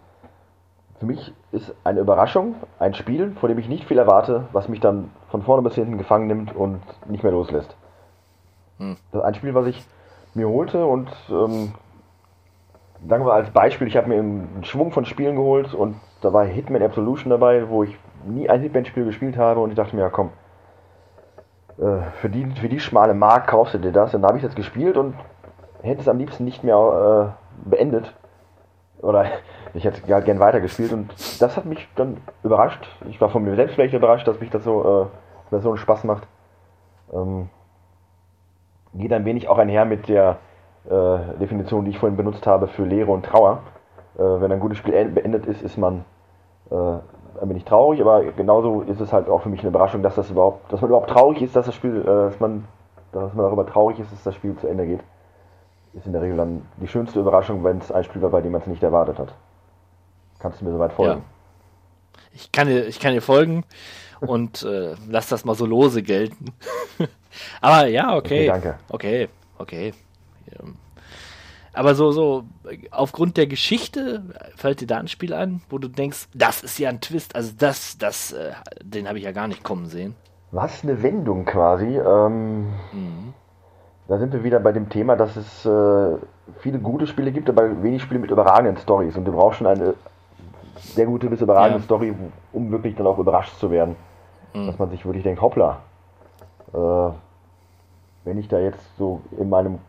[1.00, 4.82] Für mich ist eine Überraschung ein Spiel, vor dem ich nicht viel erwarte, was mich
[4.82, 7.76] dann von vorne bis hinten gefangen nimmt und nicht mehr loslässt.
[9.12, 9.86] Das ist ein Spiel, was ich
[10.34, 11.74] mir holte und ähm,
[13.08, 16.44] sagen wir als Beispiel, ich habe mir einen Schwung von Spielen geholt und da war
[16.44, 20.10] Hitman Absolution dabei, wo ich nie ein Hitman-Spiel gespielt habe und ich dachte mir, ja
[20.10, 20.32] komm,
[21.78, 24.14] äh, für, die, für die schmale Mark kaufst du dir das.
[24.14, 25.16] Und da habe ich das gespielt und
[25.88, 27.36] hätte es am liebsten nicht mehr
[27.66, 28.14] äh, beendet.
[29.02, 29.26] Oder
[29.74, 32.88] ich hätte halt gern weitergespielt und das hat mich dann überrascht.
[33.10, 35.06] Ich war von mir selbst vielleicht überrascht, dass mich das so, äh,
[35.52, 36.28] dass so einen Spaß macht.
[37.14, 37.50] Ähm,
[38.94, 40.38] geht ein wenig auch einher mit der
[40.90, 43.60] äh, Definition, die ich vorhin benutzt habe für Leere und Trauer.
[44.18, 46.06] Äh, wenn ein gutes Spiel en- beendet ist, ist man
[46.72, 50.16] äh, ein wenig traurig, aber genauso ist es halt auch für mich eine Überraschung, dass
[50.16, 52.66] das überhaupt, dass man überhaupt traurig ist, dass das Spiel, äh, dass man,
[53.12, 55.02] dass man darüber traurig ist, dass das Spiel zu Ende geht.
[55.98, 58.52] Ist in der Regel dann die schönste Überraschung, wenn es ein Spiel war, bei dem
[58.52, 59.34] man es nicht erwartet hat.
[60.40, 61.24] Kannst du mir soweit folgen?
[62.34, 63.64] Ich kann dir, ich kann dir folgen
[64.20, 66.54] und äh, lass das mal so lose gelten.
[67.62, 68.42] Aber ja, okay.
[68.42, 68.80] Okay, danke.
[68.90, 69.94] Okay, okay.
[70.60, 70.76] Ähm,
[71.74, 72.44] Aber so, so,
[72.92, 76.78] aufgrund der Geschichte, äh, fällt dir da ein Spiel ein, wo du denkst, das ist
[76.78, 78.52] ja ein Twist, also das, das, äh,
[78.84, 80.16] den habe ich ja gar nicht kommen sehen.
[80.52, 81.98] Was eine Wendung quasi.
[81.98, 82.68] Ähm,
[84.08, 86.18] Da sind wir wieder bei dem Thema, dass es äh,
[86.60, 89.18] viele gute Spiele gibt, aber wenig Spiele mit überragenden Stories.
[89.18, 89.96] Und du brauchst schon eine
[90.78, 91.84] sehr gute bis überragende Ja.
[91.84, 92.16] Story,
[92.54, 93.96] um wirklich dann auch überrascht zu werden.
[94.54, 95.78] Dass man sich wirklich denkt, hoppla.
[96.74, 96.78] Äh,
[98.24, 99.80] wenn ich da jetzt so in meinem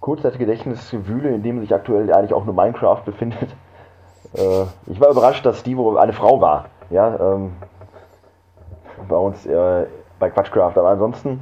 [0.00, 3.54] Kurzzeitgedächtnis wühle, in dem sich aktuell eigentlich auch nur Minecraft befindet.
[4.34, 6.66] Äh, ich war überrascht, dass Steve eine Frau war.
[6.90, 7.52] Ja, ähm,
[9.08, 9.86] bei uns äh,
[10.18, 10.76] bei Quatschcraft.
[10.76, 11.40] Aber ansonsten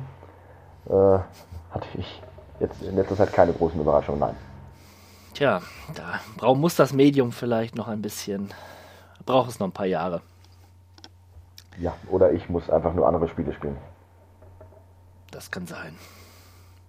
[0.88, 1.18] äh,
[1.74, 2.22] hatte ich
[2.60, 4.20] jetzt in letzter Zeit keine großen Überraschungen.
[4.20, 4.36] Nein.
[5.34, 5.60] Tja,
[5.94, 8.54] da brauch, muss das Medium vielleicht noch ein bisschen,
[9.26, 10.22] braucht es noch ein paar Jahre.
[11.78, 13.76] Ja, oder ich muss einfach nur andere Spiele spielen.
[15.32, 15.96] Das kann sein.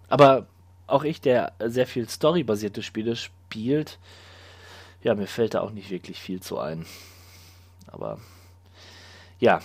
[0.08, 0.46] Aber
[0.86, 3.98] auch ich, der sehr viel storybasierte Spiele spielt,
[5.02, 6.86] ja, mir fällt da auch nicht wirklich viel zu ein.
[7.88, 8.20] Aber
[9.40, 9.60] ja,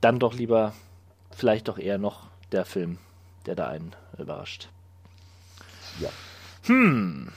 [0.00, 0.72] dann doch lieber
[1.30, 2.98] vielleicht doch eher noch der Film,
[3.46, 4.68] der da einen überrascht.
[6.00, 6.08] Ja.
[6.64, 7.30] Hm,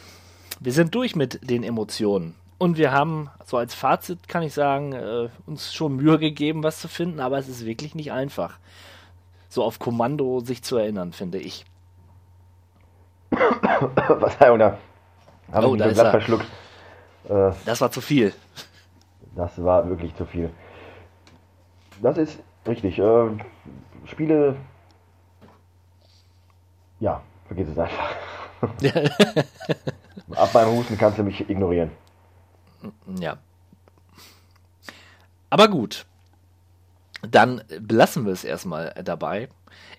[0.59, 2.35] wir sind durch mit den Emotionen.
[2.57, 6.79] Und wir haben, so als Fazit kann ich sagen, äh, uns schon Mühe gegeben, was
[6.79, 8.57] zu finden, aber es ist wirklich nicht einfach.
[9.49, 11.65] So auf Kommando sich zu erinnern, finde ich.
[13.35, 14.77] Verzeihung, da
[15.51, 16.11] habe Oh, ich da mich er.
[16.11, 16.45] verschluckt.
[17.29, 18.33] Äh, Das war zu viel.
[19.35, 20.49] das war wirklich zu viel.
[22.01, 22.99] Das ist richtig.
[22.99, 23.29] Äh,
[24.05, 24.55] Spiele.
[26.99, 28.15] Ja, vergiss es einfach.
[30.35, 31.91] Ab meinem Husten kannst du mich ignorieren.
[33.19, 33.37] Ja.
[35.49, 36.05] Aber gut.
[37.21, 39.49] Dann belassen wir es erstmal dabei.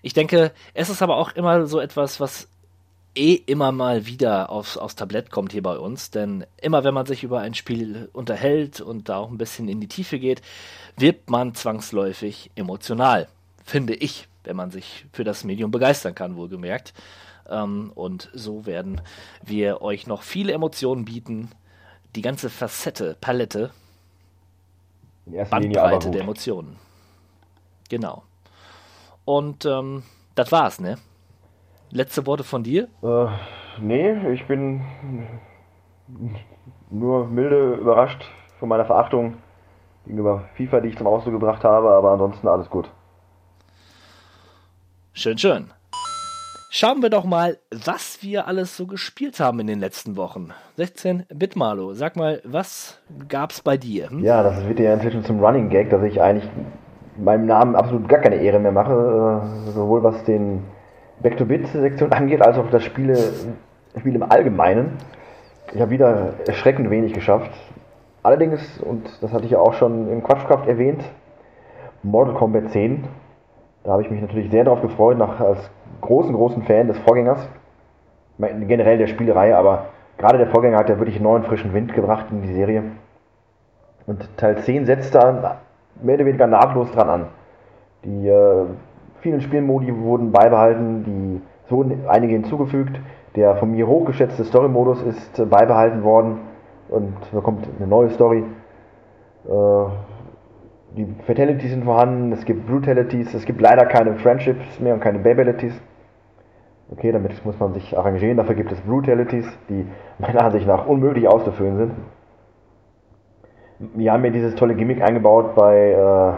[0.01, 2.47] Ich denke, es ist aber auch immer so etwas, was
[3.15, 6.11] eh immer mal wieder aufs, aufs Tablett kommt hier bei uns.
[6.11, 9.81] Denn immer wenn man sich über ein Spiel unterhält und da auch ein bisschen in
[9.81, 10.41] die Tiefe geht,
[10.95, 13.27] wird man zwangsläufig emotional.
[13.65, 16.93] Finde ich, wenn man sich für das Medium begeistern kann, wohlgemerkt.
[17.49, 19.01] Ähm, und so werden
[19.43, 21.51] wir euch noch viele Emotionen bieten.
[22.15, 23.71] Die ganze Facette, Palette,
[25.25, 26.77] Bandbreite der Emotionen.
[27.89, 28.23] Genau.
[29.25, 30.03] Und ähm,
[30.35, 30.97] das war's, ne?
[31.91, 32.87] Letzte Worte von dir?
[33.03, 33.27] Äh,
[33.79, 34.81] nee, ich bin
[36.89, 38.23] nur milde überrascht
[38.59, 39.37] von meiner Verachtung
[40.05, 42.89] gegenüber FIFA, die ich zum Ausdruck gebracht habe, aber ansonsten alles gut.
[45.17, 45.65] Schön, schön.
[46.69, 50.49] Schauen wir doch mal, was wir alles so gespielt haben in den letzten Wochen.
[50.75, 54.11] 16 Bit Malo, sag mal, was gab's bei dir?
[54.11, 54.23] Hm?
[54.23, 56.47] Ja, das wird ja inzwischen zum Running Gag, dass ich eigentlich
[57.17, 60.65] meinem Namen absolut gar keine Ehre mehr mache, äh, sowohl was den
[61.23, 63.17] Back-to-Bit-Sektion angeht, als auch das Spiele,
[63.97, 64.97] Spiel im Allgemeinen.
[65.73, 67.49] Ich habe wieder erschreckend wenig geschafft.
[68.21, 71.03] Allerdings, und das hatte ich ja auch schon im Quatschkraft erwähnt,
[72.03, 73.05] Mortal Kombat 10,
[73.87, 75.59] da habe ich mich natürlich sehr darauf gefreut, nach, als
[76.01, 77.47] großen, großen Fan des Vorgängers,
[78.37, 79.85] generell der Spielereihe, aber
[80.17, 82.83] gerade der Vorgänger hat ja wirklich neuen, frischen Wind gebracht in die Serie.
[84.05, 85.61] Und Teil 10 setzt da
[86.01, 87.25] mehr oder weniger nahtlos dran an.
[88.03, 88.65] Die äh,
[89.21, 92.99] vielen Spielmodi wurden beibehalten, die, es wurden einige hinzugefügt.
[93.37, 96.39] Der von mir hochgeschätzte Story-Modus ist äh, beibehalten worden
[96.89, 98.43] und da kommt eine neue Story.
[99.47, 99.85] Äh,
[100.97, 105.19] die Fatalities sind vorhanden, es gibt Brutalities, es gibt leider keine Friendships mehr und keine
[105.19, 105.79] Babalities.
[106.89, 109.85] Okay, damit muss man sich arrangieren, dafür gibt es Brutalities, die
[110.19, 111.91] meiner Ansicht nach unmöglich auszufüllen sind.
[113.93, 116.29] Wir haben ja dieses tolle Gimmick eingebaut bei, äh,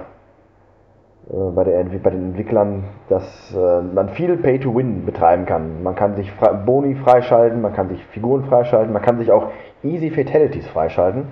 [1.34, 5.81] äh, bei, der, bei den Entwicklern, dass äh, man viel Pay-to-Win betreiben kann.
[5.81, 9.52] Man kann sich Fre Boni freischalten, man kann sich Figuren freischalten, man kann sich auch
[9.84, 11.27] Easy Fatalities freischalten.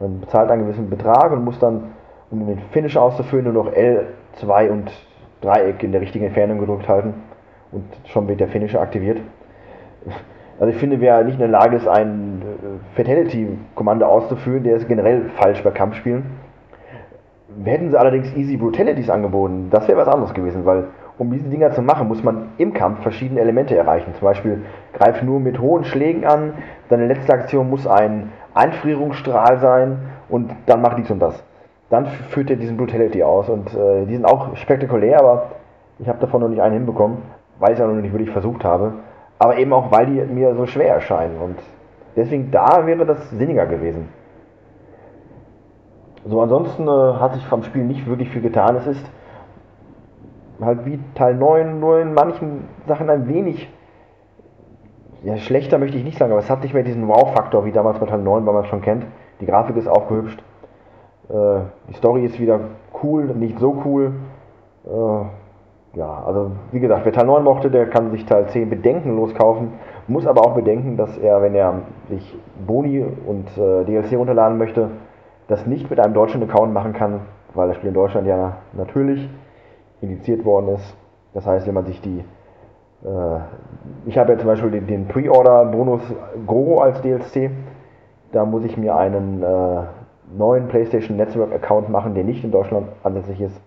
[0.00, 1.92] Man bezahlt einen gewissen Betrag und muss dann,
[2.40, 4.90] um den Finish auszuführen, nur noch L2 und
[5.40, 7.14] Dreieck in der richtigen Entfernung gedrückt halten
[7.70, 9.18] und schon wird der Finisher aktiviert.
[10.58, 14.88] Also ich finde, wer nicht in der Lage ist, ein äh, Fatality-Kommando auszuführen, der ist
[14.88, 16.24] generell falsch bei Kampfspielen.
[17.64, 20.88] Hätten sie allerdings Easy Brutalities angeboten, das wäre was anderes gewesen, weil
[21.18, 24.12] um diese Dinger zu machen, muss man im Kampf verschiedene Elemente erreichen.
[24.14, 24.62] Zum Beispiel
[24.92, 26.54] greif nur mit hohen Schlägen an,
[26.88, 29.98] deine letzte Aktion muss ein Einfrierungsstrahl sein
[30.28, 31.44] und dann mach dies und das.
[31.94, 35.46] Dann führt er diesen Brutality aus und äh, die sind auch spektakulär, aber
[35.98, 37.18] ich habe davon noch nicht einen hinbekommen,
[37.58, 38.94] weil ich es ja noch nicht wirklich versucht habe
[39.38, 41.38] aber eben auch, weil die mir so schwer erscheinen.
[41.38, 41.58] Und
[42.16, 44.08] deswegen da wäre das sinniger gewesen.
[46.24, 48.76] So, ansonsten äh, hat sich vom Spiel nicht wirklich viel getan.
[48.76, 49.04] Es ist
[50.60, 53.70] halt wie Teil 9, nur in manchen Sachen ein wenig
[55.22, 57.98] ja, schlechter möchte ich nicht sagen, aber es hat nicht mehr diesen Wow-Faktor wie damals
[57.98, 59.06] bei Teil 9, weil man es schon kennt.
[59.40, 60.42] Die Grafik ist aufgehübscht.
[61.28, 62.60] Äh, die Story ist wieder
[63.02, 64.12] cool, nicht so cool.
[64.86, 69.34] Äh, ja, also wie gesagt, wer Teil 9 mochte, der kann sich Teil 10 bedenkenlos
[69.34, 69.74] kaufen,
[70.08, 72.36] muss aber auch bedenken, dass er, wenn er sich
[72.66, 74.90] Boni und äh, DLC runterladen möchte,
[75.48, 77.20] das nicht mit einem deutschen Account machen kann,
[77.54, 79.28] weil das Spiel in Deutschland ja natürlich
[80.00, 80.96] indiziert worden ist.
[81.32, 82.24] Das heißt, wenn man sich die
[83.04, 83.38] äh,
[84.06, 86.02] ich habe ja zum Beispiel den, den Pre-Order-Bonus
[86.46, 87.50] Goro als DLC.
[88.32, 89.82] Da muss ich mir einen äh,
[90.32, 93.60] neuen PlayStation Network Account machen, der nicht in Deutschland ansässig ist.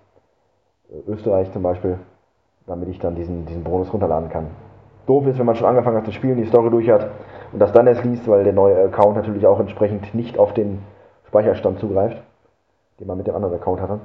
[1.08, 2.00] Österreich zum Beispiel
[2.68, 4.48] damit ich dann diesen, diesen Bonus runterladen kann.
[5.08, 7.10] Doof ist, wenn man schon angefangen hat zu spielen, die Story durch hat
[7.54, 10.84] und das dann erst liest, weil der neue Account natürlich auch entsprechend nicht auf den
[11.28, 12.22] Speicherstand zugreift,
[13.00, 14.00] den man mit dem anderen Account hatte.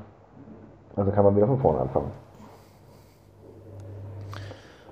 [0.94, 2.12] Also kann man wieder von vorne anfangen.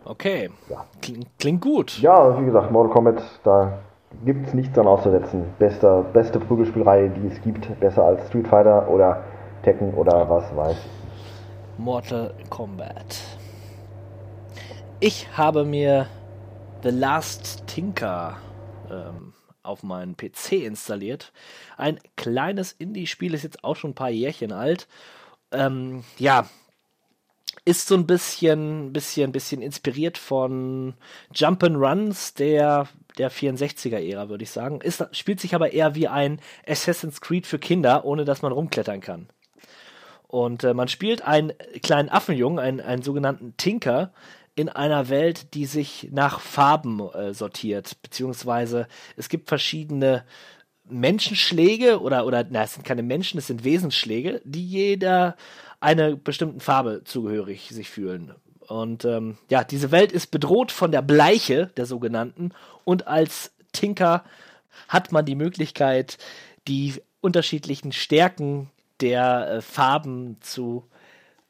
[0.04, 0.50] Okay.
[0.68, 0.84] Ja.
[1.00, 2.00] Klingt, klingt gut.
[2.00, 3.78] Ja, wie gesagt, Mortal Kombat, da
[4.24, 5.44] gibt es nichts dran auszusetzen.
[5.58, 7.80] Beste, beste Prügelspielreihe, die es gibt.
[7.80, 9.24] Besser als Street Fighter oder
[9.62, 10.76] Tekken oder was weiß.
[11.78, 13.20] Mortal Kombat.
[15.00, 16.06] Ich habe mir
[16.82, 18.36] The Last Tinker
[18.90, 19.32] ähm,
[19.62, 21.32] auf meinen PC installiert.
[21.76, 24.88] Ein kleines Indie-Spiel ist jetzt auch schon ein paar Jährchen alt.
[25.52, 26.46] Ähm, ja,
[27.64, 30.94] ist so ein bisschen, bisschen, bisschen inspiriert von
[31.34, 32.88] Jump'n'Runs der,
[33.20, 34.80] der 64er-Ära, würde ich sagen.
[34.80, 39.00] Ist, spielt sich aber eher wie ein Assassin's Creed für Kinder, ohne dass man rumklettern
[39.00, 39.28] kann.
[40.26, 41.52] Und äh, man spielt einen
[41.82, 44.12] kleinen Affenjungen, einen, einen sogenannten Tinker,
[44.54, 50.24] in einer Welt, die sich nach Farben äh, sortiert, beziehungsweise es gibt verschiedene
[50.88, 55.36] Menschenschläge oder, oder, na, es sind keine Menschen, es sind Wesensschläge, die jeder
[55.78, 58.34] einer bestimmten Farbe zugehörig sich fühlen.
[58.70, 62.52] Und ähm, ja, diese Welt ist bedroht von der Bleiche, der sogenannten,
[62.84, 64.24] und als Tinker
[64.86, 66.18] hat man die Möglichkeit,
[66.68, 68.70] die unterschiedlichen Stärken
[69.00, 70.84] der äh, Farben zu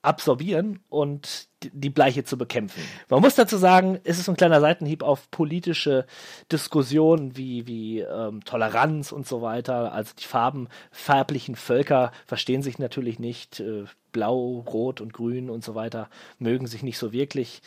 [0.02, 2.82] absorbieren und die Bleiche zu bekämpfen.
[3.10, 6.06] Man muss dazu sagen, es ist ein kleiner Seitenhieb auf politische
[6.50, 9.92] Diskussionen wie, wie ähm, Toleranz und so weiter.
[9.92, 13.60] Also die Farben farblichen Völker verstehen sich natürlich nicht.
[13.60, 16.08] Äh, Blau, Rot und Grün und so weiter
[16.38, 17.62] mögen sich nicht so wirklich,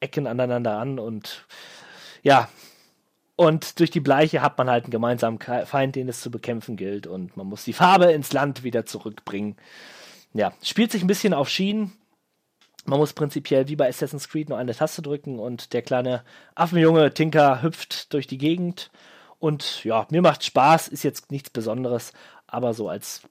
[0.00, 1.46] ecken aneinander an und
[2.22, 2.48] ja,
[3.36, 7.06] und durch die Bleiche hat man halt einen gemeinsamen Feind, den es zu bekämpfen gilt
[7.06, 9.56] und man muss die Farbe ins Land wieder zurückbringen
[10.34, 11.92] ja, spielt sich ein bisschen auf Schienen.
[12.84, 17.12] Man muss prinzipiell wie bei Assassin's Creed nur eine Taste drücken und der kleine Affenjunge
[17.12, 18.90] Tinker hüpft durch die Gegend.
[19.38, 22.12] Und ja, mir macht Spaß, ist jetzt nichts Besonderes,
[22.46, 23.22] aber so als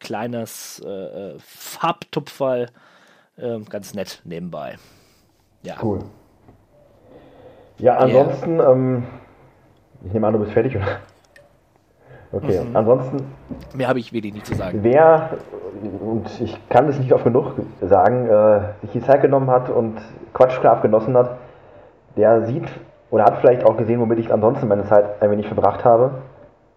[0.00, 2.68] kleines äh, äh Farbtupferl
[3.36, 4.76] äh, ganz nett nebenbei.
[5.62, 5.76] Ja.
[5.82, 6.00] Cool.
[7.78, 8.72] Ja, ansonsten, yeah.
[8.72, 9.06] ähm,
[10.04, 10.98] ich nehme an, du bist fertig, oder?
[12.32, 13.24] Okay, ansonsten
[13.74, 14.78] Mehr habe ich wenig zu sagen.
[14.82, 15.30] Wer,
[16.00, 20.00] und ich kann das nicht oft genug sagen, äh, sich die Zeit genommen hat und
[20.32, 21.38] Quatschcraft genossen hat,
[22.16, 22.68] der sieht
[23.10, 26.22] oder hat vielleicht auch gesehen, womit ich ansonsten meine Zeit ein wenig verbracht habe.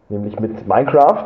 [0.10, 1.26] Nämlich mit Minecraft.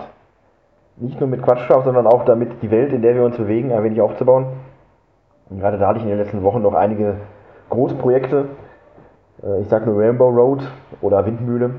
[1.00, 3.84] Nicht nur mit Quatschcraft, sondern auch damit die Welt, in der wir uns bewegen, ein
[3.84, 4.48] wenig aufzubauen.
[5.50, 7.18] Und gerade da hatte ich in den letzten Wochen noch einige
[7.70, 8.46] Großprojekte.
[9.44, 10.62] Äh, ich sag nur Rainbow Road
[11.02, 11.72] oder Windmühle,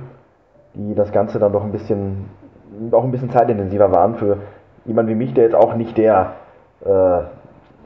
[0.75, 2.27] die das Ganze dann doch ein bisschen
[2.93, 4.39] auch ein bisschen zeitintensiver waren für
[4.85, 6.33] jemanden wie mich, der jetzt auch nicht der
[6.85, 7.21] äh,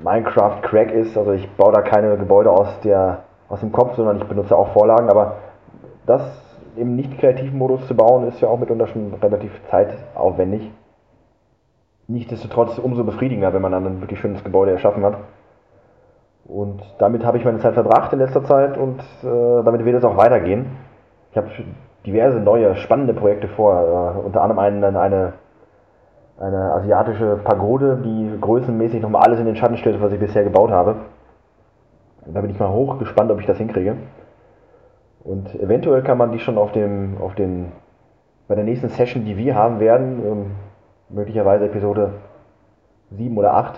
[0.02, 1.16] Minecraft-Crack ist.
[1.16, 4.72] Also ich baue da keine Gebäude aus, der, aus dem Kopf, sondern ich benutze auch
[4.72, 5.08] Vorlagen.
[5.08, 5.36] Aber
[6.06, 6.22] das
[6.76, 10.70] im nicht kreativen Modus zu bauen, ist ja auch mitunter schon relativ zeitaufwendig.
[12.12, 15.16] Nichtsdestotrotz umso befriedigender, wenn man dann ein wirklich schönes Gebäude erschaffen hat.
[16.44, 20.04] Und damit habe ich meine Zeit verbracht in letzter Zeit und äh, damit wird es
[20.04, 20.66] auch weitergehen.
[21.30, 21.48] Ich habe
[22.04, 24.16] diverse neue, spannende Projekte vor.
[24.16, 25.32] Äh, unter anderem eine, eine,
[26.38, 30.70] eine asiatische Pagode, die größenmäßig nochmal alles in den Schatten stellt, was ich bisher gebaut
[30.70, 30.96] habe.
[32.26, 33.96] Da bin ich mal hoch gespannt, ob ich das hinkriege.
[35.24, 37.72] Und eventuell kann man die schon auf dem, auf den,
[38.48, 40.46] bei der nächsten Session, die wir haben werden, ähm,
[41.12, 42.14] möglicherweise Episode
[43.16, 43.76] 7 oder 8,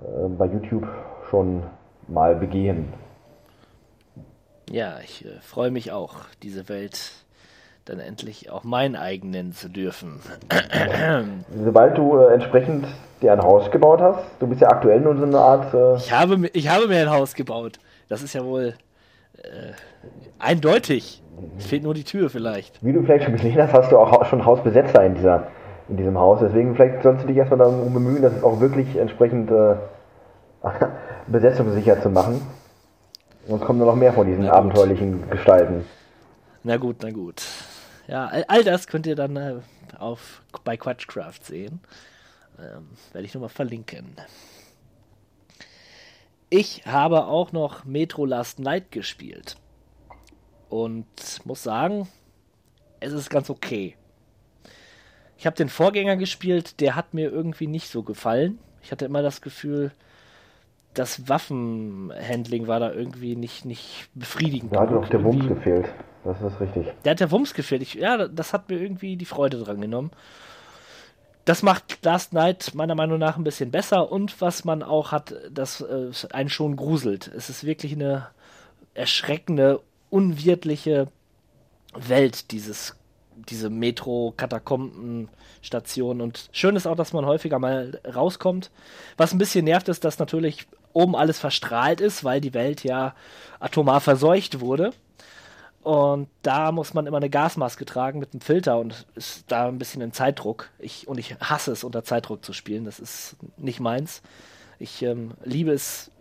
[0.00, 0.86] äh, bei YouTube
[1.30, 1.62] schon
[2.08, 2.92] mal begehen.
[4.70, 7.12] Ja, ich äh, freue mich auch, diese Welt
[7.84, 10.20] dann endlich auch mein eigen nennen zu dürfen.
[11.64, 12.86] Sobald du äh, entsprechend
[13.20, 15.74] dir ein Haus gebaut hast, du bist ja aktuell nur so eine Art.
[15.74, 17.80] Äh, Ich habe, ich habe mir ein Haus gebaut.
[18.08, 18.74] Das ist ja wohl
[19.38, 19.72] äh,
[20.38, 21.22] eindeutig.
[21.58, 22.84] Fehlt nur die Tür vielleicht.
[22.84, 25.48] wie du vielleicht schon gesehen hast, hast du auch schon Hausbesetzer in, dieser,
[25.88, 26.40] in diesem Haus.
[26.40, 29.76] Deswegen vielleicht sollst du dich erstmal darum bemühen, das auch wirklich entsprechend äh,
[31.26, 32.40] besetzungssicher zu machen.
[33.46, 35.84] Sonst kommen nur noch mehr von diesen abenteuerlichen Gestalten.
[36.62, 37.42] Na gut, na gut.
[38.06, 39.54] Ja, all, all das könnt ihr dann äh,
[39.98, 41.80] auf, bei Quatschcraft sehen.
[42.58, 44.16] Ähm, Werde ich nochmal verlinken.
[46.50, 49.56] Ich habe auch noch Metro Last Night gespielt.
[50.68, 51.06] Und
[51.44, 52.08] muss sagen,
[53.00, 53.96] es ist ganz okay.
[55.42, 58.60] Ich habe den Vorgänger gespielt, der hat mir irgendwie nicht so gefallen.
[58.80, 59.90] Ich hatte immer das Gefühl,
[60.94, 64.72] das Waffenhandling war da irgendwie nicht, nicht befriedigend.
[64.72, 65.86] Da hat noch der Wumms gefehlt.
[66.22, 66.86] Das ist richtig.
[67.04, 67.82] der hat der Wumms gefehlt.
[67.82, 70.12] Ich, ja, das hat mir irgendwie die Freude dran genommen.
[71.44, 75.34] Das macht Last Night meiner Meinung nach ein bisschen besser und was man auch hat,
[75.50, 77.32] das äh, einen schon gruselt.
[77.36, 78.28] Es ist wirklich eine
[78.94, 81.08] erschreckende, unwirtliche
[81.94, 82.94] Welt, dieses,
[83.36, 86.20] diese Metro-Katakomben-Station.
[86.20, 88.70] Und schön ist auch, dass man häufiger mal rauskommt.
[89.16, 93.14] Was ein bisschen nervt, ist, dass natürlich oben alles verstrahlt ist, weil die Welt ja
[93.60, 94.92] atomar verseucht wurde.
[95.82, 99.78] Und da muss man immer eine Gasmaske tragen mit einem Filter und ist da ein
[99.78, 100.70] bisschen in Zeitdruck.
[100.78, 102.84] Ich, und ich hasse es, unter Zeitdruck zu spielen.
[102.84, 104.22] Das ist nicht meins.
[104.78, 106.12] Ich ähm, liebe es,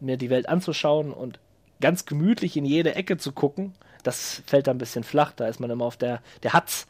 [0.00, 1.38] mir die Welt anzuschauen und
[1.80, 3.74] ganz gemütlich in jede Ecke zu gucken.
[4.08, 5.32] Das fällt da ein bisschen flach.
[5.32, 6.22] Da ist man immer auf der.
[6.42, 6.86] Der Hatz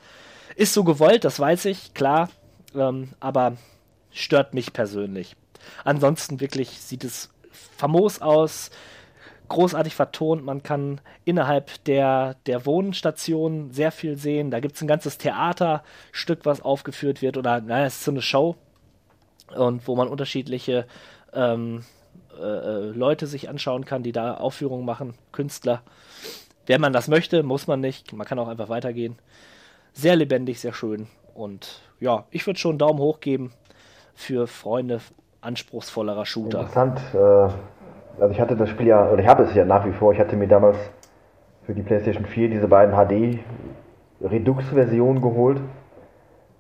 [0.55, 2.31] ist so gewollt, das weiß ich, klar.
[2.77, 3.57] Ähm, aber
[4.13, 5.35] stört mich persönlich.
[5.83, 8.71] Ansonsten wirklich sieht es famos aus
[9.49, 10.45] großartig vertont.
[10.45, 14.53] Man kann innerhalb der, der Wohnstation sehr viel sehen.
[14.53, 17.37] Da gibt es ein ganzes Theaterstück, was aufgeführt wird.
[17.37, 18.57] Oder, naja, es ist so eine Show.
[19.57, 20.87] Und wo man unterschiedliche
[21.33, 21.85] ähm,
[22.39, 25.83] äh, äh, Leute sich anschauen kann, die da Aufführungen machen, Künstler.
[26.69, 28.13] Wenn man das möchte, muss man nicht.
[28.13, 29.17] Man kann auch einfach weitergehen.
[29.95, 31.07] Sehr lebendig, sehr schön.
[31.35, 33.53] Und ja, ich würde schon einen Daumen hoch geben
[34.15, 35.01] für Freunde
[35.41, 36.61] anspruchsvollerer Shooter.
[36.61, 37.01] Interessant.
[37.15, 37.19] Äh,
[38.21, 40.13] also ich hatte das Spiel ja, oder ich habe es ja nach wie vor.
[40.13, 40.77] Ich hatte mir damals
[41.65, 43.39] für die PlayStation 4 diese beiden HD
[44.21, 45.61] Redux-Versionen geholt.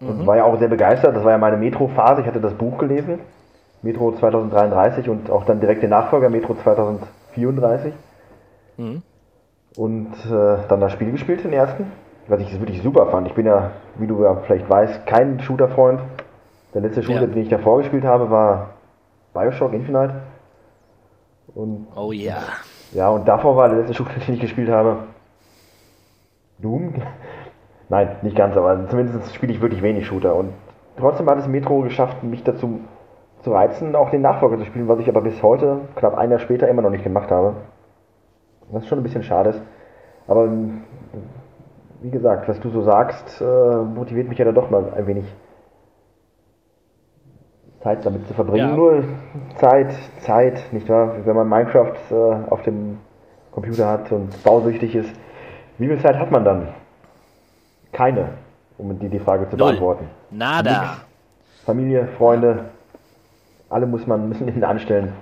[0.00, 1.16] Und war ja auch sehr begeistert.
[1.16, 2.20] Das war ja meine Metro-Phase.
[2.22, 3.18] Ich hatte das Buch gelesen.
[3.82, 7.92] Metro 2033 und auch dann direkt den Nachfolger Metro 2034.
[9.78, 11.92] Und äh, dann das Spiel gespielt, den ersten.
[12.26, 13.28] Was ich wirklich super fand.
[13.28, 16.00] Ich bin ja, wie du ja vielleicht weißt, kein Shooter-Freund.
[16.74, 17.26] Der letzte Shooter, Ja.
[17.28, 18.70] den ich davor gespielt habe, war
[19.32, 20.14] Bioshock Infinite.
[21.54, 22.38] Und Oh ja.
[22.92, 24.96] ja, und davor war der letzte Shooter, den ich gespielt habe.
[26.58, 26.94] Doom?
[27.88, 30.34] Nein, nicht ganz, aber zumindest spiele ich wirklich wenig Shooter.
[30.34, 30.52] Und
[30.98, 32.80] trotzdem hat es Metro geschafft, mich dazu
[33.42, 36.40] zu reizen, auch den Nachfolger zu spielen, was ich aber bis heute, knapp ein Jahr
[36.40, 37.54] später, immer noch nicht gemacht habe.
[38.70, 39.62] Was schon ein bisschen schade ist.
[40.26, 40.82] Aber ähm,
[42.02, 45.24] wie gesagt, was du so sagst, äh, motiviert mich ja dann doch mal ein wenig
[47.82, 48.70] Zeit damit zu verbringen.
[48.70, 48.76] Ja.
[48.76, 49.04] Nur
[49.56, 51.14] Zeit, Zeit, nicht wahr?
[51.24, 52.98] Wenn man Minecraft äh, auf dem
[53.52, 55.10] Computer hat und bausüchtig ist,
[55.78, 56.68] wie viel Zeit hat man dann?
[57.92, 58.28] Keine.
[58.78, 59.68] um die, die Frage zu Null.
[59.68, 60.08] beantworten.
[60.30, 60.98] Nada.
[61.64, 62.66] Familie, Freunde,
[63.70, 65.12] alle muss man müssen ihn anstellen,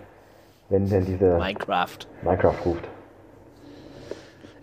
[0.68, 1.98] wenn denn diese Minecraft.
[2.22, 2.88] Minecraft ruft.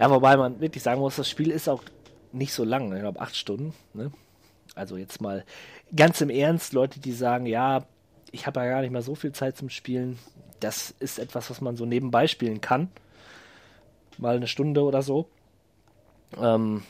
[0.03, 1.81] Ja, wobei man wirklich sagen muss, das Spiel ist auch
[2.33, 2.91] nicht so lang.
[2.93, 3.73] Ich glaube, acht Stunden.
[3.93, 4.11] Ne?
[4.75, 5.45] Also jetzt mal
[5.95, 7.85] ganz im Ernst, Leute, die sagen, ja,
[8.29, 10.19] ich habe ja gar nicht mehr so viel Zeit zum Spielen.
[10.59, 12.89] Das ist etwas, was man so nebenbei spielen kann.
[14.17, 15.29] Mal eine Stunde oder so.
[16.37, 16.83] Ähm,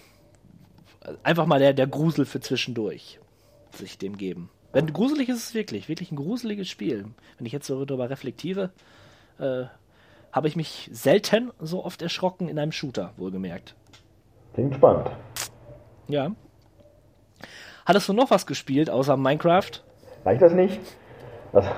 [1.22, 3.20] einfach mal der, der Grusel für zwischendurch
[3.76, 4.50] sich dem geben.
[4.72, 7.06] Wenn gruselig ist es wirklich, wirklich ein gruseliges Spiel.
[7.38, 8.72] Wenn ich jetzt so darüber reflektiere,
[9.38, 9.66] äh,
[10.34, 13.76] habe ich mich selten so oft erschrocken in einem Shooter, wohlgemerkt.
[14.54, 15.10] Klingt spannend.
[16.10, 16.32] Ja.
[17.86, 19.72] Hattest du noch was gespielt außer Minecraft?
[20.26, 20.80] Reicht das nicht?
[21.54, 21.70] Also,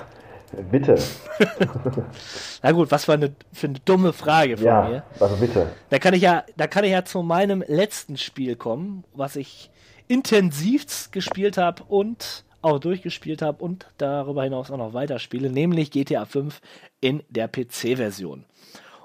[0.72, 0.95] bitte.
[2.64, 5.03] Na gut, was für eine, für eine dumme Frage von Ja, mir.
[5.19, 5.68] also bitte.
[5.90, 9.69] Da kann ich ja, da kann ich ja zu meinem letzten Spiel kommen, was ich
[10.07, 16.25] intensivst gespielt habe und auch durchgespielt habe und darüber hinaus auch noch weiterspiele, nämlich GTA
[16.25, 16.59] 5
[16.99, 18.45] in der PC-Version.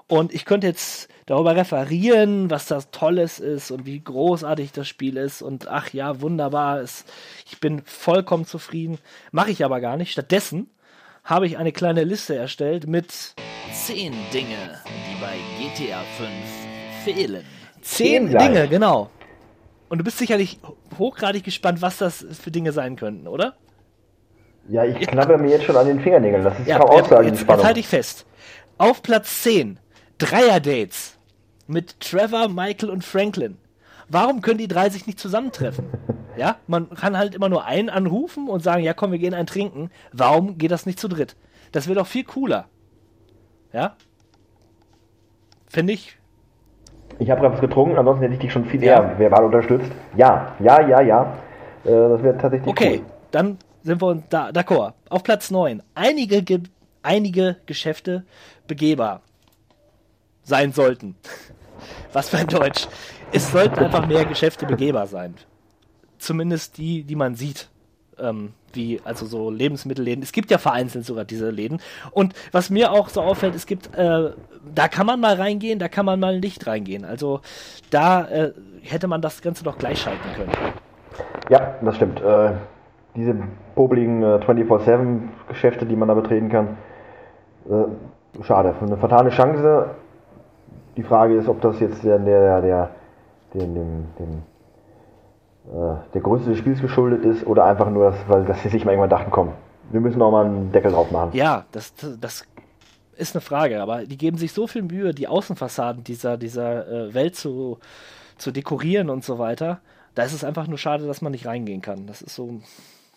[0.07, 5.15] Und ich könnte jetzt darüber referieren, was das Tolles ist und wie großartig das Spiel
[5.15, 7.05] ist und ach ja, wunderbar, es,
[7.45, 8.97] ich bin vollkommen zufrieden.
[9.31, 10.11] Mache ich aber gar nicht.
[10.11, 10.69] Stattdessen
[11.23, 13.35] habe ich eine kleine Liste erstellt mit
[13.71, 16.29] 10 Dinge, die bei GTA 5
[17.05, 17.45] fehlen.
[17.81, 18.47] Zehn gleich.
[18.47, 19.09] Dinge, genau.
[19.91, 20.57] Und du bist sicherlich
[20.97, 23.57] hochgradig gespannt, was das für Dinge sein könnten, oder?
[24.69, 26.45] Ja, ich knabber mir jetzt schon an den Fingernägeln.
[26.45, 28.25] Das ist Ja, kaum jetzt, Aussage, die jetzt, jetzt halte ich fest.
[28.77, 29.81] Auf Platz 10,
[30.17, 31.17] Dreier-Dates
[31.67, 33.57] mit Trevor, Michael und Franklin.
[34.07, 35.85] Warum können die drei sich nicht zusammentreffen?
[36.37, 39.45] Ja, man kann halt immer nur einen anrufen und sagen, ja komm, wir gehen ein
[39.45, 39.91] trinken.
[40.13, 41.35] Warum geht das nicht zu dritt?
[41.73, 42.69] Das wäre doch viel cooler.
[43.73, 43.97] Ja?
[45.67, 46.17] Finde ich.
[47.19, 48.93] Ich habe gerade was getrunken, ansonsten hätte ich dich schon viel Ja.
[49.11, 49.91] eher verbal unterstützt.
[50.15, 51.23] Ja, ja, ja, ja.
[51.83, 53.05] Äh, das wäre tatsächlich Okay, cool.
[53.31, 54.93] dann sind wir uns da d'accord.
[55.09, 55.81] Auf Platz 9.
[55.95, 56.59] Einige, Ge
[57.03, 58.23] einige Geschäfte
[58.67, 59.21] begehbar
[60.43, 61.15] sein sollten.
[62.13, 62.87] Was für ein Deutsch.
[63.31, 65.35] Es sollten einfach mehr Geschäfte begehbar sein.
[66.17, 67.69] Zumindest die, die man sieht.
[68.19, 70.23] Ähm, wie, also so Lebensmittelläden.
[70.23, 71.79] Es gibt ja vereinzelt sogar diese Läden.
[72.11, 74.31] Und was mir auch so auffällt, es gibt, äh,
[74.73, 77.05] da kann man mal reingehen, da kann man mal nicht reingehen.
[77.05, 77.41] Also
[77.89, 80.51] da äh, hätte man das Ganze doch gleichschalten können.
[81.49, 82.21] Ja, das stimmt.
[82.21, 82.53] Äh,
[83.15, 83.35] diese
[83.75, 86.77] popligen äh, 24-7-Geschäfte, die man da betreten kann,
[87.69, 88.75] äh, schade.
[88.81, 89.95] Eine vertane Chance.
[90.97, 92.89] Die Frage ist, ob das jetzt der, der, der,
[93.53, 94.50] dem, dem, äh,
[95.65, 98.91] der Größe des Spiels geschuldet ist oder einfach nur, dass, weil dass sie sich mal
[98.91, 99.53] irgendwann dachten, komm,
[99.91, 101.31] wir müssen auch mal einen Deckel drauf machen.
[101.33, 102.45] Ja, das, das
[103.15, 107.13] ist eine Frage, aber die geben sich so viel Mühe, die Außenfassaden dieser, dieser äh,
[107.13, 107.79] Welt zu,
[108.37, 109.81] zu dekorieren und so weiter.
[110.15, 112.07] Da ist es einfach nur schade, dass man nicht reingehen kann.
[112.07, 112.61] Das ist so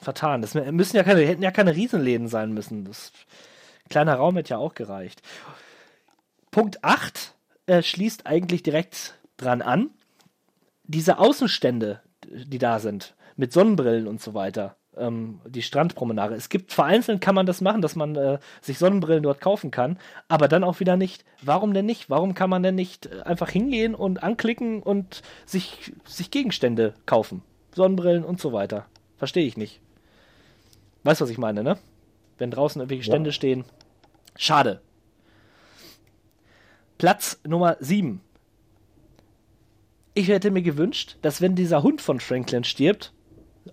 [0.00, 0.42] vertan.
[0.42, 2.84] Das müssen ja keine, hätten ja keine Riesenläden sein müssen.
[2.84, 3.12] Das
[3.88, 5.22] kleiner Raum hätte ja auch gereicht.
[6.50, 7.34] Punkt 8
[7.66, 9.90] äh, schließt eigentlich direkt dran an.
[10.84, 12.00] Diese Außenstände,
[12.30, 16.34] die da sind, mit Sonnenbrillen und so weiter, ähm, die Strandpromenade.
[16.34, 19.98] Es gibt vereinzelt kann man das machen, dass man äh, sich Sonnenbrillen dort kaufen kann,
[20.28, 21.24] aber dann auch wieder nicht.
[21.42, 22.10] Warum denn nicht?
[22.10, 27.42] Warum kann man denn nicht äh, einfach hingehen und anklicken und sich, sich Gegenstände kaufen?
[27.74, 28.86] Sonnenbrillen und so weiter.
[29.16, 29.80] Verstehe ich nicht.
[31.02, 31.78] Weißt du, was ich meine, ne?
[32.38, 33.64] Wenn draußen irgendwelche Stände stehen.
[34.36, 34.80] Schade.
[36.98, 38.20] Platz Nummer 7.
[40.14, 43.12] Ich hätte mir gewünscht, dass wenn dieser Hund von Franklin stirbt,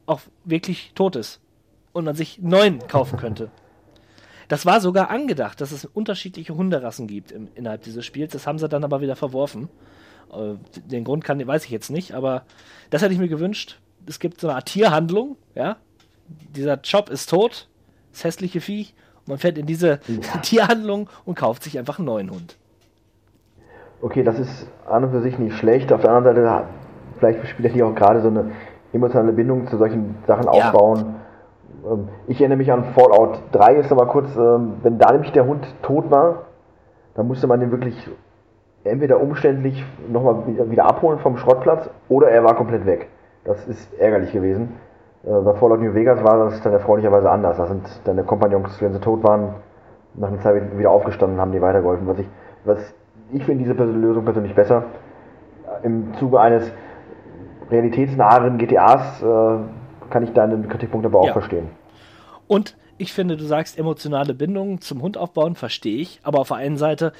[0.05, 1.39] auch wirklich tot ist
[1.93, 3.51] und man sich neuen kaufen könnte.
[4.47, 8.33] Das war sogar angedacht, dass es unterschiedliche Hunderassen gibt im, innerhalb dieses Spiels.
[8.33, 9.69] Das haben sie dann aber wieder verworfen.
[10.33, 10.55] Äh,
[10.89, 12.45] den Grund kann, weiß ich jetzt nicht, aber
[12.89, 13.79] das hätte ich mir gewünscht.
[14.07, 15.77] Es gibt so eine Art Tierhandlung, ja.
[16.27, 17.69] Dieser Job ist tot,
[18.11, 18.87] das hässliche Vieh.
[19.19, 19.99] Und man fährt in diese
[20.41, 22.57] Tierhandlung und kauft sich einfach einen neuen Hund.
[24.01, 25.93] Okay, das ist an und für sich nicht schlecht.
[25.93, 26.63] Auf der anderen Seite,
[27.19, 28.51] vielleicht spielt die auch gerade so eine
[28.93, 30.49] emotionale Bindung zu solchen Sachen Ja.
[30.51, 31.15] aufbauen.
[31.89, 35.45] Ähm, Ich erinnere mich an Fallout 3, ist aber kurz, ähm, wenn da nämlich der
[35.45, 36.43] Hund tot war,
[37.15, 38.09] dann musste man den wirklich
[38.83, 43.07] entweder umständlich nochmal wieder abholen vom Schrottplatz oder er war komplett weg.
[43.45, 44.77] Das ist ärgerlich gewesen.
[45.23, 47.57] Äh, Bei Fallout New Vegas war das dann erfreulicherweise anders.
[47.57, 49.55] Da sind deine Kompagnons, wenn sie tot waren,
[50.15, 52.07] nach einer Zeit wieder aufgestanden und haben dir weitergeholfen.
[52.07, 52.27] Was ich,
[52.65, 52.93] was
[53.33, 54.85] ich finde diese Lösung persönlich besser.
[55.83, 56.71] Im Zuge eines
[57.69, 59.57] realitätsnaheren GTAs äh,
[60.09, 61.33] kann ich deinen Kritikpunkt aber auch Ja.
[61.33, 61.69] verstehen.
[62.47, 66.19] Und ich finde, du sagst, emotionale Bindungen zum Hund aufbauen, verstehe ich.
[66.23, 67.13] Aber auf der einen Seite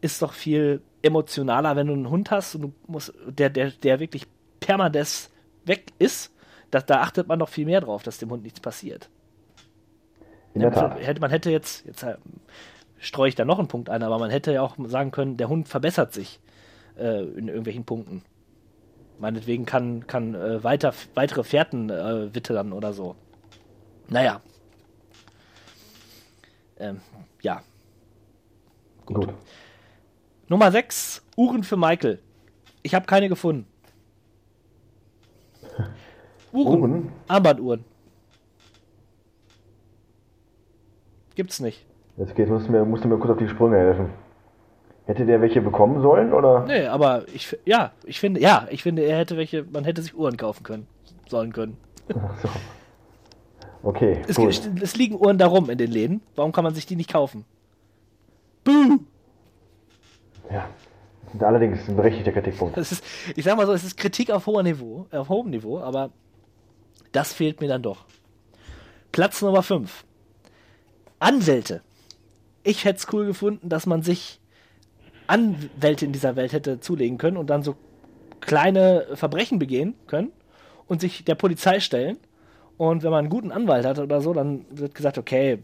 [0.00, 3.70] ist es doch viel emotionaler, wenn du einen Hund hast und du musst, der, der,
[3.70, 4.26] der wirklich
[4.60, 5.30] permanent
[5.64, 6.32] weg ist,
[6.70, 9.08] da, da achtet man noch viel mehr drauf, dass dem Hund nichts passiert.
[10.54, 11.20] In der Tat.
[11.20, 12.16] Man hätte jetzt, jetzt äh,
[13.06, 15.48] streue ich da noch einen Punkt ein, aber man hätte ja auch sagen können, der
[15.48, 16.40] Hund verbessert sich
[16.98, 18.22] äh, in irgendwelchen Punkten.
[19.18, 23.16] Meinetwegen kann, kann äh, weiter, weitere Fährten äh, wittern oder so.
[24.08, 24.40] Naja.
[26.78, 27.00] Ähm,
[27.40, 27.62] ja.
[29.06, 29.32] Gut.
[30.48, 32.20] Nummer 6, Uhren für Michael.
[32.82, 33.66] Ich habe keine gefunden.
[36.52, 36.80] Uhren.
[36.80, 37.12] Uhren?
[37.28, 37.84] Armbanduhren.
[41.36, 41.85] Gibt's nicht.
[42.16, 44.10] Jetzt geht, musst du, mir, musst du mir kurz auf die Sprünge helfen.
[45.04, 46.64] Hätte der welche bekommen sollen, oder?
[46.66, 50.16] Nee, aber ich ja, ich finde, ja, ich finde, er hätte welche, man hätte sich
[50.16, 50.86] Uhren kaufen können,
[51.28, 51.76] sollen können.
[52.10, 52.48] Ach so.
[53.82, 54.50] Okay, Es, gut.
[54.62, 56.22] gibt- es liegen Uhren darum in den Läden.
[56.34, 57.44] Warum kann man sich die nicht kaufen?
[58.64, 58.98] Buh!
[60.50, 60.66] Ja.
[61.38, 62.76] Allerdings ein berechtigter Kritikpunkt.
[62.76, 63.04] Das ist,
[63.36, 66.10] ich sag mal so, es ist Kritik auf hohem Niveau, auf hohem Niveau, aber
[67.12, 68.06] das fehlt mir dann doch.
[69.12, 70.04] Platz Nummer 5.
[71.18, 71.82] Anwälte.
[72.66, 74.40] Ich hätte es cool gefunden, dass man sich
[75.28, 77.76] Anwälte in dieser Welt hätte zulegen können und dann so
[78.40, 80.32] kleine Verbrechen begehen können
[80.88, 82.18] und sich der Polizei stellen.
[82.76, 85.62] Und wenn man einen guten Anwalt hat oder so, dann wird gesagt, okay,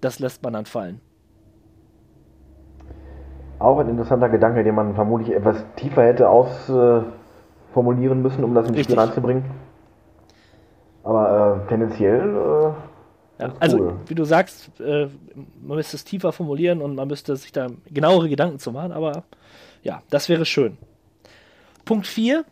[0.00, 1.02] das lässt man dann fallen.
[3.58, 8.84] Auch ein interessanter Gedanke, den man vermutlich etwas tiefer hätte ausformulieren müssen, um das ins.
[8.84, 9.44] Spiel reinzubringen.
[11.04, 12.72] Aber äh, tendenziell, äh,
[13.38, 14.00] Ja, also, cool.
[14.06, 15.08] wie du sagst, äh,
[15.62, 19.24] man müsste es tiefer formulieren und man müsste sich da genauere Gedanken zu machen, aber
[19.82, 20.78] ja, das wäre schön.
[21.84, 22.44] Punkt 4,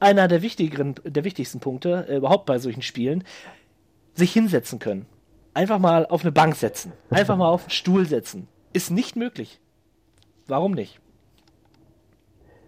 [0.00, 3.24] einer der wichtigeren, der wichtigsten Punkte äh, überhaupt bei solchen Spielen,
[4.14, 5.06] sich hinsetzen können.
[5.54, 6.92] Einfach mal auf eine Bank setzen.
[7.10, 8.48] Einfach mal auf einen Stuhl setzen.
[8.72, 9.60] Ist nicht möglich.
[10.48, 10.98] Warum nicht?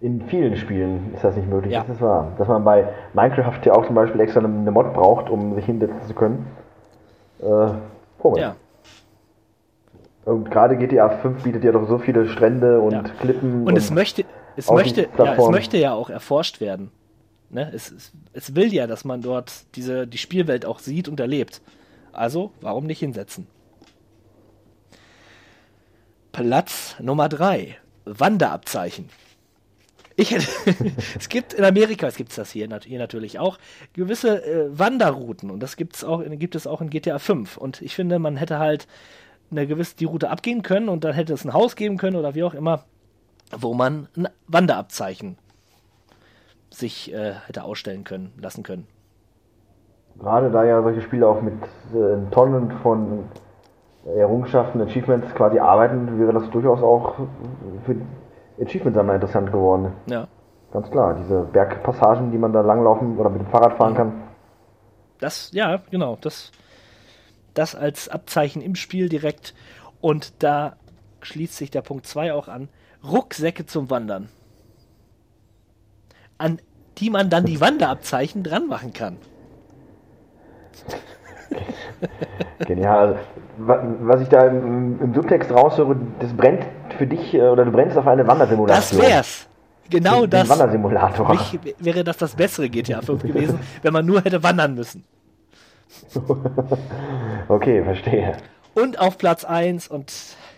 [0.00, 1.80] in vielen Spielen ist das nicht möglich, Ja.
[1.80, 2.32] das ist wahr.
[2.36, 6.02] Dass man bei Minecraft ja auch zum Beispiel extra eine Mod braucht, um sich hinsetzen
[6.06, 6.44] zu können.
[7.44, 7.74] Äh,
[8.18, 8.40] komisch.
[8.40, 8.56] Ja,
[10.24, 13.02] Und gerade GTA 5 bietet ja doch so viele Strände und Ja.
[13.02, 13.66] Klippen.
[13.66, 14.24] Und es möchte,
[14.56, 16.90] es möchte, ja, es möchte ja auch erforscht werden.
[17.50, 17.70] Ne?
[17.74, 21.60] Es, es, es will ja, dass man dort diese, die Spielwelt auch sieht und erlebt.
[22.12, 23.46] Also, warum nicht hinsetzen?
[26.32, 27.76] Platz Nummer drei.
[28.06, 29.08] Wanderabzeichen.
[30.16, 30.46] Ich hätte,
[31.18, 33.58] es gibt in Amerika, es gibt das hier, hier natürlich auch,
[33.94, 37.56] gewisse äh, Wanderrouten und das gibt's auch, gibt es auch in GTA 5.
[37.56, 38.86] Und ich finde, man hätte halt
[39.50, 42.34] eine gewisse die Route abgehen können und dann hätte es ein Haus geben können oder
[42.34, 42.84] wie auch immer,
[43.56, 45.36] wo man ein Wanderabzeichen
[46.70, 48.86] sich äh, hätte ausstellen können, lassen können.
[50.20, 51.54] Gerade da ja solche Spiele auch mit
[51.92, 53.24] äh, Tonnen von
[54.06, 57.14] Errungenschaften, Achievements quasi arbeiten, wäre das durchaus auch
[57.84, 57.96] für
[58.60, 59.92] Achievement-Sammler interessant geworden.
[60.06, 60.28] Ja.
[60.72, 64.12] Ganz klar, diese Bergpassagen, die man da langlaufen oder mit dem Fahrrad fahren kann.
[65.18, 66.50] Das, ja, genau, das,
[67.54, 69.54] das als Abzeichen im Spiel direkt.
[70.00, 70.76] Und da
[71.22, 72.68] schließt sich der Punkt 2 auch an.
[73.04, 74.28] Rucksäcke zum Wandern.
[76.38, 76.58] An
[76.98, 79.18] die man dann die Wanderabzeichen dran machen kann.
[82.66, 83.18] Genial.
[83.58, 86.64] Wa- was ich da im, im Subtext raushöre, das brennt
[86.98, 89.02] für dich äh, oder du brennst auf eine Das Wandersimulation.
[89.02, 89.46] wär's.
[89.90, 90.48] Genau Den das.
[90.48, 91.26] Wandersimulator.
[91.26, 95.04] Für mich wäre das das bessere GTA 5 gewesen, wenn man nur hätte wandern müssen.
[97.48, 98.32] Okay, verstehe.
[98.74, 100.12] Und auf Platz 1, und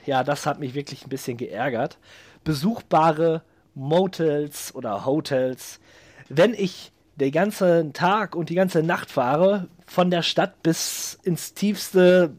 [0.06, 1.98] ja, das hat mich wirklich ein bisschen geärgert,
[2.44, 3.42] besuchbare
[3.74, 5.80] Motels oder Hotels.
[6.28, 11.54] Wenn ich den ganzen Tag und die ganze Nacht fahre, von der Stadt bis ins
[11.54, 12.34] tiefste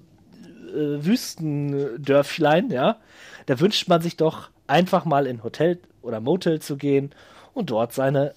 [0.70, 2.98] äh, Wüstendörflein, ja,
[3.46, 7.12] da wünscht man sich doch einfach mal in Hotel oder Motel zu gehen
[7.54, 8.34] und dort seine,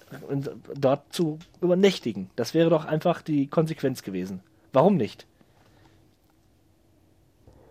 [0.73, 2.29] dort zu übernächtigen.
[2.35, 4.41] Das wäre doch einfach die Konsequenz gewesen.
[4.73, 5.27] Warum nicht?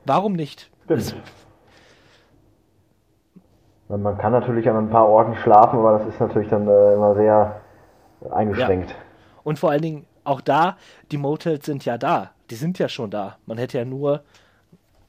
[0.05, 0.71] Warum nicht?
[0.85, 1.15] Stimmt.
[3.89, 7.17] Man kann natürlich an ein paar Orten schlafen, aber das ist natürlich dann äh, immer
[7.17, 7.61] sehr
[8.31, 8.95] eingeschränkt.
[9.43, 10.77] Und vor allen Dingen auch da,
[11.11, 12.33] die Motels sind ja da.
[12.51, 13.39] Die sind ja schon da.
[13.47, 14.23] Man hätte ja nur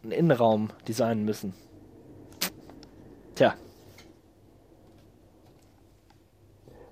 [0.03, 1.53] einen Innenraum designen müssen.
[3.35, 3.55] Tja,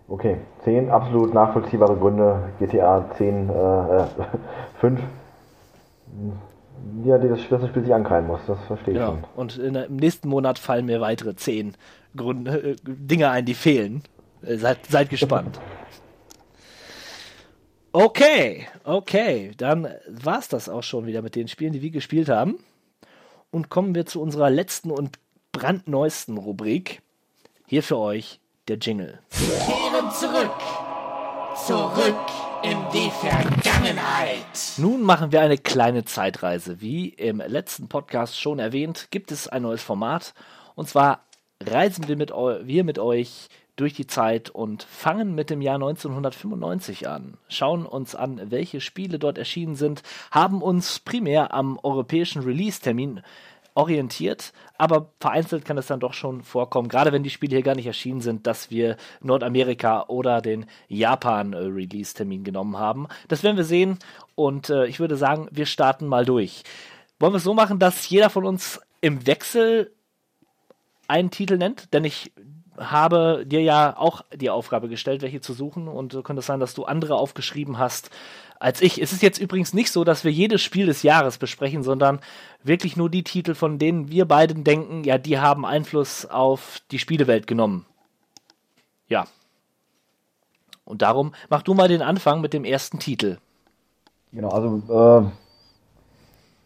[0.10, 4.06] Okay, 10 absolut nachvollziehbare Gründe, GTA 10, äh, äh,
[4.80, 5.00] 5.
[7.04, 9.12] Ja, die das, dass das Spiel sich ankreien muss, das verstehe ich genau.
[9.12, 9.24] schon.
[9.36, 11.76] Und in, im nächsten Monat fallen mir weitere zehn
[12.16, 14.02] Gründe, äh, Dinge ein, die fehlen.
[14.42, 15.60] Äh, seid, seid gespannt.
[17.92, 19.52] Okay, okay.
[19.58, 22.60] Dann war's das auch schon wieder mit den Spielen, die wir gespielt haben.
[23.50, 25.18] Und kommen wir zu unserer letzten und
[25.52, 27.02] brandneuesten Rubrik.
[27.66, 29.20] Hier für euch der Jingle.
[29.32, 30.52] Kehren zurück.
[31.66, 32.16] Zurück
[32.62, 34.46] in die Vergangenheit.
[34.78, 36.82] Nun machen wir eine kleine Zeitreise.
[36.82, 40.36] Wie im letzten Podcast schon erwähnt, gibt es ein neues Format.
[40.76, 41.26] Und zwar
[41.60, 43.50] reisen wir mit, wir mit euch
[43.80, 47.38] durch die Zeit und fangen mit dem Jahr 1995 an.
[47.48, 53.22] Schauen uns an, welche Spiele dort erschienen sind, haben uns primär am europäischen Release-Termin
[53.76, 57.76] orientiert, aber vereinzelt kann es dann doch schon vorkommen, gerade wenn die Spiele hier gar
[57.76, 63.08] nicht erschienen sind, dass wir Nordamerika oder den Japan-Release-Termin genommen haben.
[63.30, 63.98] Das werden wir sehen
[64.36, 66.64] und äh, ich würde sagen, wir starten mal durch.
[67.20, 69.94] Wollen wir es so machen, dass jeder von uns im Wechsel
[71.08, 71.94] einen Titel nennt?
[71.94, 72.32] Denn ich
[72.80, 76.60] habe dir ja auch die Aufgabe gestellt, welche zu suchen und so könnte es sein,
[76.60, 78.10] dass du andere aufgeschrieben hast
[78.60, 79.02] als ich.
[79.02, 82.20] Es ist jetzt übrigens nicht so, dass wir jedes Spiel des Jahres besprechen, sondern
[82.64, 87.00] wirklich nur die Titel, von denen wir beiden denken, ja, die haben Einfluss auf die
[87.00, 87.86] Spielewelt genommen.
[89.08, 89.26] Ja.
[90.84, 93.38] Und darum mach du mal den Anfang mit dem ersten Titel.
[94.32, 95.30] Genau, also äh,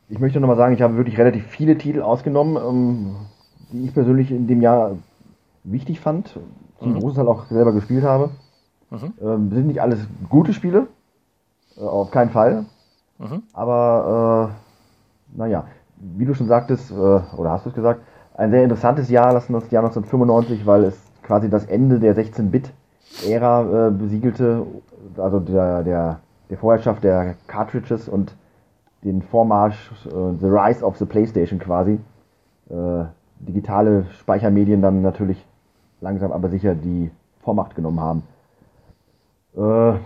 [0.09, 3.15] ich möchte nochmal sagen, ich habe wirklich relativ viele Titel ausgenommen, ähm,
[3.71, 4.97] die ich persönlich in dem Jahr
[5.63, 6.39] wichtig fand,
[6.79, 6.99] zum mhm.
[6.99, 8.29] Großteil auch selber gespielt habe.
[8.89, 9.13] Mhm.
[9.21, 10.87] Ähm, sind nicht alles gute Spiele,
[11.77, 12.65] äh, auf keinen Fall.
[13.17, 13.43] Mhm.
[13.53, 14.51] Aber
[15.35, 15.65] äh, naja,
[15.97, 18.01] wie du schon sagtest, äh, oder hast du es gesagt,
[18.35, 23.87] ein sehr interessantes Jahr, lassen uns Jahr 1995, weil es quasi das Ende der 16-Bit-Ära
[23.87, 24.65] äh, besiegelte,
[25.17, 26.19] also der, der,
[26.49, 28.35] der Vorherrschaft der Cartridges und
[29.03, 30.09] den Vormarsch, äh,
[30.39, 31.99] The Rise of the PlayStation quasi.
[32.69, 33.05] Äh,
[33.39, 35.45] digitale Speichermedien dann natürlich
[36.03, 37.09] langsam aber sicher die
[37.41, 38.23] Vormacht genommen haben.
[39.55, 39.99] Äh, ja,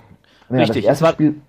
[0.49, 1.41] Richtig, es war, Spiel,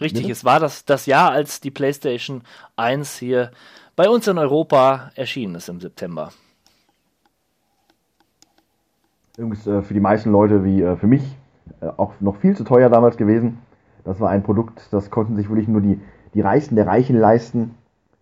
[0.00, 0.32] Richtig, Bitte?
[0.32, 2.42] es war das, das Jahr, als die PlayStation
[2.76, 3.52] 1 hier
[3.96, 6.30] bei uns in Europa erschienen ist im September.
[9.36, 11.22] Übrigens äh, für die meisten Leute wie äh, für mich
[11.80, 13.58] äh, auch noch viel zu teuer damals gewesen.
[14.04, 16.00] Das war ein Produkt, das konnten sich wirklich nur die,
[16.34, 17.74] die Reichsten der Reichen leisten.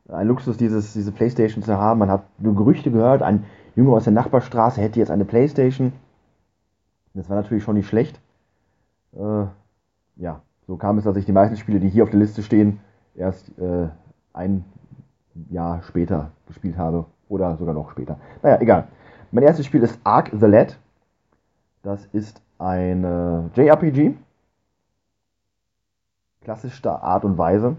[0.08, 2.00] Ein Luxus, dieses, diese Playstation zu haben.
[2.00, 3.44] Man hat nur Gerüchte gehört, ein
[3.78, 5.92] Junge aus der Nachbarstraße hätte jetzt eine Playstation.
[7.14, 8.20] Das war natürlich schon nicht schlecht.
[9.12, 9.44] Äh,
[10.16, 12.80] ja, so kam es, dass ich die meisten Spiele, die hier auf der Liste stehen,
[13.14, 13.86] erst äh,
[14.32, 14.64] ein
[15.48, 17.06] Jahr später gespielt habe.
[17.28, 18.18] Oder sogar noch später.
[18.42, 18.88] Naja, egal.
[19.30, 20.76] Mein erstes Spiel ist Ark the Lad.
[21.84, 24.14] Das ist ein äh, JRPG.
[26.40, 27.76] Klassischer Art und Weise.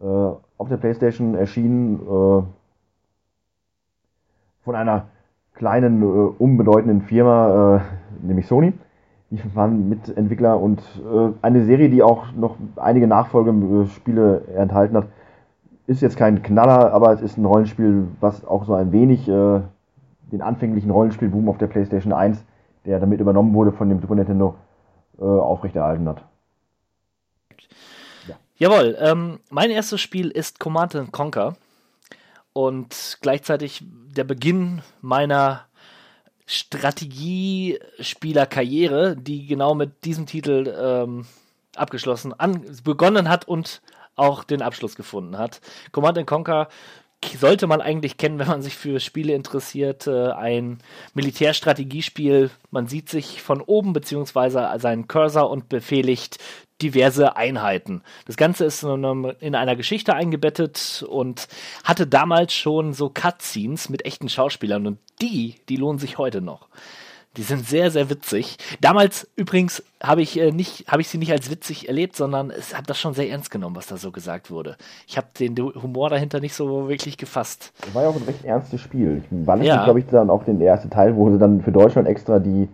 [0.00, 2.42] Äh, auf der Playstation erschienen äh,
[4.64, 5.06] von einer
[5.54, 6.06] kleinen, äh,
[6.38, 8.72] unbedeutenden Firma, äh, nämlich Sony.
[9.30, 15.08] Die waren Mitentwickler und äh, eine Serie, die auch noch einige Nachfolgespiele enthalten hat.
[15.86, 19.60] Ist jetzt kein Knaller, aber es ist ein Rollenspiel, was auch so ein wenig äh,
[20.32, 22.42] den anfänglichen Rollenspielboom auf der PlayStation 1,
[22.86, 24.54] der damit übernommen wurde von dem Super Nintendo,
[25.18, 26.22] äh, aufrechterhalten hat.
[28.28, 28.36] Ja.
[28.56, 31.54] Jawohl, ähm, mein erstes Spiel ist Command Conquer
[32.58, 35.66] und gleichzeitig der Beginn meiner
[36.44, 41.24] Strategiespielerkarriere, die genau mit diesem Titel ähm,
[41.76, 43.80] abgeschlossen, an, begonnen hat und
[44.16, 45.60] auch den Abschluss gefunden hat.
[45.92, 46.66] Command Conquer
[47.38, 50.08] sollte man eigentlich kennen, wenn man sich für Spiele interessiert.
[50.08, 50.78] Äh, ein
[51.14, 52.50] Militärstrategiespiel.
[52.72, 56.38] Man sieht sich von oben beziehungsweise seinen Cursor und befehligt
[56.82, 58.02] diverse Einheiten.
[58.26, 61.48] Das Ganze ist in einer Geschichte eingebettet und
[61.84, 66.68] hatte damals schon so Cutscenes mit echten Schauspielern und die, die lohnen sich heute noch.
[67.36, 68.56] Die sind sehr, sehr witzig.
[68.80, 72.76] Damals übrigens habe ich äh, nicht, habe ich sie nicht als witzig erlebt, sondern es
[72.76, 74.76] hat das schon sehr ernst genommen, was da so gesagt wurde.
[75.06, 77.72] Ich habe den Humor dahinter nicht so wirklich gefasst.
[77.82, 79.22] Das war ja auch ein recht ernstes Spiel.
[79.22, 79.84] Ich war ja.
[79.84, 82.68] glaube ich, dann auch den ersten Teil, wo sie dann für Deutschland extra die,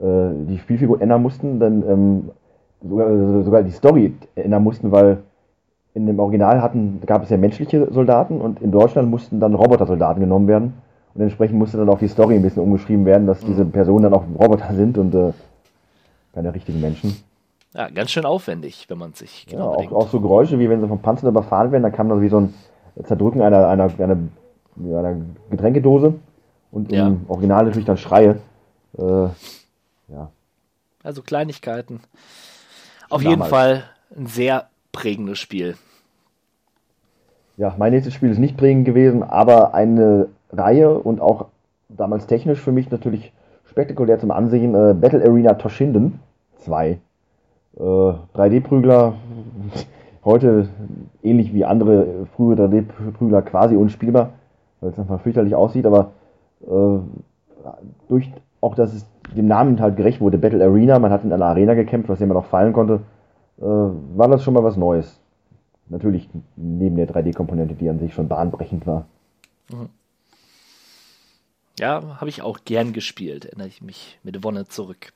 [0.00, 1.60] äh, die Spielfigur ändern mussten.
[1.60, 2.30] Dann ähm,
[2.82, 5.18] sogar, sogar die Story ändern mussten, weil
[5.94, 10.20] in dem Original hatten, gab es ja menschliche Soldaten und in Deutschland mussten dann Robotersoldaten
[10.20, 10.74] genommen werden.
[11.14, 13.72] Und entsprechend musste dann auch die Story ein bisschen umgeschrieben werden, dass diese mhm.
[13.72, 15.32] Personen dann auch Roboter sind und äh,
[16.32, 17.16] keine richtigen Menschen.
[17.74, 20.80] Ja, ganz schön aufwendig, wenn man sich genau ja, auch, auch, so Geräusche, wie wenn
[20.80, 22.54] sie vom Panzer überfahren werden, da kam dann wie so ein
[23.04, 24.16] Zerdrücken einer, einer, einer,
[24.76, 25.16] einer
[25.50, 26.14] Getränkedose
[26.72, 27.08] und ja.
[27.08, 28.40] im Original natürlich dann Schreie.
[28.98, 30.30] Äh, ja.
[31.02, 32.00] Also Kleinigkeiten.
[33.10, 33.84] Auf jeden Fall
[34.16, 35.76] ein sehr prägendes Spiel.
[37.56, 41.46] Ja, mein nächstes Spiel ist nicht prägend gewesen, aber eine Reihe und auch
[41.88, 43.32] damals technisch für mich natürlich
[43.68, 44.74] spektakulär zum Ansehen.
[44.74, 46.20] Äh, Battle Arena Toshinden
[46.58, 46.90] 2.
[46.90, 49.14] Äh, 3D-Prügler,
[50.24, 50.68] heute
[51.22, 54.30] ähnlich wie andere frühe 3D-Prügler quasi unspielbar,
[54.80, 56.12] weil es einfach fürchterlich aussieht, aber
[56.66, 56.98] äh,
[58.08, 58.30] durch
[58.60, 61.74] auch, dass es dem Namen halt gerecht wurde, Battle Arena, man hat in einer Arena
[61.74, 63.00] gekämpft, was immer noch fallen konnte,
[63.58, 65.20] äh, war das schon mal was Neues.
[65.88, 69.06] Natürlich neben der 3D-Komponente, die an sich schon bahnbrechend war.
[71.78, 75.12] Ja, habe ich auch gern gespielt, erinnere ich mich mit Wonne zurück.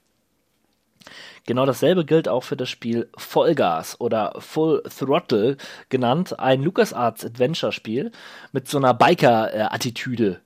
[1.46, 5.58] Genau dasselbe gilt auch für das Spiel Vollgas oder Full Throttle
[5.90, 8.12] genannt, ein LucasArts Adventure-Spiel
[8.52, 10.40] mit so einer Biker-Attitüde.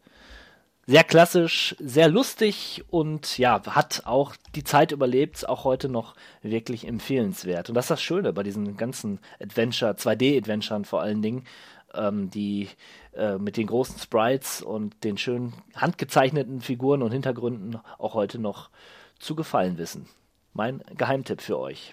[0.90, 6.88] Sehr klassisch, sehr lustig und ja, hat auch die Zeit überlebt, auch heute noch wirklich
[6.88, 7.68] empfehlenswert.
[7.68, 11.44] Und das ist das Schöne bei diesen ganzen Adventure, 2D-Adventuren vor allen Dingen,
[11.92, 12.70] ähm, die
[13.12, 18.70] äh, mit den großen Sprites und den schön handgezeichneten Figuren und Hintergründen auch heute noch
[19.18, 20.08] zu gefallen wissen.
[20.54, 21.92] Mein Geheimtipp für euch.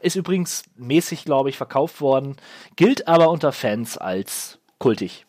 [0.00, 2.36] Ist übrigens mäßig, glaube ich, verkauft worden,
[2.76, 5.24] gilt aber unter Fans als kultig.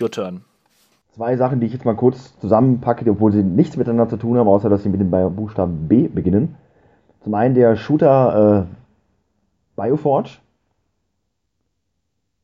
[0.00, 0.44] Your turn.
[1.14, 4.48] Zwei Sachen, die ich jetzt mal kurz zusammenpacke, obwohl sie nichts miteinander zu tun haben,
[4.48, 6.56] außer dass sie mit dem Buchstaben B beginnen.
[7.20, 10.38] Zum einen der Shooter äh, Bioforge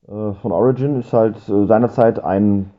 [0.07, 2.71] äh, von Origin ist halt äh, seinerzeit ein,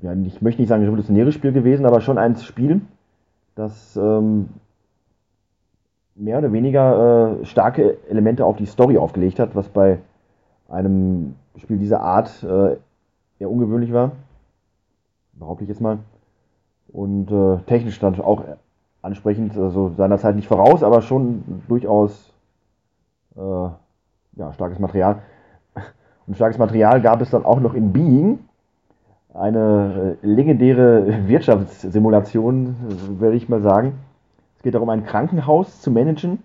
[0.00, 2.82] ja, ich möchte nicht sagen revolutionäres Spiel gewesen, aber schon ein Spiel,
[3.56, 4.50] das ähm,
[6.14, 9.98] mehr oder weniger äh, starke Elemente auf die Story aufgelegt hat, was bei
[10.68, 12.76] einem Spiel dieser Art äh,
[13.40, 14.12] eher ungewöhnlich war.
[15.32, 15.98] Behaupte ich jetzt mal.
[16.92, 18.44] Und äh, technisch dann auch
[19.02, 22.32] ansprechend, also seinerzeit nicht voraus, aber schon durchaus
[23.36, 25.22] äh, ja, starkes Material.
[26.26, 28.40] Und starkes Material gab es dann auch noch in Being,
[29.32, 32.76] eine äh, legendäre Wirtschaftssimulation,
[33.18, 33.94] würde ich mal sagen.
[34.56, 36.42] Es geht darum, ein Krankenhaus zu managen,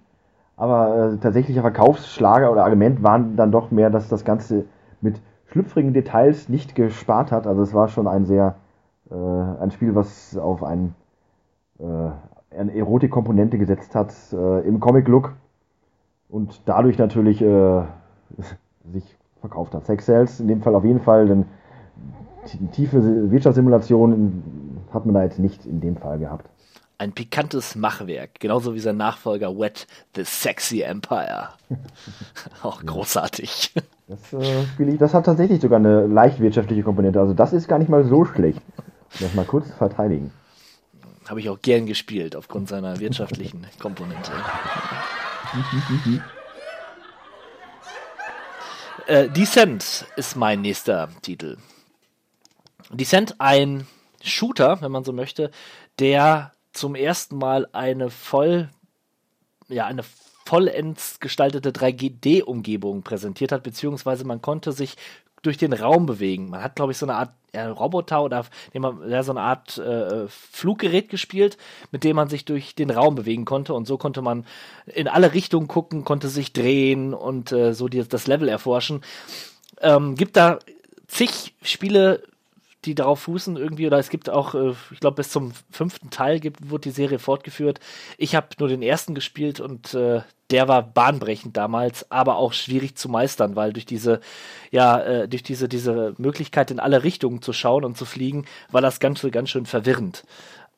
[0.56, 4.66] aber äh, tatsächlicher Verkaufsschlager oder Argument waren dann doch mehr, dass das Ganze
[5.02, 5.20] mit
[5.56, 7.48] schlüpfrigen Details nicht gespart hat.
[7.48, 8.56] Also es war schon ein sehr
[9.10, 10.94] äh, ein Spiel, was auf ein,
[11.80, 11.84] äh,
[12.54, 15.32] eine Erotikkomponente gesetzt hat äh, im Comic-Look
[16.28, 17.84] und dadurch natürlich äh,
[18.92, 19.86] sich verkauft hat.
[19.86, 21.46] Sex Sales in dem Fall auf jeden Fall, denn
[22.74, 26.50] tiefe Wirtschaftssimulation hat man da jetzt nicht in dem Fall gehabt.
[26.98, 29.86] Ein pikantes Machwerk, genauso wie sein Nachfolger Wet
[30.16, 31.50] the Sexy Empire.
[32.64, 33.74] Auch großartig.
[34.08, 37.20] Das, äh, das hat tatsächlich sogar eine leicht wirtschaftliche Komponente.
[37.20, 38.62] Also das ist gar nicht mal so schlecht.
[39.20, 40.32] Das mal kurz verteidigen.
[41.28, 44.32] Habe ich auch gern gespielt, aufgrund seiner wirtschaftlichen Komponente.
[49.08, 51.58] äh, Descent ist mein nächster Titel.
[52.92, 53.88] Descent ein
[54.22, 55.52] Shooter, wenn man so möchte,
[56.00, 58.70] der zum ersten Mal eine voll,
[59.68, 60.04] ja, eine
[60.46, 64.96] vollends gestaltete 3D-Umgebung präsentiert hat, beziehungsweise man konnte sich
[65.42, 66.50] durch den Raum bewegen.
[66.50, 70.28] Man hat, glaube ich, so eine Art ja, Roboter oder ja, so eine Art äh,
[70.28, 71.58] Fluggerät gespielt,
[71.92, 74.46] mit dem man sich durch den Raum bewegen konnte und so konnte man
[74.86, 79.02] in alle Richtungen gucken, konnte sich drehen und äh, so die, das Level erforschen.
[79.82, 80.60] Ähm, gibt da
[81.08, 82.24] zig Spiele,
[82.86, 86.40] die darauf fußen irgendwie, oder es gibt auch, äh, ich glaube, bis zum fünften Teil
[86.40, 87.80] gibt, wurde die Serie fortgeführt.
[88.18, 90.22] Ich habe nur den ersten gespielt und äh,
[90.52, 94.20] der war bahnbrechend damals, aber auch schwierig zu meistern, weil durch diese,
[94.72, 98.82] ja, äh, durch diese, diese Möglichkeit in alle Richtungen zu schauen und zu fliegen, war
[98.82, 100.24] das Ganze ganz schön verwirrend.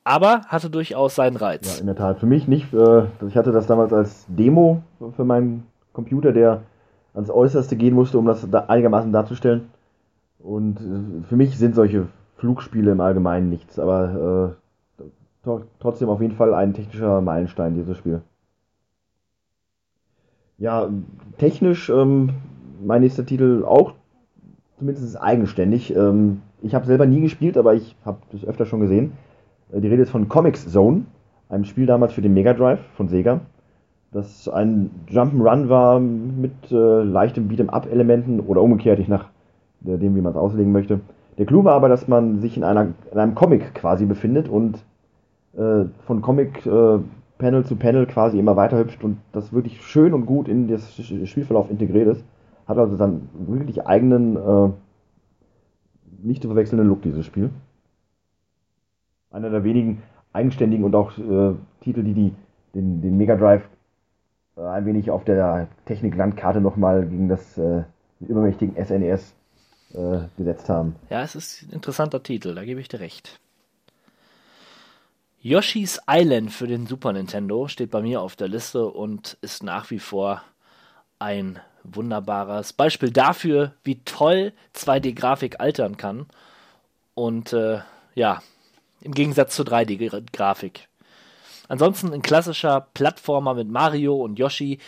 [0.03, 1.75] Aber hatte durchaus seinen Reiz.
[1.75, 2.19] Ja, in der Tat.
[2.19, 2.73] Für mich nicht.
[2.73, 4.81] Äh, ich hatte das damals als Demo
[5.17, 6.61] für meinen Computer, der
[7.13, 9.69] ans Äußerste gehen musste, um das da einigermaßen darzustellen.
[10.39, 12.07] Und äh, für mich sind solche
[12.37, 14.55] Flugspiele im Allgemeinen nichts, aber
[15.45, 18.21] äh, trotzdem auf jeden Fall ein technischer Meilenstein, dieses Spiel.
[20.57, 20.89] Ja,
[21.37, 22.31] technisch, ähm,
[22.83, 23.93] mein nächster Titel auch
[24.77, 25.95] zumindest eigenständig.
[25.95, 29.13] Ähm, ich habe selber nie gespielt, aber ich habe das öfter schon gesehen.
[29.71, 31.05] Äh, die Rede ist von Comics Zone,
[31.49, 33.41] einem Spiel damals für den Mega Drive von Sega,
[34.11, 39.29] das ein Jump'n'Run war mit äh, leichtem Beat'em-up-Elementen oder umgekehrt, je nach
[39.81, 40.99] dem, wie man es auslegen möchte.
[41.37, 44.83] Der Clou war aber, dass man sich in, einer, in einem Comic quasi befindet und
[45.55, 46.99] äh, von Comic äh,
[47.37, 50.95] Panel zu Panel quasi immer weiter hübscht und das wirklich schön und gut in das
[50.95, 52.23] Spielverlauf integriert ist.
[52.67, 54.69] Hat also dann wirklich eigenen, äh,
[56.23, 57.51] nicht zu verwechselnden Look, dieses Spiel.
[59.31, 60.01] Einer der wenigen
[60.33, 62.33] eigenständigen und auch äh, Titel, die, die
[62.73, 63.63] den, den Mega Drive
[64.57, 67.83] äh, ein wenig auf der Technik-Landkarte nochmal gegen das äh,
[68.19, 69.36] übermächtigen SNES
[69.93, 70.95] äh, gesetzt haben.
[71.09, 73.39] Ja, es ist ein interessanter Titel, da gebe ich dir recht.
[75.41, 79.91] Yoshi's Island für den Super Nintendo steht bei mir auf der Liste und ist nach
[79.91, 80.41] wie vor
[81.19, 86.25] ein wunderbares Beispiel dafür, wie toll 2D-Grafik altern kann.
[87.13, 87.79] Und äh,
[88.15, 88.41] ja,
[89.01, 90.87] Im Gegensatz zur 3D-Grafik.
[91.67, 94.79] Ansonsten ein klassischer Plattformer mit Mario und Yoshi.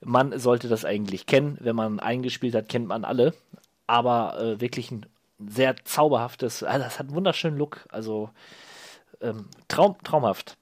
[0.00, 1.58] Man sollte das eigentlich kennen.
[1.60, 3.34] Wenn man eingespielt hat, kennt man alle.
[3.88, 5.06] Aber äh, wirklich ein
[5.48, 7.86] sehr zauberhaftes, also das hat einen wunderschönen Look.
[7.90, 8.30] Also
[9.20, 10.56] ähm, traum, traumhaft.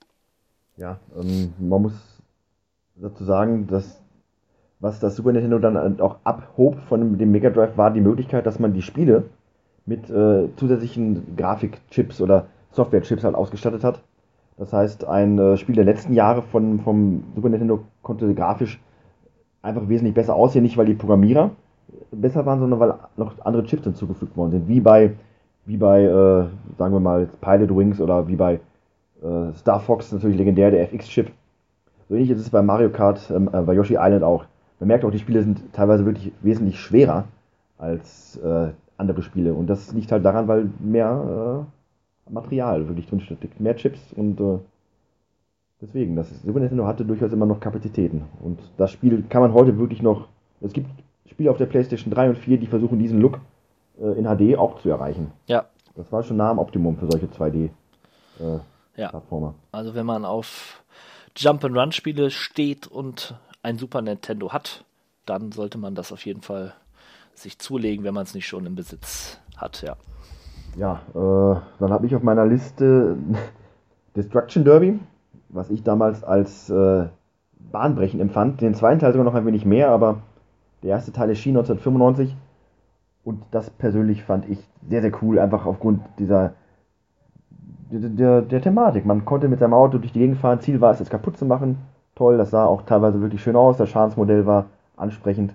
[0.78, 1.92] Ja, ähm, man muss
[2.94, 4.00] dazu sagen, dass
[4.78, 8.58] was das Super Nintendo dann auch abhob von dem Mega Drive war die Möglichkeit, dass
[8.58, 9.24] man die Spiele
[9.86, 14.02] mit äh, zusätzlichen Grafikchips oder Softwarechips halt ausgestattet hat.
[14.58, 18.80] Das heißt, ein äh, Spiel der letzten Jahre von, vom Super Nintendo konnte grafisch
[19.62, 21.50] einfach wesentlich besser aussehen, nicht weil die Programmierer
[22.10, 25.12] besser waren, sondern weil noch andere Chips hinzugefügt worden sind, wie bei,
[25.64, 26.46] wie bei äh,
[26.78, 28.60] sagen wir mal, Pilot Wings oder wie bei
[29.22, 31.30] äh, Star Fox, natürlich legendär, der FX-Chip.
[32.08, 34.44] So ähnlich ist es bei Mario Kart, ähm, äh, bei Yoshi Island auch.
[34.78, 37.24] Man merkt auch, die Spiele sind teilweise wirklich wesentlich schwerer
[37.78, 39.54] als äh, andere Spiele.
[39.54, 41.66] Und das liegt halt daran, weil mehr
[42.28, 44.58] äh, Material wirklich drin steckt, mehr Chips und äh,
[45.80, 48.22] deswegen, das Super Nintendo hatte durchaus immer noch Kapazitäten.
[48.42, 50.28] Und das Spiel kann man heute wirklich noch.
[50.60, 50.88] Es gibt
[51.36, 53.40] Spiele auf der PlayStation 3 und 4, die versuchen diesen Look
[54.00, 55.32] äh, in HD auch zu erreichen.
[55.46, 55.66] Ja.
[55.94, 59.48] Das war schon nah am Optimum für solche 2D-Plattformer.
[59.48, 59.54] Ja.
[59.70, 60.82] Also wenn man auf
[61.36, 64.86] Jump-and-Run-Spiele steht und ein Super Nintendo hat,
[65.26, 66.72] dann sollte man das auf jeden Fall
[67.34, 69.96] sich zulegen, wenn man es nicht schon im Besitz hat, ja.
[70.78, 73.18] Ja, äh, dann habe ich auf meiner Liste
[74.16, 74.98] Destruction Derby,
[75.50, 77.08] was ich damals als äh,
[77.58, 78.62] bahnbrechend empfand.
[78.62, 80.22] Den zweiten Teil sogar noch ein wenig mehr, aber
[80.86, 82.36] der erste Teil erschien 1995
[83.24, 84.58] und das persönlich fand ich
[84.88, 86.52] sehr, sehr cool, einfach aufgrund dieser
[87.90, 89.04] der, der, der Thematik.
[89.04, 91.44] Man konnte mit seinem Auto durch die Gegend fahren, Ziel war es, es kaputt zu
[91.44, 91.78] machen.
[92.14, 95.54] Toll, das sah auch teilweise wirklich schön aus, das Schadensmodell war ansprechend.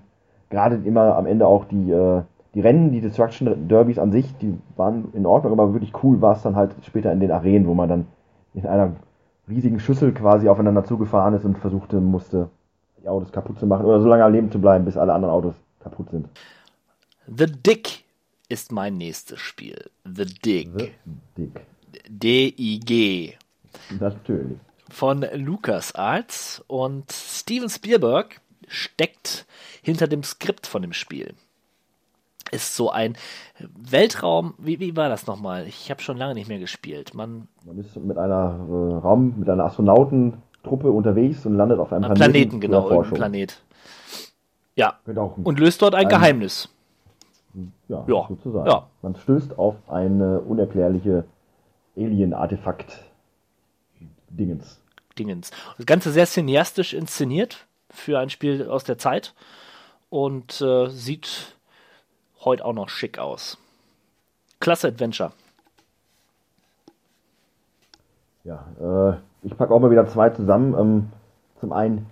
[0.50, 4.58] Gerade immer am Ende auch die, äh, die Rennen, die Destruction Derbys an sich, die
[4.76, 7.74] waren in Ordnung, aber wirklich cool war es dann halt später in den Arenen, wo
[7.74, 8.08] man dann
[8.54, 8.92] in einer
[9.48, 12.50] riesigen Schüssel quasi aufeinander zugefahren ist und versuchte, musste
[13.02, 15.34] die Autos kaputt zu machen oder so lange am Leben zu bleiben, bis alle anderen
[15.34, 16.28] Autos kaputt sind.
[17.28, 18.04] The Dick
[18.50, 19.90] ist mein nächstes Spiel.
[20.04, 20.70] The Dig.
[20.78, 20.92] The
[21.38, 21.62] Dick.
[22.08, 23.34] D-I-G.
[24.00, 24.58] Natürlich.
[24.90, 29.46] Von LucasArts und Steven Spielberg steckt
[29.82, 31.34] hinter dem Skript von dem Spiel.
[32.52, 33.16] Ist so ein
[33.60, 35.66] Weltraum, wie, wie war das nochmal?
[35.68, 37.14] Ich habe schon lange nicht mehr gespielt.
[37.14, 39.64] Man, Man ist mit einer äh, Raum, mit einer
[40.62, 42.32] Astronautentruppe unterwegs und landet auf einem Planeten.
[42.32, 43.18] Planeten, genau, Erforschung.
[43.18, 43.62] Planet.
[44.76, 46.70] Ja, ein- und löst dort ein ein- Geheimnis.
[47.88, 48.68] ja, ja, sozusagen.
[48.70, 48.88] ja.
[49.02, 51.26] Man stößt auf eine unerklärliche
[51.98, 54.80] Alien-Artefakt-Dingens.
[55.18, 55.52] Dingens.
[55.78, 59.34] Das Ganze sehr cineastisch inszeniert für ein Spiel aus der Zeit
[60.10, 61.58] und äh, sieht
[62.40, 63.58] heute auch noch schick aus.
[64.62, 65.34] Klasse Adventure.
[68.44, 70.76] Ja, äh, ich packe auch mal wieder zwei zusammen.
[70.80, 71.06] Ähm,
[71.60, 72.06] zum einen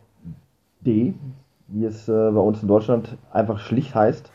[0.81, 1.13] D,
[1.67, 4.31] wie es äh, bei uns in Deutschland einfach schlicht heißt.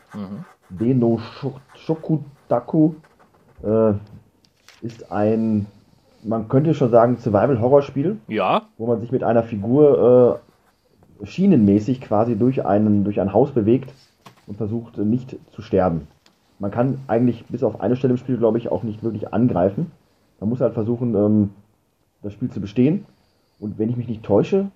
[0.69, 2.93] D no Shok- Shokutaku
[3.63, 3.93] äh,
[4.81, 5.65] ist ein,
[6.23, 10.41] man könnte schon sagen, Survival-Horror-Spiel, Ja, wo man sich mit einer Figur
[11.21, 13.93] äh, schienenmäßig quasi durch, einen, durch ein Haus bewegt
[14.47, 16.07] und versucht äh, nicht zu sterben.
[16.59, 19.91] Man kann eigentlich bis auf eine Stelle im Spiel, glaube ich, auch nicht wirklich angreifen.
[20.39, 21.49] Man muss halt versuchen, ähm,
[22.25, 23.05] das Spiel zu bestehen.
[23.59, 24.71] Und wenn ich mich nicht täusche,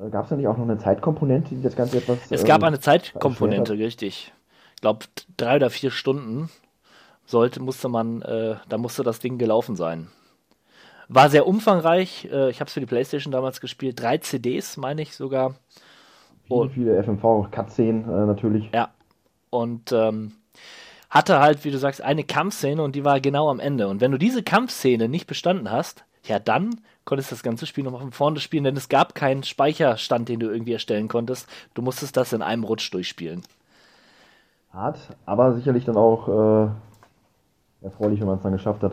[0.00, 2.18] äh, gab es da nicht auch noch eine Zeitkomponente, die das Ganze etwas.
[2.30, 4.32] es gab ähm, eine Zeitkomponente, richtig.
[4.74, 6.50] Ich glaube, drei oder vier Stunden
[7.24, 10.08] sollte, musste man, äh, da musste das Ding gelaufen sein.
[11.08, 12.28] War sehr umfangreich.
[12.30, 14.00] Äh, ich habe es für die Playstation damals gespielt.
[14.00, 15.54] Drei CDs, meine ich sogar.
[16.46, 18.70] Viele, viele FMV-Cutscenen äh, natürlich.
[18.72, 18.90] Ja.
[19.50, 20.32] Und ähm,
[21.08, 23.88] hatte halt, wie du sagst, eine Kampfszene und die war genau am Ende.
[23.88, 27.84] Und wenn du diese Kampfszene nicht bestanden hast, ja, dann konntest du das ganze Spiel
[27.84, 31.48] nochmal von vorne spielen, denn es gab keinen Speicherstand, den du irgendwie erstellen konntest.
[31.74, 33.42] Du musstest das in einem Rutsch durchspielen.
[34.72, 38.92] Hart, aber sicherlich dann auch äh, erfreulich, wenn man es dann geschafft hat.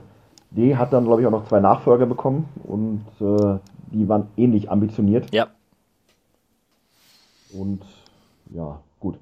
[0.51, 3.57] D hat dann, glaube ich, auch noch zwei Nachfolger bekommen und äh,
[3.91, 5.33] die waren ähnlich ambitioniert.
[5.33, 5.47] Ja.
[7.51, 7.81] Und
[8.51, 9.17] ja, gut.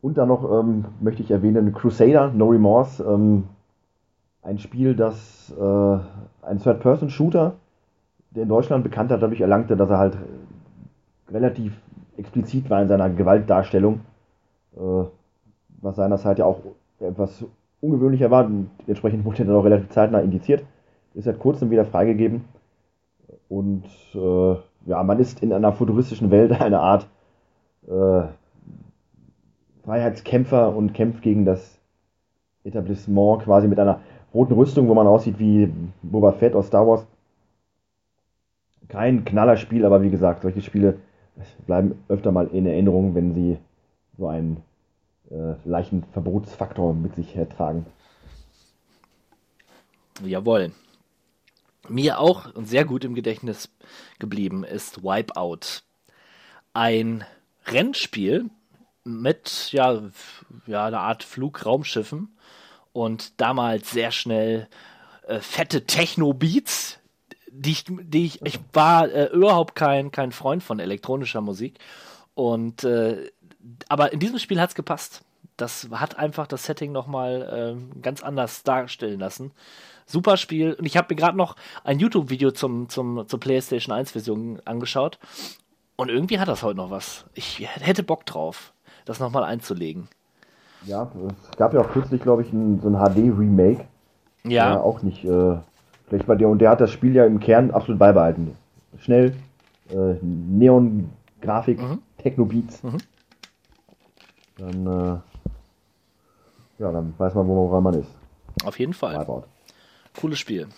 [0.00, 3.02] Und dann noch ähm, möchte ich erwähnen Crusader, No Remorse.
[3.02, 3.44] Ähm,
[4.44, 5.98] ein Spiel, das äh,
[6.46, 7.54] ein Third-Person-Shooter,
[8.30, 10.16] der in Deutschland bekannt hat, dadurch erlangte, dass er halt
[11.30, 11.72] relativ
[12.16, 14.00] explizit war in seiner Gewaltdarstellung.
[14.76, 15.04] Äh,
[15.80, 16.60] was seinerzeit ja auch
[17.00, 17.44] etwas
[17.80, 18.46] ungewöhnlicher war.
[18.46, 20.64] Und Entsprechend wurde er dann auch relativ zeitnah indiziert.
[21.14, 22.44] Ist seit kurzem wieder freigegeben.
[23.48, 23.84] Und
[24.14, 24.56] äh,
[24.86, 27.06] ja, man ist in einer futuristischen Welt eine Art
[27.86, 28.22] äh,
[29.84, 31.78] Freiheitskämpfer und kämpft gegen das
[32.64, 34.00] Etablissement quasi mit einer
[34.34, 37.06] roten Rüstung, wo man aussieht wie Boba Fett aus Star Wars.
[38.88, 40.98] Kein Knallerspiel, aber wie gesagt, solche Spiele
[41.66, 43.58] bleiben öfter mal in Erinnerung, wenn sie
[44.18, 44.62] so einen
[45.30, 47.86] äh, leichten Verbotsfaktor mit sich hertragen.
[50.22, 50.72] Jawohl.
[51.88, 53.68] Mir auch sehr gut im Gedächtnis
[54.18, 55.82] geblieben ist Wipeout.
[56.72, 57.24] Ein
[57.66, 58.50] Rennspiel
[59.04, 60.02] mit ja,
[60.66, 62.34] ja einer Art Flugraumschiffen
[62.94, 64.68] und damals sehr schnell
[65.26, 67.00] äh, fette Techno-Beats,
[67.50, 71.78] die ich, die ich, ich war äh, überhaupt kein, kein Freund von elektronischer Musik.
[72.34, 73.30] Und äh,
[73.88, 75.22] aber in diesem Spiel hat es gepasst.
[75.56, 79.50] Das hat einfach das Setting nochmal äh, ganz anders darstellen lassen.
[80.06, 80.74] Super Spiel.
[80.74, 85.18] Und ich habe mir gerade noch ein YouTube-Video zum, zum, zur PlayStation 1-Version angeschaut.
[85.96, 87.24] Und irgendwie hat das heute noch was.
[87.34, 88.72] Ich hätte Bock drauf,
[89.04, 90.08] das nochmal einzulegen.
[90.86, 91.10] Ja,
[91.50, 93.84] es gab ja auch kürzlich, glaube ich, ein, so ein HD-Remake.
[94.44, 94.74] Ja.
[94.74, 95.56] Äh, auch nicht äh,
[96.08, 96.48] schlecht bei dir.
[96.48, 98.56] Und der hat das Spiel ja im Kern absolut beibehalten.
[98.98, 99.34] Schnell,
[99.90, 101.98] äh, Neon-Grafik, Mhm.
[102.18, 102.82] Techno-Beats.
[102.82, 102.98] Mhm.
[104.58, 108.10] Dann, äh, ja, dann weiß man, woran man ist.
[108.64, 109.18] Auf jeden Fall.
[109.18, 109.44] Wipeout.
[110.20, 110.68] Cooles Spiel.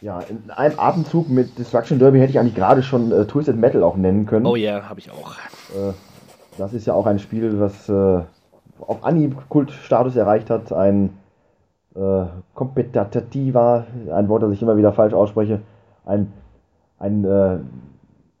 [0.00, 3.84] Ja, in einem Atemzug mit Destruction Derby hätte ich eigentlich gerade schon äh, Twisted Metal
[3.84, 4.46] auch nennen können.
[4.46, 5.32] Oh ja, yeah, habe ich auch.
[5.74, 5.92] Äh,
[6.58, 8.22] das ist ja auch ein Spiel, was äh,
[8.86, 10.72] auf Anhieb Kultstatus erreicht hat.
[10.72, 11.10] Ein
[11.94, 15.60] äh, kompetitiver, ein Wort, das ich immer wieder falsch ausspreche,
[16.04, 16.32] ein,
[16.98, 17.58] ein, äh,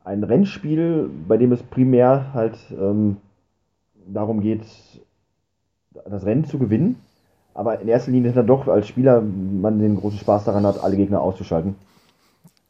[0.04, 3.18] ein Rennspiel, bei dem es primär halt ähm,
[4.06, 4.62] darum geht,
[6.08, 6.96] das Rennen zu gewinnen.
[7.54, 10.96] Aber in erster Linie dann doch als Spieler man den großen Spaß daran hat, alle
[10.96, 11.74] Gegner auszuschalten.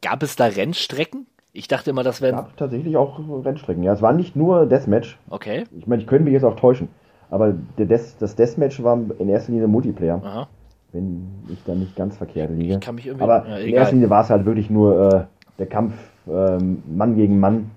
[0.01, 1.25] Gab es da Rennstrecken?
[1.53, 2.35] Ich dachte immer, das wären.
[2.35, 3.83] Es gab tatsächlich auch Rennstrecken.
[3.83, 5.17] Ja, es war nicht nur Deathmatch.
[5.29, 5.63] Okay.
[5.77, 6.89] Ich meine, ich könnte mich jetzt auch täuschen.
[7.33, 10.21] Aber Des, das Deathmatch war in erster Linie Multiplayer.
[10.23, 10.47] Aha.
[10.91, 12.75] Wenn ich da nicht ganz verkehrt liege.
[12.75, 13.23] Ich kann mich irgendwie.
[13.23, 15.23] Aber ja, in erster Linie war es halt wirklich nur äh,
[15.57, 15.93] der Kampf
[16.27, 17.71] ähm, Mann gegen Mann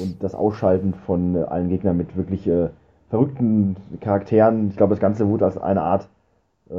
[0.00, 2.70] und das Ausschalten von äh, allen Gegnern mit wirklich äh,
[3.10, 4.70] verrückten Charakteren.
[4.70, 6.08] Ich glaube, das Ganze wurde als eine Art,
[6.70, 6.74] äh,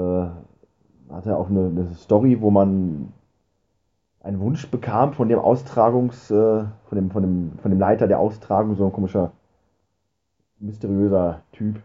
[1.13, 3.13] hatte auch eine, eine Story, wo man
[4.23, 8.19] einen Wunsch bekam von dem Austragungs, äh, von dem, von dem, von dem Leiter der
[8.19, 9.31] Austragung, so ein komischer,
[10.63, 11.81] mysteriöser Typ.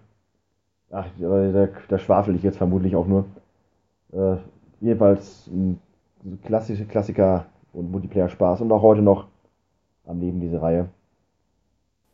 [0.90, 3.26] Ach, da, da schwafel ich jetzt vermutlich auch nur.
[4.12, 4.36] Äh,
[4.80, 5.80] jedenfalls ein
[6.44, 9.26] klassischer Klassiker und Multiplayer-Spaß und auch heute noch
[10.06, 10.88] am Leben diese Reihe.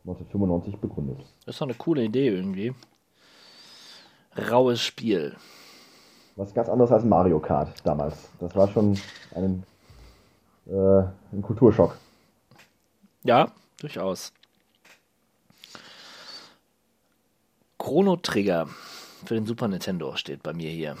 [0.03, 1.17] 1995 begründet.
[1.45, 2.75] Das ist doch eine coole Idee irgendwie.
[4.51, 5.35] Raues Spiel.
[6.35, 8.29] Was ganz anderes als Mario Kart damals.
[8.39, 8.97] Das war schon
[9.33, 9.63] ein,
[10.67, 11.97] äh, ein Kulturschock.
[13.23, 14.33] Ja, durchaus.
[17.85, 18.67] Chrono Trigger
[19.25, 20.97] für den Super Nintendo steht bei mir hier.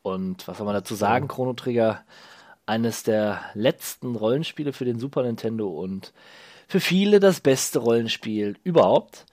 [0.00, 1.28] Und was soll man dazu sagen?
[1.28, 2.02] Chrono Trigger,
[2.64, 6.14] eines der letzten Rollenspiele für den Super Nintendo und
[6.66, 9.26] für viele das beste Rollenspiel überhaupt.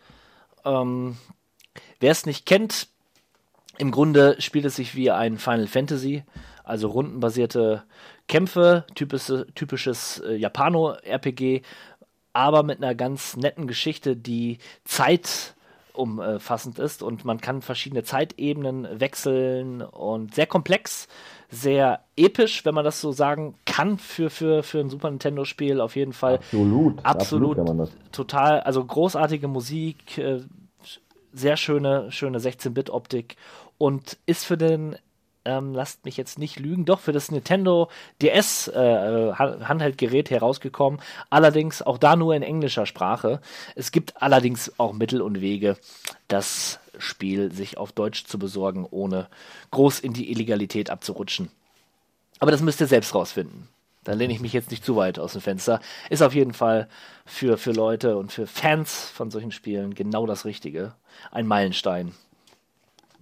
[0.66, 1.16] Ähm,
[2.02, 2.90] Wer es nicht kennt,
[3.78, 6.26] im Grunde spielt es sich wie ein Final Fantasy,
[6.66, 7.84] also rundenbasierte
[8.28, 11.62] Kämpfe, typische, typisches äh, Japano-RPG,
[12.34, 14.58] aber mit einer ganz netten Geschichte, die
[15.94, 21.08] zeitumfassend ist und man kann verschiedene Zeitebenen wechseln und sehr komplex,
[21.50, 25.96] sehr episch, wenn man das so sagen kann für, für, für ein Super Nintendo-Spiel auf
[25.96, 26.36] jeden Fall.
[26.36, 27.06] Absolut.
[27.06, 27.92] Absolut, das.
[28.12, 30.42] total, also großartige Musik, äh,
[31.34, 33.36] sehr schöne, schöne 16-Bit-Optik
[33.78, 34.98] und ist für den,
[35.46, 37.90] ähm, lasst mich jetzt nicht lügen, doch für das Nintendo
[38.22, 43.42] DS äh, Han- Handheldgerät herausgekommen, allerdings auch da nur in englischer Sprache.
[43.76, 45.78] Es gibt allerdings auch Mittel und Wege,
[46.28, 49.28] das Spiel sich auf Deutsch zu besorgen, ohne
[49.72, 51.50] groß in die Illegalität abzurutschen.
[52.40, 53.68] Aber das müsst ihr selbst rausfinden.
[54.04, 55.80] Da lehne ich mich jetzt nicht zu weit aus dem Fenster.
[56.10, 56.88] Ist auf jeden Fall
[57.26, 60.96] für, für Leute und für Fans von solchen Spielen genau das Richtige.
[61.32, 62.14] Ein Meilenstein.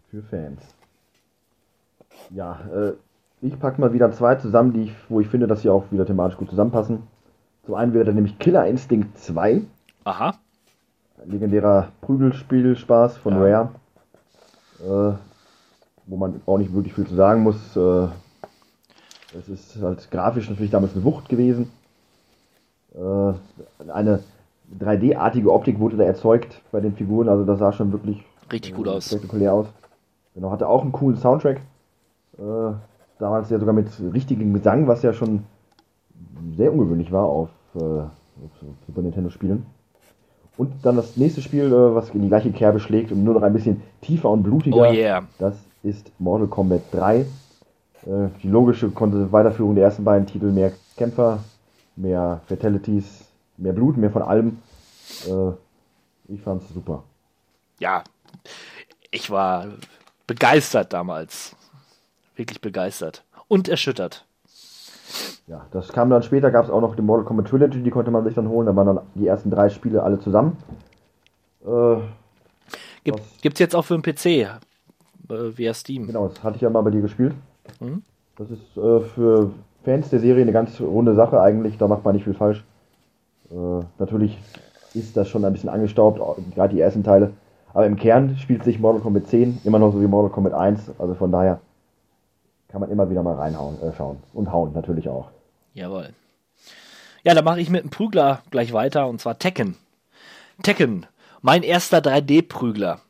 [0.10, 0.62] Für Fans.
[2.32, 2.94] Ja, äh,
[3.42, 6.06] ich packe mal wieder zwei zusammen, die ich, wo ich finde, dass sie auch wieder
[6.06, 7.04] thematisch gut zusammenpassen.
[7.66, 9.62] Zum einen wäre da nämlich Killer Instinct 2,
[10.04, 10.34] Aha.
[11.22, 13.70] ein legendärer Prügelspielspaß von Ja.
[14.82, 15.18] Rare, äh,
[16.08, 17.76] wo man auch nicht wirklich viel zu sagen muss.
[17.78, 18.08] Äh,
[19.38, 21.72] es ist halt grafisch natürlich damals eine Wucht gewesen.
[22.96, 23.34] Äh,
[23.92, 24.20] eine
[24.80, 28.88] 3D-artige Optik wurde da erzeugt bei den Figuren, also das sah schon wirklich Richtig gut
[28.88, 29.06] aus.
[29.08, 29.68] spektakulär aus.
[30.34, 31.62] Genau, hatte auch einen coolen Soundtrack.
[32.40, 32.74] Äh,
[33.20, 35.44] damals ja sogar mit richtigem Gesang, was ja schon
[36.56, 38.52] sehr ungewöhnlich war auf, äh, auf
[38.88, 39.66] Super Nintendo-Spielen.
[40.56, 43.44] Und dann das nächste Spiel, äh, was in die gleiche Kerbe schlägt und nur noch
[43.44, 44.90] ein bisschen tiefer und blutiger.
[44.90, 45.24] Oh yeah.
[45.38, 47.20] Das ist Mortal Kombat 3.
[47.20, 47.26] Äh,
[48.42, 51.40] die logische Weiterführung der ersten beiden Titel mehr Kämpfer,
[51.98, 53.26] mehr Fatalities,
[53.58, 54.60] mehr Blut, mehr von allem.
[56.28, 57.04] Ich fand's super.
[57.80, 58.04] Ja,
[59.12, 59.66] ich war
[60.28, 61.56] begeistert damals.
[62.40, 63.26] Wirklich begeistert.
[63.50, 64.26] Und erschüttert.
[65.48, 68.12] Ja, das kam dann später, gab es auch noch die Mortal Kombat Trilogy, die konnte
[68.12, 68.66] man sich dann holen.
[68.66, 70.56] Da waren dann die ersten drei Spiele alle zusammen.
[71.66, 71.98] Äh,
[73.04, 74.48] Gibt, gibt's jetzt auch für den PC äh,
[75.28, 76.08] via Steam.
[76.08, 77.34] Genau, das hatte ich ja mal bei dir gespielt.
[77.82, 78.04] Mhm.
[78.38, 79.52] Das ist äh, für
[79.84, 81.78] Fans der Serie eine ganz runde Sache eigentlich.
[81.78, 82.64] Da macht man nicht viel falsch.
[83.52, 84.38] Äh, natürlich
[84.94, 86.22] ist das schon ein bisschen angestaubt,
[86.56, 87.34] gerade die ersten Teile.
[87.74, 90.92] Aber im Kern spielt sich Mortal Kombat 10 immer noch so wie Mortal Kombat 1.
[91.00, 91.60] Also von daher
[92.70, 94.22] kann man immer wieder mal reinhauen, äh, schauen.
[94.34, 95.30] Und hauen natürlich auch.
[95.74, 96.14] Jawohl.
[97.24, 99.76] Ja, da mache ich mit einem Prügler gleich weiter und zwar Tekken.
[100.64, 101.06] Tekken,
[101.42, 103.02] mein erster 3D-Prügler.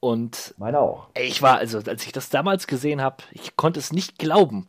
[0.00, 1.08] Und Meine auch.
[1.14, 4.66] Ich war, also als ich das damals gesehen habe, ich konnte es nicht glauben.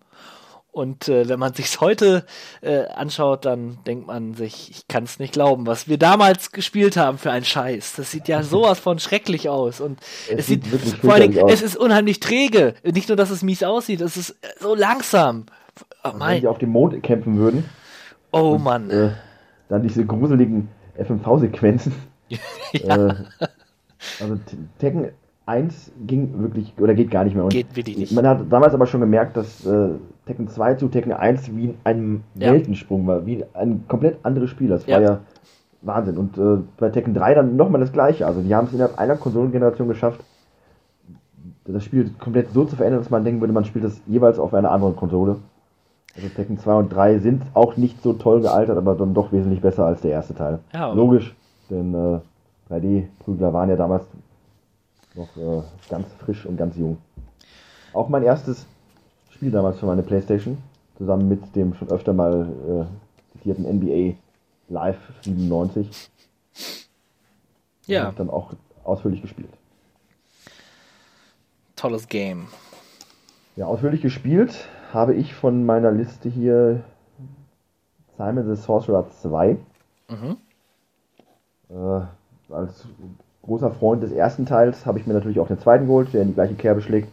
[0.71, 2.25] Und äh, wenn man sich's heute
[2.61, 6.95] äh, anschaut, dann denkt man sich, ich kann es nicht glauben, was wir damals gespielt
[6.95, 7.95] haben für einen Scheiß.
[7.97, 9.81] Das sieht ja sowas von schrecklich aus.
[9.81, 9.99] Und
[10.29, 12.75] es, es sieht, sieht vor allen Dingen, es ist unheimlich träge.
[12.83, 15.45] Nicht nur, dass es mies aussieht, es ist so langsam.
[16.03, 17.65] Oh, wenn die auf dem Mond kämpfen würden.
[18.31, 18.89] Oh und, Mann.
[18.89, 19.11] Äh,
[19.67, 21.93] dann diese gruseligen FMV-Sequenzen.
[22.71, 23.07] ja.
[23.07, 23.15] äh,
[24.21, 24.39] also
[24.79, 25.11] Tekken
[25.45, 27.43] 1 ging wirklich, oder geht gar nicht mehr.
[27.43, 28.13] Und geht wirklich nicht.
[28.13, 29.95] Man hat damals aber schon gemerkt, dass äh,
[30.25, 32.51] Tekken 2 zu Tekken 1 wie ein ja.
[32.53, 34.69] Weltensprung war, wie ein komplett anderes Spiel.
[34.69, 34.95] Das ja.
[34.95, 35.19] war ja
[35.81, 36.17] Wahnsinn.
[36.17, 38.27] Und äh, bei Tekken 3 dann nochmal das gleiche.
[38.27, 40.23] Also die haben es innerhalb einer Konsolengeneration geschafft,
[41.65, 44.53] das Spiel komplett so zu verändern, dass man denken würde, man spielt das jeweils auf
[44.53, 45.37] einer anderen Konsole.
[46.15, 49.61] Also Tekken 2 und 3 sind auch nicht so toll gealtert, aber dann doch wesentlich
[49.61, 50.59] besser als der erste Teil.
[50.73, 51.35] Ja, Logisch,
[51.69, 52.19] denn äh,
[52.73, 54.05] 3D-Prügler waren ja damals
[55.15, 56.97] noch äh, ganz frisch und ganz jung.
[57.93, 58.67] Auch mein erstes
[59.31, 60.57] Spiel damals für meine Playstation,
[60.97, 64.15] zusammen mit dem schon öfter mal äh, zitierten NBA
[64.69, 66.09] Live 97.
[67.87, 68.09] Ja.
[68.09, 68.53] Ich dann auch
[68.83, 69.49] ausführlich gespielt.
[71.75, 72.47] Tolles Game.
[73.55, 76.83] Ja, ausführlich gespielt habe ich von meiner Liste hier
[78.17, 79.57] Simon the Sorcerer 2.
[80.09, 80.37] Mhm.
[81.69, 82.85] Äh, als
[83.41, 86.29] großer Freund des ersten Teils habe ich mir natürlich auch den zweiten geholt, der in
[86.29, 87.09] die gleiche Kerbe schlägt.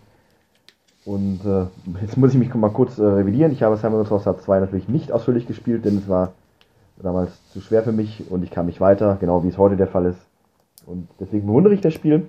[1.08, 1.64] Und äh,
[2.02, 3.50] jetzt muss ich mich mal kurz äh, revidieren.
[3.50, 6.34] Ich habe Simon Sorcerer 2 natürlich nicht ausführlich gespielt, denn es war
[6.98, 9.86] damals zu schwer für mich und ich kam nicht weiter, genau wie es heute der
[9.86, 10.20] Fall ist.
[10.84, 12.28] Und deswegen bewundere ich das Spiel.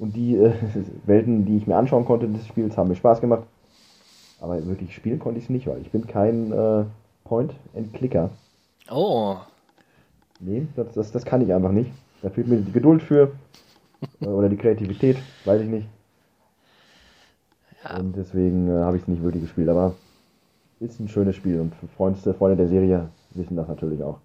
[0.00, 0.54] Und die äh,
[1.06, 3.44] Welten, die ich mir anschauen konnte des Spiels, haben mir Spaß gemacht.
[4.40, 6.84] Aber wirklich spielen konnte ich es nicht, weil ich bin kein äh,
[7.22, 8.30] Point-and-Clicker.
[8.90, 9.36] Oh.
[10.40, 11.92] Nee, das, das, das kann ich einfach nicht.
[12.22, 13.30] Da fehlt mir die Geduld für.
[14.20, 15.86] Äh, oder die Kreativität, weiß ich nicht.
[17.88, 17.98] Ja.
[17.98, 19.68] Und deswegen äh, habe ich es nicht wirklich gespielt.
[19.68, 19.94] Aber
[20.80, 24.18] ist ein schönes Spiel und Freunde, Freunde der Serie wissen das natürlich auch.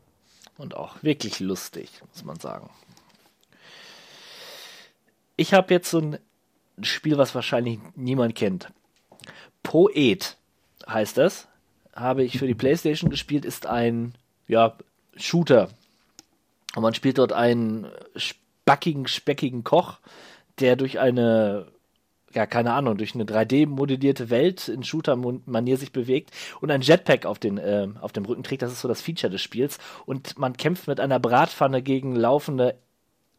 [0.57, 2.69] Und auch wirklich lustig, muss man sagen.
[5.37, 6.17] Ich habe jetzt so ein
[6.81, 8.71] Spiel, was wahrscheinlich niemand kennt.
[9.63, 10.37] Poet
[10.87, 11.47] heißt das.
[11.95, 14.13] Habe ich für die PlayStation gespielt, ist ein
[14.47, 14.77] ja,
[15.15, 15.69] Shooter.
[16.75, 19.99] Und man spielt dort einen spackigen, speckigen Koch,
[20.59, 21.67] der durch eine,
[22.33, 26.31] ja, keine Ahnung, durch eine 3D-modellierte Welt in Shooter-Manier sich bewegt
[26.61, 28.61] und ein Jetpack auf, den, äh, auf dem Rücken trägt.
[28.61, 29.77] Das ist so das Feature des Spiels.
[30.05, 32.75] Und man kämpft mit einer Bratpfanne gegen laufende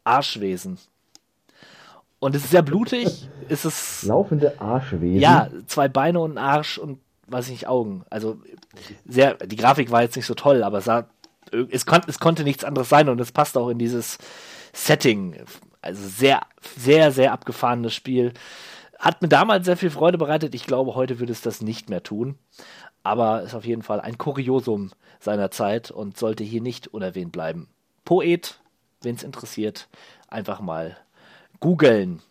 [0.03, 0.77] Arschwesen.
[2.19, 3.27] Und es ist sehr blutig.
[3.49, 4.03] Es ist.
[4.03, 5.19] Laufende Arschwesen.
[5.19, 8.03] Ja, zwei Beine und ein Arsch und weiß ich nicht, Augen.
[8.09, 8.37] Also
[9.05, 11.07] sehr, die Grafik war jetzt nicht so toll, aber es sah
[11.69, 14.17] es, kon es konnte nichts anderes sein und es passt auch in dieses
[14.73, 15.35] Setting.
[15.81, 16.41] Also sehr,
[16.77, 18.33] sehr, sehr abgefahrenes Spiel.
[19.03, 20.55] Hat mir damals sehr viel Freude bereitet.
[20.55, 22.35] Ich glaube, heute würde es das nicht mehr tun.
[23.03, 27.67] Aber ist auf jeden Fall ein Kuriosum seiner Zeit und sollte hier nicht unerwähnt bleiben.
[28.05, 28.61] Poet,
[29.01, 29.89] wen es interessiert,
[30.29, 30.95] einfach mal
[31.59, 32.21] googeln.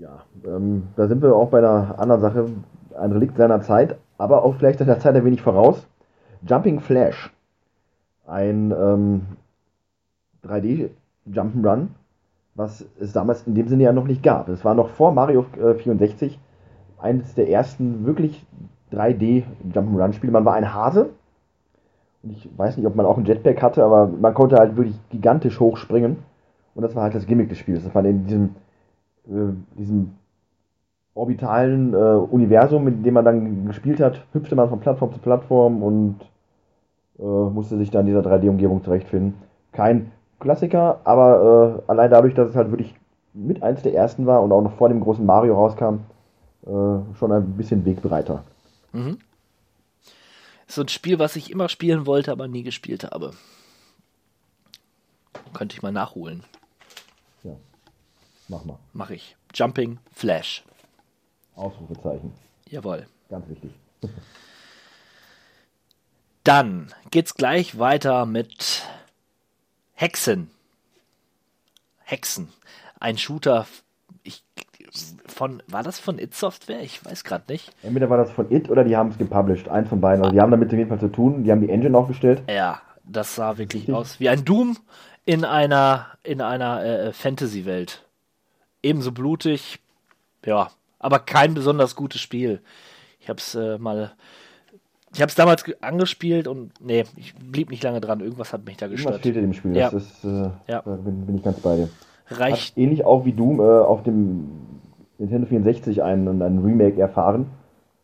[0.00, 2.50] Ja, ähm, da sind wir auch bei einer anderen Sache.
[2.98, 5.86] Ein Relikt seiner Zeit, aber auch vielleicht seiner Zeit ein wenig voraus.
[6.42, 7.30] Jumping Flash
[8.26, 9.22] ein ähm,
[10.44, 10.90] 3D
[11.30, 11.88] Jump'n'Run,
[12.56, 14.48] was es damals in dem Sinne ja noch nicht gab.
[14.48, 16.38] Es war noch vor Mario äh, 64
[16.98, 18.44] eines der ersten wirklich
[18.92, 20.32] 3D Jump'n'Run Spiele.
[20.32, 21.10] Man war ein Hase.
[22.22, 24.98] Und ich weiß nicht, ob man auch ein Jetpack hatte, aber man konnte halt wirklich
[25.10, 26.16] gigantisch hoch springen.
[26.74, 28.44] Und das war halt das Gimmick des Spiels, dass man in diesem,
[29.28, 30.12] äh, diesem
[31.14, 35.82] orbitalen äh, Universum, mit dem man dann gespielt hat, hüpfte man von Plattform zu Plattform
[35.82, 36.16] und
[37.18, 39.34] äh, musste sich da in dieser 3D-Umgebung zurechtfinden.
[39.72, 40.10] Kein
[40.40, 42.94] Klassiker, aber äh, allein dadurch, dass es halt wirklich
[43.32, 46.00] mit eins der ersten war und auch noch vor dem großen Mario rauskam,
[46.64, 48.44] äh, schon ein bisschen Wegbereiter.
[50.66, 53.32] So ein Spiel, was ich immer spielen wollte, aber nie gespielt habe.
[55.52, 56.42] Könnte ich mal nachholen.
[57.44, 57.52] Ja.
[58.48, 58.78] Mach mal.
[58.92, 59.36] Mache ich.
[59.54, 60.64] Jumping Flash.
[61.54, 62.32] Ausrufezeichen.
[62.68, 63.06] Jawohl.
[63.28, 63.70] Ganz wichtig.
[66.44, 68.82] Dann geht's gleich weiter mit
[69.96, 70.50] Hexen.
[72.04, 72.48] Hexen.
[73.00, 73.66] Ein Shooter.
[74.22, 74.44] Ich,
[75.26, 76.82] von, war das von It Software?
[76.82, 77.72] Ich weiß gerade nicht.
[77.82, 79.68] Entweder war das von It oder die haben es gepublished.
[79.68, 80.22] Eins von beiden.
[80.22, 81.44] Also die haben damit auf jeden Fall zu tun.
[81.44, 82.42] Die haben die Engine aufgestellt.
[82.46, 83.94] Ja, das sah wirklich Richtig.
[83.94, 84.76] aus wie ein Doom
[85.24, 88.04] in einer, in einer äh, Fantasy-Welt.
[88.82, 89.80] Ebenso blutig,
[90.44, 92.60] ja, aber kein besonders gutes Spiel.
[93.18, 94.12] Ich hab's äh, mal.
[95.16, 98.20] Ich hab's damals ge- angespielt und nee, ich blieb nicht lange dran.
[98.20, 99.22] Irgendwas hat mich da Irgendwas gestört.
[99.22, 99.74] fehlt in dem Spiel.
[99.74, 99.88] Ja.
[99.90, 100.82] Das ist, äh, Ja.
[100.82, 101.88] da bin, bin ich ganz bei dir.
[102.28, 102.72] Reicht.
[102.72, 104.50] Hat ähnlich auch wie Doom äh, auf dem
[105.16, 107.46] Nintendo 64 ein, ein Remake erfahren,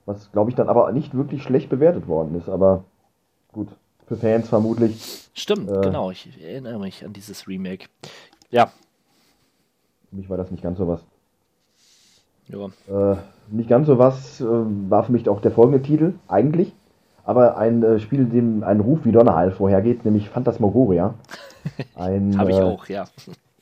[0.06, 2.48] was glaube ich dann aber nicht wirklich schlecht bewertet worden ist.
[2.48, 2.84] Aber
[3.52, 3.68] gut,
[4.06, 5.28] für Fans vermutlich.
[5.34, 6.10] Stimmt, äh, genau.
[6.10, 7.88] Ich erinnere mich an dieses Remake.
[8.50, 8.70] Ja,
[10.08, 11.02] Für mich war das nicht ganz so was.
[12.48, 13.12] ja.
[13.12, 13.16] Äh,
[13.50, 16.72] nicht ganz so was äh, war für mich auch der folgende Titel, eigentlich.
[17.24, 21.14] Aber ein äh, Spiel, dem ein Ruf wie Donnerhall vorhergeht, nämlich Phantasmagoria.
[21.94, 23.04] Ein Habe ich äh, auch, ja.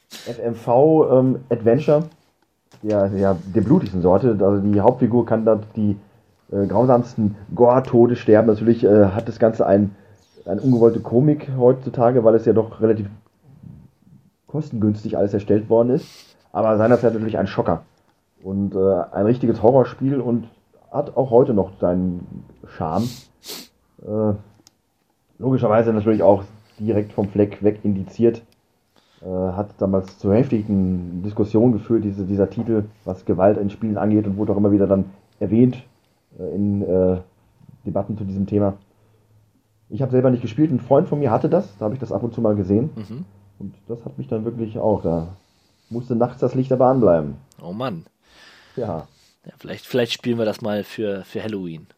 [0.08, 0.68] FMV
[1.12, 2.04] ähm, Adventure
[2.82, 4.36] der, der, der blutigsten Sorte.
[4.40, 5.96] Also die Hauptfigur kann dort die
[6.50, 8.48] äh, grausamsten Gore-Tode sterben.
[8.48, 9.94] Natürlich äh, hat das Ganze ein,
[10.46, 13.08] eine ungewollte Komik heutzutage, weil es ja doch relativ
[14.46, 16.36] kostengünstig alles erstellt worden ist.
[16.52, 17.82] Aber seinerzeit natürlich ein Schocker.
[18.42, 18.78] Und äh,
[19.12, 20.48] ein richtiges Horrorspiel und
[20.90, 23.08] hat auch heute noch seinen Charme.
[24.02, 24.32] Äh,
[25.38, 26.44] logischerweise natürlich auch
[26.78, 28.42] direkt vom Fleck weg indiziert
[29.22, 34.26] äh, hat damals zu heftigen Diskussionen geführt, diese, dieser Titel, was Gewalt in Spielen angeht
[34.26, 35.04] und wurde auch immer wieder dann
[35.38, 35.82] erwähnt
[36.38, 37.18] äh, in äh,
[37.84, 38.74] Debatten zu diesem Thema.
[39.90, 42.12] Ich habe selber nicht gespielt, ein Freund von mir hatte das, da habe ich das
[42.12, 43.24] ab und zu mal gesehen Mhm.
[43.58, 45.28] und das hat mich dann wirklich auch, da
[45.90, 47.34] musste nachts das Licht aber anbleiben.
[47.62, 48.06] Oh Mann.
[48.76, 49.06] Ja,
[49.50, 51.88] Ja, vielleicht, vielleicht spielen wir das mal für, für Halloween.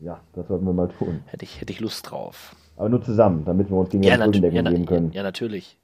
[0.00, 1.22] ja, das sollten wir mal tun.
[1.26, 2.56] Hätte ich, hätte ich Lust drauf.
[2.76, 5.12] Aber nur zusammen, damit wir uns gegen Ja, die ja, geben können.
[5.12, 5.78] ja, natürlich.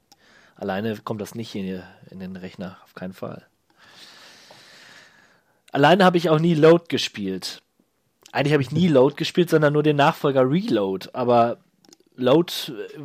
[0.55, 3.45] Alleine kommt das nicht in, in den Rechner, auf keinen Fall.
[5.71, 7.61] Alleine habe ich auch nie Load gespielt.
[8.33, 11.09] Eigentlich habe ich nie Load gespielt, sondern nur den Nachfolger Reload.
[11.13, 11.57] Aber
[12.15, 12.51] Load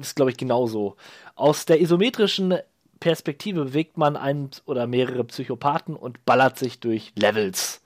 [0.00, 0.96] ist, glaube ich, genauso.
[1.36, 2.54] Aus der isometrischen
[3.00, 7.82] Perspektive bewegt man einen oder mehrere Psychopathen und ballert sich durch Levels.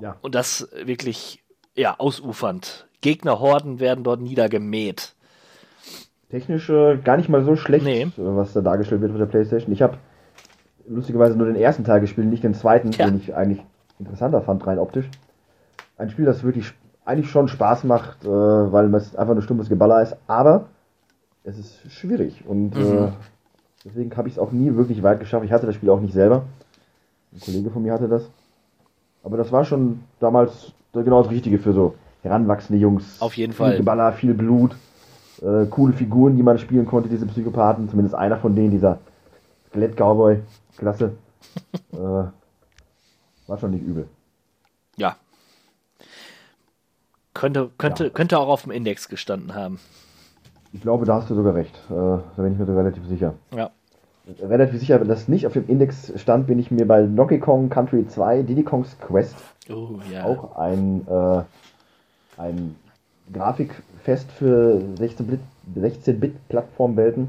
[0.00, 0.16] Ja.
[0.22, 1.42] Und das wirklich,
[1.74, 2.86] ja, ausufernd.
[3.00, 5.14] Gegnerhorden werden dort niedergemäht.
[6.30, 8.02] Technisch äh, gar nicht mal so schlecht, Nee.
[8.02, 9.72] äh, was da dargestellt wird auf der Playstation.
[9.72, 9.98] Ich habe
[10.88, 13.06] lustigerweise nur den ersten Teil gespielt, nicht den zweiten, Tja.
[13.06, 13.62] den ich eigentlich
[13.98, 15.08] interessanter fand, rein optisch.
[15.96, 16.72] Ein Spiel, das wirklich
[17.04, 20.66] eigentlich schon Spaß macht, äh, weil es einfach nur stumpfes Geballer ist, aber
[21.44, 23.12] es ist schwierig und äh, Mhm.
[23.86, 25.44] Deswegen habe ich es auch nie wirklich weit geschafft.
[25.44, 26.44] Ich hatte das Spiel auch nicht selber.
[27.32, 28.28] Ein Kollege von mir hatte das.
[29.22, 33.20] Aber das war schon damals genau das Richtige für so heranwachsende Jungs.
[33.20, 33.76] Auf jeden viel Fall.
[33.76, 34.76] Geballer, viel Blut,
[35.42, 37.88] äh, coole Figuren, die man spielen konnte, diese Psychopathen.
[37.88, 38.98] Zumindest einer von denen, dieser
[39.70, 40.40] Skelett-Cowboy.
[40.78, 41.12] Klasse.
[41.92, 44.08] äh, war schon nicht übel.
[44.96, 45.16] Ja.
[47.34, 48.10] Könnte, könnte, Ja.
[48.10, 49.78] könnte auch auf dem Index gestanden haben.
[50.76, 51.74] Ich glaube, da hast du sogar recht.
[51.88, 53.32] Äh, da bin ich mir sogar relativ sicher.
[53.56, 53.70] Ja.
[54.42, 57.70] Relativ sicher, dass das nicht auf dem Index stand, bin ich mir bei Donkey Kong
[57.70, 59.36] Country 2, Diddy Kong's Quest,
[59.70, 60.24] Oh, ja.
[60.26, 61.42] auch ein, äh,
[62.36, 62.76] ein
[63.32, 65.40] Grafikfest für 16-Bit
[65.74, 67.28] 16-Bit-Plattformwelten.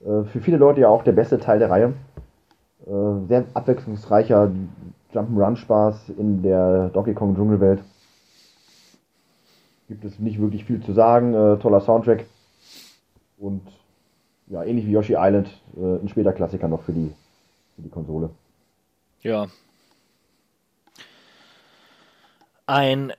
[0.00, 1.92] Äh, für viele Leute ja auch der beste Teil der Reihe.
[2.86, 4.50] Äh, sehr abwechslungsreicher
[5.12, 7.80] Jump'n'Run-Spaß in der Donkey Kong Dschungelwelt.
[9.88, 11.34] Gibt es nicht wirklich viel zu sagen.
[11.34, 12.24] Äh, toller Soundtrack.
[13.38, 13.62] Und
[14.48, 17.12] ja, ähnlich wie Yoshi Island, äh, ein später Klassiker noch für die,
[17.76, 18.30] für die Konsole.
[19.22, 19.48] Ja.
[22.66, 23.12] Ein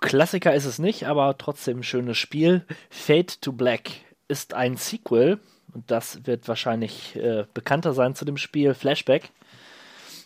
[0.00, 2.64] Klassiker ist es nicht, aber trotzdem ein schönes Spiel.
[2.90, 3.90] Fade to Black
[4.28, 5.40] ist ein Sequel
[5.74, 9.30] und das wird wahrscheinlich äh, bekannter sein zu dem Spiel Flashback,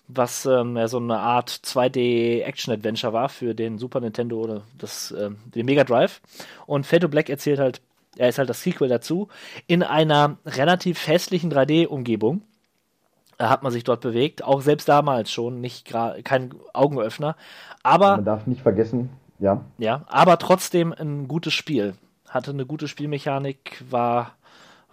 [0.08, 4.62] was ähm, ja so eine Art 2D Action Adventure war für den Super Nintendo oder
[4.78, 6.20] das ähm, den Mega Drive.
[6.66, 7.80] Und Fade to Black erzählt halt,
[8.16, 9.28] er ist halt das Sequel dazu
[9.66, 12.42] in einer relativ hässlichen 3D-Umgebung
[13.38, 15.92] äh, hat man sich dort bewegt, auch selbst damals schon nicht
[16.24, 17.36] kein Augenöffner,
[17.82, 21.94] aber Man darf nicht vergessen, ja, ja, aber trotzdem ein gutes Spiel.
[22.28, 24.32] Hatte eine gute Spielmechanik, war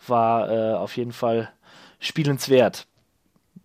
[0.06, 1.49] war äh, auf jeden Fall
[1.99, 2.88] spielenswert.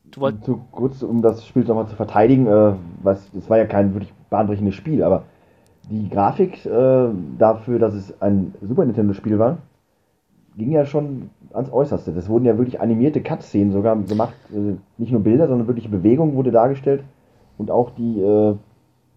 [0.04, 3.66] Du wolltest zu kurz, um das Spiel nochmal zu verteidigen, äh, was, es war ja
[3.66, 5.24] kein wirklich bahnbrechendes Spiel, aber
[5.92, 7.08] die Grafik äh,
[7.38, 9.58] dafür, dass es ein Super Nintendo-Spiel war,
[10.56, 12.12] ging ja schon ans Äußerste.
[12.12, 14.34] Das wurden ja wirklich animierte Cut-Szenen sogar gemacht.
[14.50, 17.04] Äh, nicht nur Bilder, sondern wirklich Bewegung wurde dargestellt.
[17.58, 18.56] Und auch die, äh,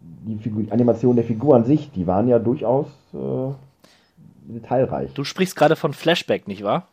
[0.02, 5.14] die Figur, Animation der Figur an sich, die waren ja durchaus äh, detailreich.
[5.14, 6.88] Du sprichst gerade von Flashback, nicht wahr?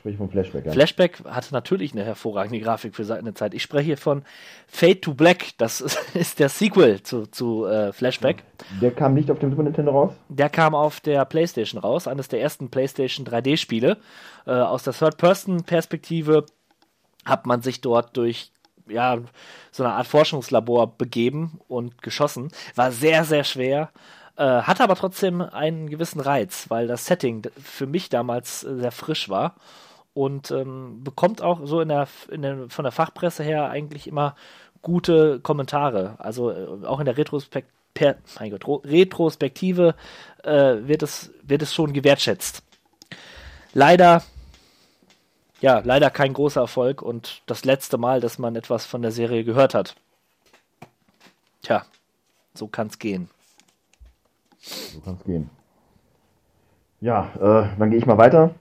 [0.00, 0.64] Ich spreche von Flashback.
[0.64, 0.72] Ja.
[0.72, 3.52] Flashback hatte natürlich eine hervorragende Grafik für seine Zeit.
[3.52, 4.22] Ich spreche hier von
[4.66, 5.48] Fade to Black.
[5.58, 5.82] Das
[6.14, 8.42] ist der Sequel zu, zu äh, Flashback.
[8.80, 10.12] Der kam nicht auf dem Super Nintendo raus?
[10.30, 13.98] Der kam auf der PlayStation raus, eines der ersten PlayStation 3D-Spiele.
[14.46, 16.46] Äh, aus der Third-Person-Perspektive
[17.26, 18.52] hat man sich dort durch
[18.88, 19.18] ja,
[19.70, 22.48] so eine Art Forschungslabor begeben und geschossen.
[22.74, 23.90] War sehr, sehr schwer.
[24.38, 28.92] Äh, hatte aber trotzdem einen gewissen Reiz, weil das Setting für mich damals äh, sehr
[28.92, 29.56] frisch war
[30.14, 34.34] und ähm, bekommt auch so in der, in der, von der Fachpresse her eigentlich immer
[34.82, 36.16] gute Kommentare.
[36.18, 38.16] Also äh, auch in der Retrospekt per,
[38.50, 39.94] Gott, Retrospektive
[40.42, 42.62] äh, wird, es, wird es schon gewertschätzt.
[43.72, 44.22] Leider,
[45.60, 49.44] ja, leider kein großer Erfolg und das letzte Mal, dass man etwas von der Serie
[49.44, 49.96] gehört hat.
[51.62, 51.84] Tja,
[52.54, 53.28] so kann es gehen.
[54.58, 55.50] So kann es gehen.
[57.00, 58.54] Ja, äh, dann gehe ich mal weiter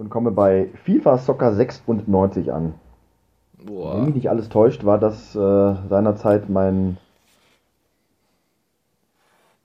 [0.00, 2.72] und komme bei FIFA Soccer 96 an.
[3.62, 3.96] Boah.
[3.96, 6.96] Wenn mich nicht alles täuscht, war das äh, seinerzeit mein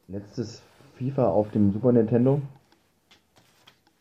[0.09, 0.61] letztes
[0.97, 2.41] FIFA auf dem Super Nintendo.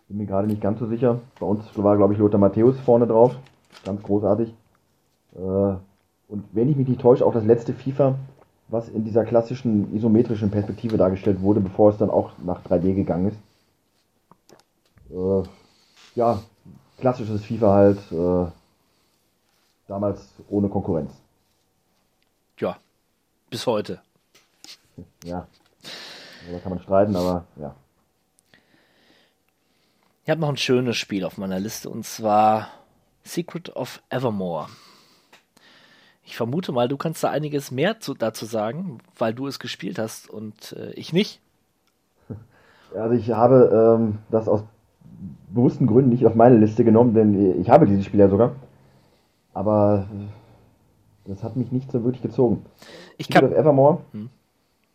[0.09, 1.21] Bin mir gerade nicht ganz so sicher.
[1.39, 3.37] Bei uns war, glaube ich, Lothar Matthäus vorne drauf.
[3.85, 4.53] Ganz großartig.
[5.37, 8.17] Äh, und wenn ich mich nicht täusche, auch das letzte FIFA,
[8.67, 13.29] was in dieser klassischen isometrischen Perspektive dargestellt wurde, bevor es dann auch nach 3D gegangen
[13.29, 13.39] ist.
[15.13, 15.49] Äh,
[16.15, 16.41] ja,
[16.99, 18.51] klassisches FIFA halt, äh,
[19.89, 21.13] damals ohne Konkurrenz.
[22.59, 22.77] Ja,
[23.51, 24.01] bis heute.
[25.25, 25.47] Ja,
[26.51, 27.75] da kann man streiten, aber ja.
[30.25, 32.69] Ich habe noch ein schönes Spiel auf meiner Liste und zwar
[33.25, 34.69] Secret of Evermore.
[36.25, 39.99] Ich vermute mal, du kannst da einiges mehr zu, dazu sagen, weil du es gespielt
[39.99, 41.41] hast und äh, ich nicht.
[42.95, 44.63] Also ich habe ähm, das aus
[45.49, 48.53] bewussten Gründen nicht auf meine Liste genommen, denn ich habe dieses Spiel ja sogar.
[49.53, 50.07] Aber
[51.25, 52.65] das hat mich nicht so wirklich gezogen.
[53.17, 53.53] Ich kann.
[53.53, 54.01] Evermore.
[54.13, 54.31] Hm.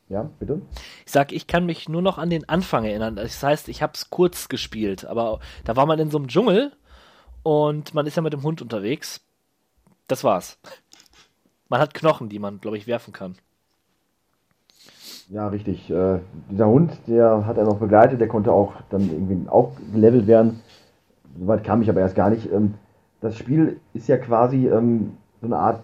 [0.10, 0.62] Ja, bitte.
[1.06, 3.16] Ich sag, ich kann mich nur noch an den Anfang erinnern.
[3.16, 6.72] Das heißt, ich habe es kurz gespielt, aber da war man in so einem Dschungel
[7.44, 9.22] und man ist ja mit dem Hund unterwegs.
[10.08, 10.58] Das war's.
[11.70, 13.36] Man hat Knochen, die man, glaube ich, werfen kann.
[15.30, 15.90] Ja, richtig.
[15.92, 16.20] Äh,
[16.50, 20.60] dieser Hund, der hat er noch begleitet, der konnte auch dann irgendwie auch gelevelt werden.
[21.40, 22.52] Soweit kam ich aber erst gar nicht.
[22.52, 22.74] Ähm,
[23.22, 25.84] das Spiel ist ja quasi ähm, so eine Art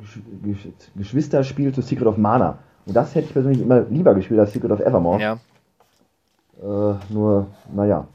[0.00, 2.58] Gesch Gesch Geschwisterspiel zu Secret of Mana.
[2.86, 5.20] Und das hätte ich persönlich immer lieber gespielt als Secret of Evermore.
[5.20, 5.38] Ja.
[6.60, 8.06] Äh, nur, naja.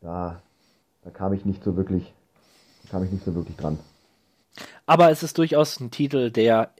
[0.00, 0.40] Da,
[1.04, 2.12] da kam ich nicht so wirklich,
[2.90, 3.78] kam ich nicht so wirklich dran.
[4.84, 6.70] Aber es ist durchaus ein Titel, der,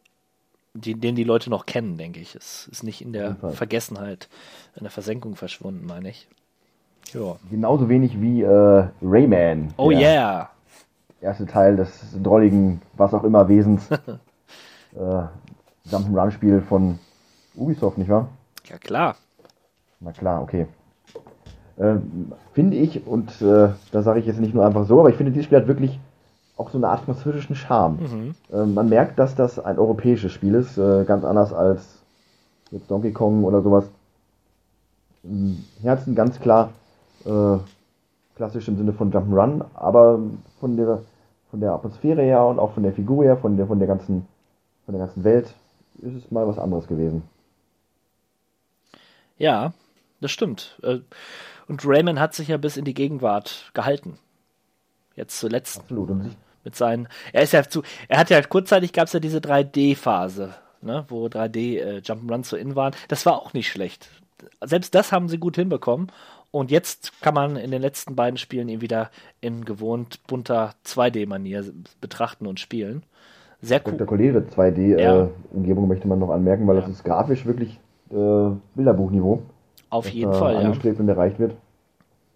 [0.77, 2.35] die, den die Leute noch kennen, denke ich.
[2.35, 4.29] Es ist nicht in der Vergessenheit,
[4.77, 6.29] in der Versenkung verschwunden, meine ich.
[7.13, 7.37] Ja.
[7.51, 9.75] Genauso wenig wie äh, Rayman.
[9.77, 10.51] Oh yeah.
[11.21, 11.91] Erste Teil des
[12.23, 13.91] drolligen, was auch immer Wesens.
[13.91, 15.23] äh,
[15.91, 16.99] Jump'n'Run-Spiel von
[17.55, 18.29] Ubisoft, nicht wahr?
[18.65, 19.17] Ja, klar.
[20.01, 20.67] Na klar, okay.
[21.79, 21.97] Äh,
[22.53, 25.33] finde ich, und äh, da sage ich jetzt nicht nur einfach so, aber ich finde,
[25.33, 25.99] dieses Spiel hat wirklich
[26.57, 27.99] auch so eine Art französischen Charme.
[28.01, 28.35] Mhm.
[28.53, 32.03] Äh, man merkt, dass das ein europäisches Spiel ist, äh, ganz anders als
[32.71, 33.85] jetzt Donkey Kong oder sowas.
[35.23, 36.71] Im Herzen ganz klar
[37.25, 37.59] äh,
[38.37, 40.21] klassisch im Sinne von Jump'n'Run, aber
[40.61, 41.03] von der,
[41.51, 44.27] von der Atmosphäre her und auch von der Figur her, von der, von der ganzen,
[44.85, 45.53] von der ganzen Welt
[45.99, 47.23] ist es mal was anderes gewesen.
[49.39, 49.73] Ja,
[50.21, 50.79] das stimmt.
[50.83, 51.01] Äh,
[51.69, 54.19] und Rayman hat sich ja bis in die Gegenwart gehalten.
[55.15, 55.81] Jetzt zuletzt.
[55.81, 56.11] Absolut.
[56.11, 57.09] Und mit seinen.
[57.33, 57.83] Er ist ja zu.
[58.09, 60.51] Er hat ja kurzzeitig gab es ja diese 3D-Phase,
[60.83, 62.93] ne, wo 3D äh, Jump'n'Run zu in waren.
[63.09, 64.11] Das war auch nicht schlecht.
[64.63, 66.13] Selbst das haben sie gut hinbekommen.
[66.51, 69.11] Und jetzt kann man in den letzten beiden Spielen ihn wieder
[69.41, 71.65] in gewohnt bunter 2D-Manier
[72.01, 73.05] betrachten und spielen.
[73.61, 73.95] Sehr cool.
[73.95, 75.87] Spektakuläre 2D-Umgebung ja.
[75.87, 76.83] äh, möchte man noch anmerken, weil ja.
[76.83, 77.79] das ist grafisch wirklich
[78.11, 79.43] äh, Bilderbuchniveau.
[79.91, 80.61] Auf jeden Fall, ja.
[80.61, 81.55] Angestrebt und erreicht wird.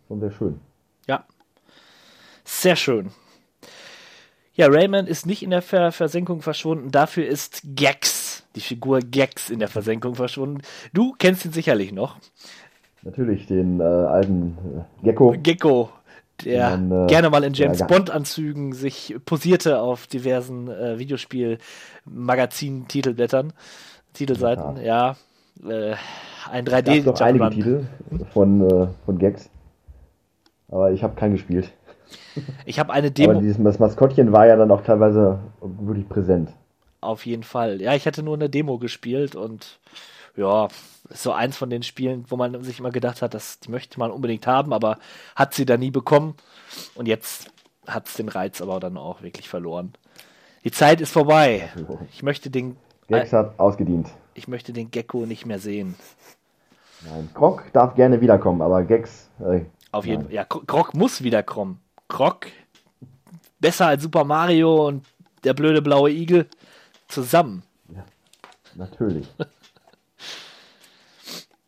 [0.07, 0.61] Schon sehr schön.
[1.07, 1.25] Ja.
[2.45, 3.11] Sehr schön.
[4.55, 9.49] Ja, Rayman ist nicht in der Ver Versenkung verschwunden, dafür ist Gex, die Figur Gex
[9.49, 10.63] in der Versenkung verschwunden.
[10.93, 12.17] Du kennst ihn sicherlich noch.
[13.03, 15.35] Natürlich, den äh, alten äh, Gecko.
[15.43, 15.89] Gecko,
[16.45, 23.55] der man, äh, gerne mal in James ja, Bond-Anzügen sich posierte auf diversen äh, Videospiel-Magazin-Titelblättern.
[24.13, 25.17] Titelseiten, ja.
[25.67, 25.95] Äh,
[26.51, 27.51] ein Es gab 3D doch einige.
[27.51, 27.87] Titel
[28.33, 29.49] von, äh, von Gags.
[30.69, 31.73] Aber ich habe keinen gespielt.
[32.65, 36.53] Ich habe eine Aber Demo dieses, das Maskottchen war ja dann auch teilweise wirklich präsent.
[37.01, 37.81] auf jeden Fall.
[37.81, 39.79] Ja, ich hatte nur eine Demo gespielt und
[40.37, 40.69] ja,
[41.11, 44.11] ist so eins von den Spielen, wo man sich immer gedacht hat, das möchte man
[44.11, 44.99] unbedingt haben, aber
[45.37, 46.37] hat sie da nie bekommen.
[46.95, 47.51] Und jetzt
[47.87, 49.93] hat es den Reiz aber dann auch wirklich verloren.
[50.65, 51.71] Die Zeit ist vorbei.
[52.13, 52.77] Ich möchte den,
[53.09, 54.09] Gags hat ausgedient.
[54.35, 55.95] ich möchte den Gecko nicht mehr sehen.
[57.03, 57.31] Nein.
[57.35, 59.29] Krog darf gerne wiederkommen, aber Gags.
[59.41, 59.63] Äh,
[59.93, 60.25] Auf jeden.
[60.25, 60.33] Fall.
[60.35, 61.81] Ja, Kro- Krog muss wiederkommen.
[62.11, 62.47] Krog
[63.61, 65.07] besser als Super Mario und
[65.45, 66.47] der blöde blaue Igel
[67.09, 67.63] zusammen.
[68.75, 69.27] Natürlich.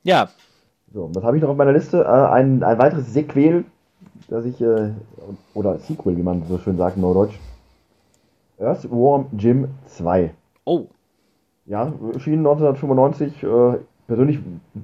[0.05, 0.31] Ja,
[0.93, 2.03] So, was habe ich noch auf meiner Liste?
[2.03, 3.65] Äh, ein, ein weiteres Sequel,
[4.27, 4.91] das ich, äh,
[5.55, 7.39] oder Sequel, wie man so schön sagt in Neudeutsch.
[8.59, 10.35] Earthworm Jim 2.
[10.65, 10.87] oh,
[11.67, 13.45] Ja, erschien 1995.
[13.45, 13.79] Äh,
[14.09, 14.41] persönlich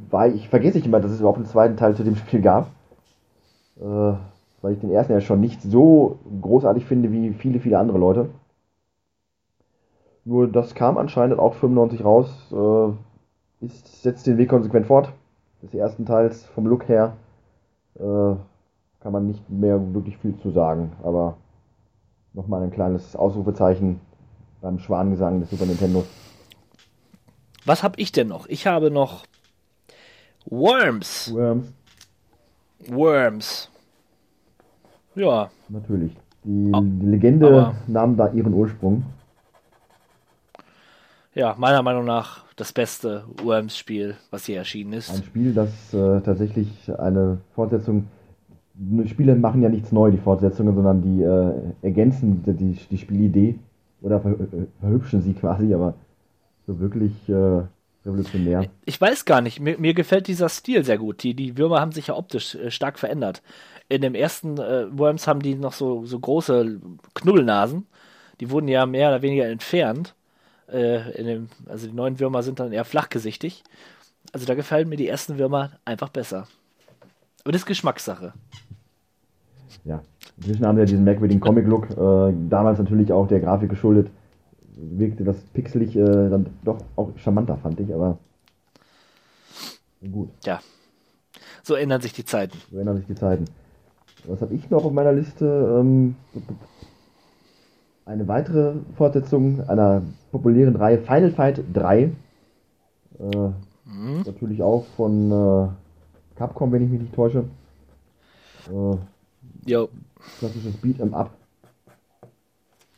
[0.08, 2.40] war ich, ich vergesse ich immer, dass es überhaupt einen zweiten Teil zu dem Spiel
[2.40, 2.68] gab.
[3.80, 4.12] Äh,
[4.62, 8.30] weil ich den ersten ja schon nicht so großartig finde wie viele, viele andere Leute.
[10.24, 12.28] Nur das kam anscheinend auch 95 raus.
[12.52, 15.12] Äh, ist, setzt den Weg konsequent fort.
[15.62, 17.16] Des ersten Teils vom Look her
[17.96, 18.00] äh,
[19.00, 20.92] kann man nicht mehr wirklich viel zu sagen.
[21.02, 21.36] Aber
[22.34, 24.00] nochmal ein kleines Ausrufezeichen
[24.60, 26.04] beim Schwanengesang des Super Nintendo.
[27.64, 28.46] was habe ich denn noch?
[28.48, 29.24] Ich habe noch
[30.46, 31.32] Worms.
[31.34, 31.72] Worms,
[32.88, 33.70] Worms.
[35.18, 36.12] Ja, natürlich.
[36.44, 39.02] Die, Ah, die Legende nahm da ihren Ursprung.
[41.34, 45.24] ja, meiner Meinung nach das beste Worms-Spiel, was hier erschienen Ein ist.
[45.24, 46.68] Spiel, das äh, tatsächlich
[46.98, 48.06] eine Fortsetzung.
[49.06, 53.58] Spiele machen ja nichts neu, die Fortsetzungen, sondern die äh, ergänzen die, die, die Spielidee
[54.02, 55.94] oder ver, äh, verhübschen sie quasi, aber
[56.66, 57.62] so wirklich äh,
[58.06, 58.66] revolutionär.
[58.84, 61.22] Ich weiß gar nicht, mir, mir gefällt dieser Stil sehr gut.
[61.22, 63.42] Die, die Würmer haben sich ja optisch äh, stark verändert.
[63.88, 66.80] In dem ersten äh, Worms haben die noch so, so große
[67.14, 67.86] Knubbelnasen.
[68.40, 70.14] Die wurden ja mehr oder weniger entfernt.
[70.70, 73.64] Äh, in dem, also die neuen Würmer sind dann eher flachgesichtig.
[74.32, 76.46] Also da gefallen mir die ersten Würmer einfach besser.
[77.42, 78.34] Aber das ist Geschmackssache.
[79.84, 80.02] Ja.
[80.36, 84.10] Inzwischen haben sie ja diesen merkwürdigen Comic-Look, äh, damals natürlich auch der Grafik geschuldet.
[84.76, 88.18] Wirkte das pixelig äh, dann doch auch charmanter, fand ich, aber
[90.12, 90.30] gut.
[90.44, 90.60] Ja.
[91.62, 92.56] So ändern sich die Zeiten.
[92.70, 93.46] So ändern sich die Zeiten.
[94.26, 95.44] Was habe ich noch auf meiner Liste?
[95.80, 96.16] Ähm,
[98.04, 102.02] eine weitere Fortsetzung einer populären Reihe Final Fight 3.
[102.02, 102.12] Äh,
[104.26, 105.68] Natürlich auch von äh,
[106.36, 107.44] Capcom, wenn ich mich nicht täusche.
[108.68, 108.96] Äh,
[109.70, 109.88] Jo.
[110.38, 111.30] klassisches Beat'em Up.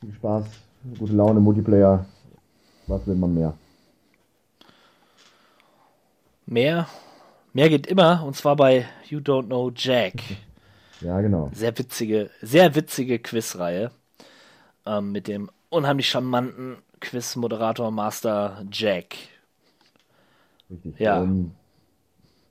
[0.01, 0.45] Viel Spaß,
[0.99, 2.07] gute Laune, Multiplayer.
[2.87, 3.55] Was will man mehr?
[6.47, 6.89] Mehr,
[7.53, 10.15] mehr geht immer, und zwar bei You Don't Know Jack.
[11.01, 11.51] Ja, genau.
[11.53, 13.91] Sehr witzige, sehr witzige Quizreihe.
[14.87, 19.17] Ähm, mit dem unheimlich charmanten Quiz-Moderator Master Jack.
[20.71, 20.99] Richtig.
[20.99, 21.23] Ja.
[21.23, 21.53] Ähm,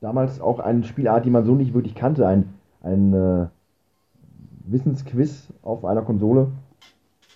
[0.01, 2.27] damals auch eine Spielart, die man so nicht wirklich kannte.
[2.27, 3.47] Ein, ein äh,
[4.65, 6.47] Wissensquiz auf einer Konsole.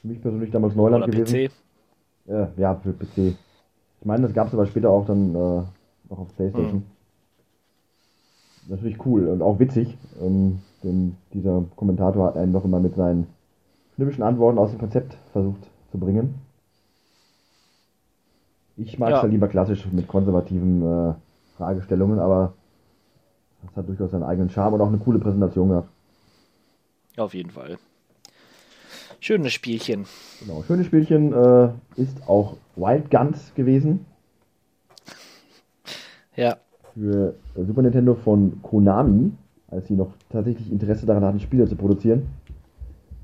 [0.02, 1.50] Für mich persönlich damals Neuland Oder gewesen.
[1.50, 2.30] PC.
[2.30, 3.18] Äh, ja, für PC.
[3.18, 5.64] Ich meine, das gab es aber später auch dann äh,
[6.10, 6.72] noch auf Playstation.
[6.74, 6.93] Hm.
[8.68, 9.98] Natürlich cool und auch witzig.
[10.22, 13.28] Ähm, denn dieser Kommentator hat einen doch immer mit seinen
[13.96, 15.62] schnippischen Antworten aus dem Konzept versucht
[15.92, 16.36] zu bringen.
[18.76, 19.24] Ich mag es Ja.
[19.24, 21.14] ja lieber klassisch mit konservativen äh,
[21.58, 22.54] Fragestellungen, aber
[23.64, 25.90] das hat durchaus seinen eigenen Charme und auch eine coole Präsentation gehabt.
[27.18, 27.78] Auf jeden Fall.
[29.20, 30.06] Schönes Spielchen.
[30.40, 34.06] Genau, schönes Spielchen äh, ist auch Wild Guns gewesen.
[36.36, 36.58] Ja.
[36.94, 39.32] Für Super Nintendo von Konami,
[39.70, 42.24] als sie noch tatsächlich Interesse daran hatten, Spiele zu produzieren.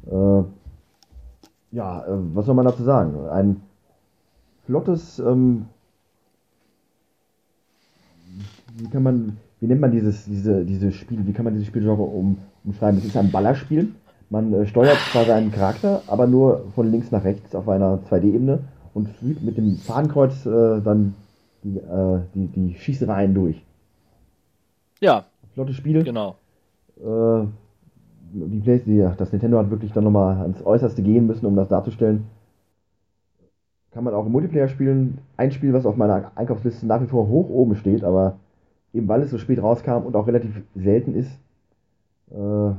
[0.08, 0.44] Äh,
[1.72, 3.28] ja, äh, was soll man dazu sagen?
[3.30, 3.62] Ein
[4.66, 5.66] flottes, ähm,
[8.78, 12.02] wie kann man, wie nennt man dieses, diese, diese Spiel, wie kann man dieses Spielgenre
[12.02, 13.00] um, umschreiben?
[13.00, 13.94] Es ist ein Ballerspiel.
[14.30, 18.60] Man äh, steuert zwar seinen Charakter, aber nur von links nach rechts auf einer 2D-Ebene
[18.94, 21.16] und führt mit dem Fadenkreuz äh, dann
[21.64, 23.64] die, äh, die, die Schießereien durch.
[25.00, 26.04] Ja, Flottes Spiel.
[26.04, 26.36] genau.
[26.98, 27.46] Äh,
[28.32, 31.68] die Play die, das Nintendo hat wirklich dann nochmal ans Äußerste gehen müssen, um das
[31.68, 32.26] darzustellen.
[33.92, 35.20] Kann man auch im Multiplayer spielen.
[35.36, 38.38] Ein Spiel, was auf meiner Einkaufsliste nach wie vor hoch oben steht, aber
[38.94, 41.32] eben weil es so spät rauskam und auch relativ selten ist,
[42.32, 42.70] äh,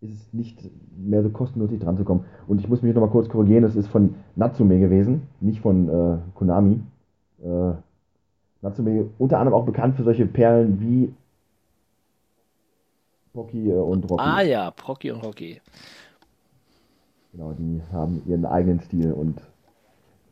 [0.00, 2.24] ist es nicht mehr so kostenlos dran zu kommen.
[2.46, 6.18] Und ich muss mich nochmal kurz korrigieren, es ist von Natsume gewesen, nicht von äh,
[6.34, 6.80] Konami.
[7.42, 7.72] Äh,
[8.60, 11.14] Natsume unter anderem auch bekannt für solche Perlen wie
[13.32, 14.22] Pocky äh, und Rocky.
[14.22, 15.60] Ah ja, Procky und Rocky.
[17.32, 19.40] Genau, die haben ihren eigenen Stil und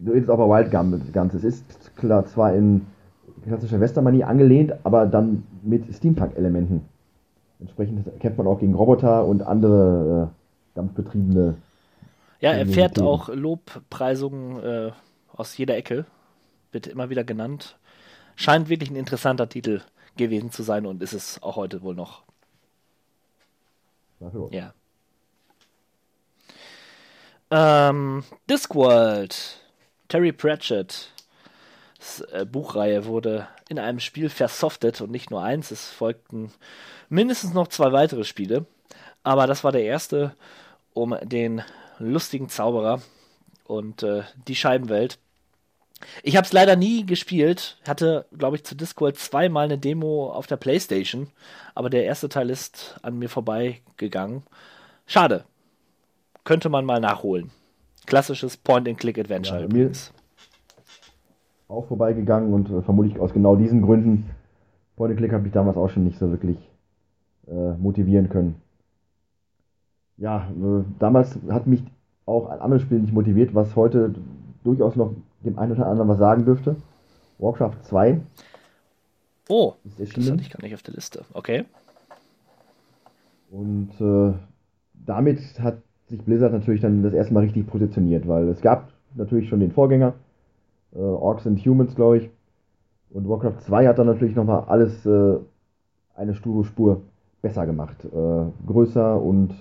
[0.04, 1.36] so ist es auch bei Wild Gun das Ganze.
[1.36, 2.86] Es ist klar zwar in
[3.44, 6.82] klassischer Westermanie angelehnt, aber dann mit Steampunk-Elementen.
[7.60, 11.54] Entsprechend kämpft man auch gegen Roboter und andere äh, dampfbetriebene.
[12.40, 14.90] Ja, er fährt auch Lobpreisungen äh,
[15.34, 16.04] aus jeder Ecke.
[16.76, 17.78] Wird immer wieder genannt.
[18.34, 19.80] Scheint wirklich ein interessanter Titel
[20.18, 22.22] gewesen zu sein und ist es auch heute wohl noch.
[24.52, 24.74] Ja.
[27.50, 29.58] Ähm, Discworld.
[30.08, 31.12] Terry Pratchett.
[31.96, 35.70] Das, äh, Buchreihe wurde in einem Spiel versoftet und nicht nur eins.
[35.70, 36.52] Es folgten
[37.08, 38.66] mindestens noch zwei weitere Spiele.
[39.22, 40.36] Aber das war der erste
[40.92, 41.62] um den
[41.98, 43.00] lustigen Zauberer
[43.64, 45.18] und äh, die Scheibenwelt.
[46.22, 47.78] Ich habe es leider nie gespielt.
[47.86, 51.28] Hatte, glaube ich, zu Discworld zweimal eine Demo auf der PlayStation.
[51.74, 54.42] Aber der erste Teil ist an mir vorbeigegangen.
[55.06, 55.44] Schade.
[56.44, 57.50] Könnte man mal nachholen.
[58.06, 60.12] Klassisches Point-and-Click-Adventure Ja, mir- übrigens.
[61.68, 64.30] Auch vorbeigegangen und äh, vermutlich aus genau diesen Gründen.
[64.96, 66.56] Point and Click habe ich damals auch schon nicht so wirklich
[67.48, 68.54] äh, motivieren können.
[70.16, 71.82] Ja, äh, damals hat mich
[72.24, 74.14] auch ein anderes Spiel nicht motiviert, was heute
[74.64, 75.12] durchaus noch
[75.46, 76.76] dem einen oder anderen was sagen dürfte.
[77.38, 78.20] Warcraft 2
[79.48, 81.24] Oh, das hatte ich gar nicht auf der Liste.
[81.32, 81.64] Okay.
[83.50, 84.34] Und äh,
[84.92, 85.78] damit hat
[86.08, 89.70] sich Blizzard natürlich dann das erste Mal richtig positioniert, weil es gab natürlich schon den
[89.70, 90.14] Vorgänger,
[90.94, 92.30] äh, Orcs and Humans, glaube ich.
[93.10, 95.36] Und Warcraft 2 hat dann natürlich nochmal alles äh,
[96.16, 97.02] eine Spur, Spur
[97.40, 98.04] besser gemacht.
[98.04, 99.54] Äh, größer und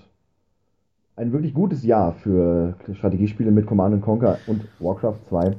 [1.15, 5.55] ein wirklich gutes Jahr für Strategiespiele mit Command Conquer und Warcraft 2.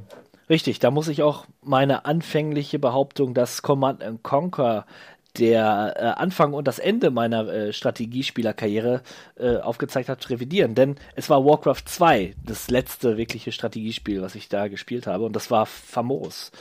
[0.48, 4.86] Richtig, da muss ich auch meine anfängliche Behauptung, dass Command and Conquer
[5.38, 9.02] der äh, Anfang und das Ende meiner äh, Strategiespielerkarriere
[9.36, 10.74] äh, aufgezeigt hat, revidieren.
[10.74, 15.24] Denn es war Warcraft 2, das letzte wirkliche Strategiespiel, was ich da gespielt habe.
[15.24, 16.52] Und das war famos.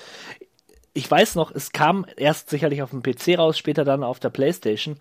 [0.93, 4.29] Ich weiß noch, es kam erst sicherlich auf dem PC raus, später dann auf der
[4.29, 4.97] Playstation.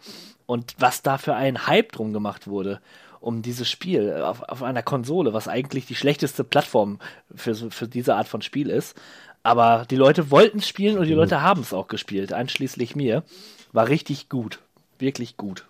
[0.46, 2.80] Und was da für ein Hype drum gemacht wurde,
[3.24, 6.98] um dieses Spiel äh, auf, auf einer Konsole, was eigentlich die schlechteste Plattform
[7.34, 8.96] für, für diese Art von Spiel ist.
[9.42, 13.24] Aber die Leute wollten es spielen und die Leute haben es auch gespielt, einschließlich mir.
[13.72, 14.60] War richtig gut.
[14.98, 15.66] Wirklich gut.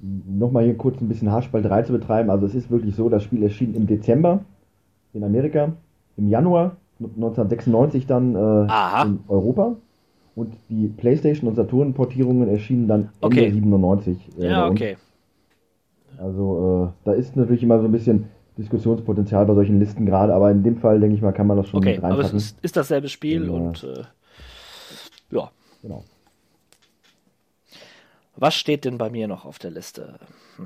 [0.00, 2.30] Nochmal hier kurz ein bisschen Haarspalterei zu betreiben.
[2.30, 4.44] Also es ist wirklich so, das Spiel erschien im Dezember
[5.14, 5.72] in Amerika,
[6.16, 8.68] im Januar 1996 dann äh,
[9.04, 9.76] in Europa
[10.36, 13.50] und die PlayStation und Saturn-Portierungen erschienen dann Ende Okay.
[13.52, 14.18] 97.
[14.38, 14.96] äh, Ja, okay.
[16.18, 18.28] Also äh, da ist natürlich immer so ein bisschen
[18.58, 21.68] Diskussionspotenzial bei solchen Listen gerade, aber in dem Fall denke ich mal, kann man das
[21.68, 22.36] schon Okay, mit aber es reinpacken.
[22.38, 23.52] ist, ist dasselbe Spiel Ja.
[23.52, 24.04] und äh,
[25.30, 25.50] ja.
[25.82, 26.04] Genau.
[28.36, 30.18] Was steht denn bei mir noch auf der Liste?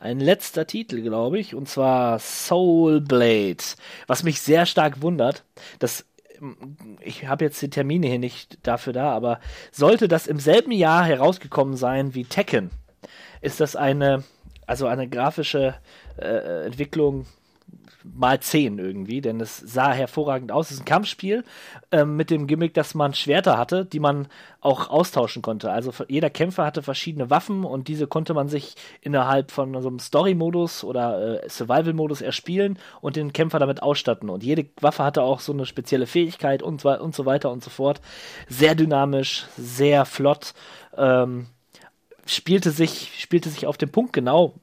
[0.00, 3.62] Ein letzter Titel, glaube ich, und zwar Soul Blade.
[4.08, 5.44] Was mich sehr stark wundert,
[5.78, 6.04] dass
[7.00, 9.38] ich habe jetzt die Termine hier nicht dafür da, aber
[9.70, 12.70] sollte das im selben Jahr herausgekommen sein wie Tekken,
[13.42, 14.24] ist das eine,
[14.66, 15.74] also eine grafische
[16.18, 17.26] äh, Entwicklung
[18.04, 20.66] mal 10 irgendwie, denn es sah hervorragend aus.
[20.66, 21.44] Es ist ein Kampfspiel
[21.90, 24.28] ähm, mit dem Gimmick, dass man Schwerter hatte, die man
[24.60, 25.70] auch austauschen konnte.
[25.70, 29.98] Also jeder Kämpfer hatte verschiedene Waffen und diese konnte man sich innerhalb von so einem
[29.98, 34.30] Story-Modus oder äh, Survival-Modus erspielen und den Kämpfer damit ausstatten.
[34.30, 37.70] Und jede Waffe hatte auch so eine spezielle Fähigkeit und, und so weiter und so
[37.70, 38.00] fort.
[38.48, 40.54] Sehr dynamisch, sehr flott.
[40.96, 41.46] Ähm,
[42.26, 44.54] spielte sich, spielte sich auf den Punkt genau,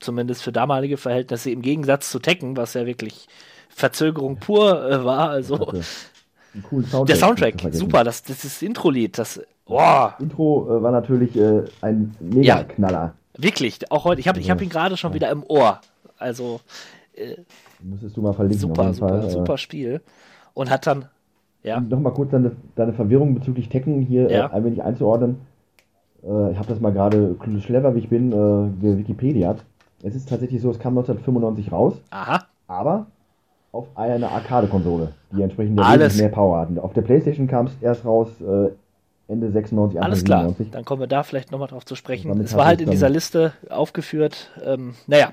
[0.00, 3.26] zumindest für damalige Verhältnisse, im Gegensatz zu Tekken, was ja wirklich
[3.68, 5.30] Verzögerung pur äh, war.
[5.30, 7.06] Also Soundtrack.
[7.06, 11.64] der Soundtrack, super, das, das ist das Intro-Lied, das, boah, Intro äh, war natürlich äh,
[11.80, 12.56] ein Ja.
[12.56, 13.14] Mega-Knaller.
[13.36, 15.80] wirklich, auch heute, ich habe ich hab ihn gerade schon wieder im Ohr.
[16.18, 16.60] Also
[17.82, 18.60] Müsstest du mal verlinken.
[18.60, 19.24] super, super, Fall.
[19.26, 20.00] Äh, super Spiel.
[20.54, 21.06] Und hat dann,
[21.62, 24.46] ja, Nochmal kurz deine, deine Verwirrung bezüglich Tekken hier Ja.
[24.46, 25.40] äh, ein wenig einzuordnen.
[26.26, 29.56] Äh, ich habe das mal gerade, clever wie ich bin, äh, Wikipedia.
[30.02, 33.06] Es ist tatsächlich so, es kam 1995 raus, aha, aber
[33.72, 36.78] auf einer Arcade-Konsole, die entsprechend mehr Power hatten.
[36.78, 38.70] Auf der Playstation kam es erst raus äh,
[39.26, 40.40] Ende 96, Anfang alles klar.
[40.42, 40.70] 97.
[40.70, 42.38] Dann kommen wir da vielleicht nochmal drauf zu sprechen.
[42.40, 44.50] Es war halt in dieser Liste aufgeführt.
[44.64, 45.32] Ähm, naja,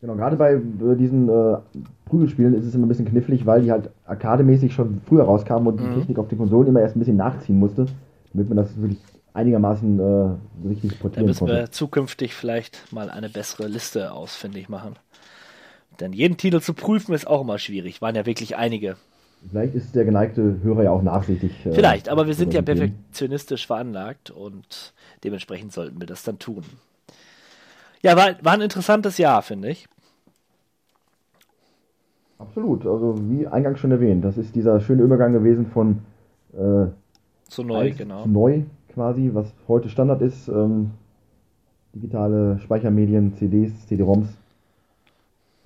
[0.00, 1.56] Genau, gerade bei äh, diesen äh,
[2.06, 5.80] Prügelspielen ist es immer ein bisschen knifflig, weil die halt arcademäßig schon früher rauskamen und
[5.80, 5.88] Mhm.
[5.90, 7.86] die Technik auf den Konsolen immer erst ein bisschen nachziehen musste,
[8.32, 8.98] damit man das wirklich
[9.34, 11.54] einigermaßen äh, richtig da portieren müssen konnte.
[11.54, 14.96] wir zukünftig vielleicht mal eine bessere Liste ausfindig machen.
[16.00, 18.00] Denn jeden Titel zu prüfen ist auch immer schwierig.
[18.02, 18.96] Waren ja wirklich einige.
[19.48, 21.52] Vielleicht ist der geneigte Hörer ja auch nachsichtig.
[21.64, 24.92] Äh, Vielleicht, aber wir sind ja perfektionistisch veranlagt und
[25.24, 26.64] dementsprechend sollten wir das dann tun.
[28.02, 29.88] Ja, war, war ein interessantes Jahr, finde ich.
[32.38, 35.98] Absolut, also wie eingangs schon erwähnt, das ist dieser schöne Übergang gewesen von
[36.52, 36.86] äh,
[37.48, 38.22] zu neu, genau.
[38.22, 38.62] Zu neu
[38.94, 40.48] quasi, was heute Standard ist.
[40.48, 40.92] Ähm,
[41.94, 44.28] digitale Speichermedien, CDs, CD-ROMs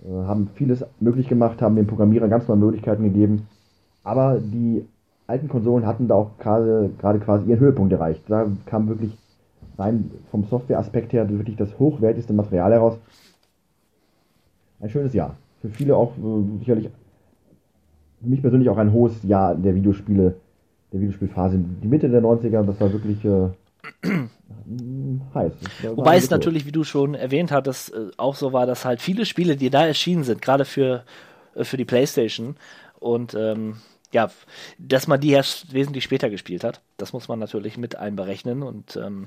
[0.05, 3.49] äh, haben vieles möglich gemacht, haben den Programmierern ganz neue Möglichkeiten gegeben.
[4.05, 4.87] Aber die
[5.27, 8.23] alten Konsolen hatten da auch gerade gerade quasi ihren Höhepunkt erreicht.
[8.29, 9.17] Da kam wirklich
[9.79, 12.99] rein vom Software-Aspekt her wirklich das hochwertigste Material heraus.
[14.81, 15.37] Ein schönes Jahr.
[15.61, 16.91] Für viele auch äh, sicherlich,
[18.21, 20.35] für mich persönlich auch ein hohes Jahr der Videospiele,
[20.93, 21.59] der Videospielphase.
[21.83, 23.49] Die Mitte der 90er, das war wirklich äh,
[25.35, 25.53] heiß.
[25.95, 29.27] Wobei es natürlich, wie du schon erwähnt hattest, äh, auch so war, dass halt viele
[29.27, 31.05] Spiele, die da erschienen sind, gerade für,
[31.55, 32.57] äh, für die Playstation
[32.99, 33.77] und ähm,
[34.13, 34.31] ja,
[34.79, 36.83] dass man die erst wesentlich später gespielt hat.
[36.99, 38.63] Das muss man natürlich mit einberechnen.
[38.63, 39.27] Und ähm,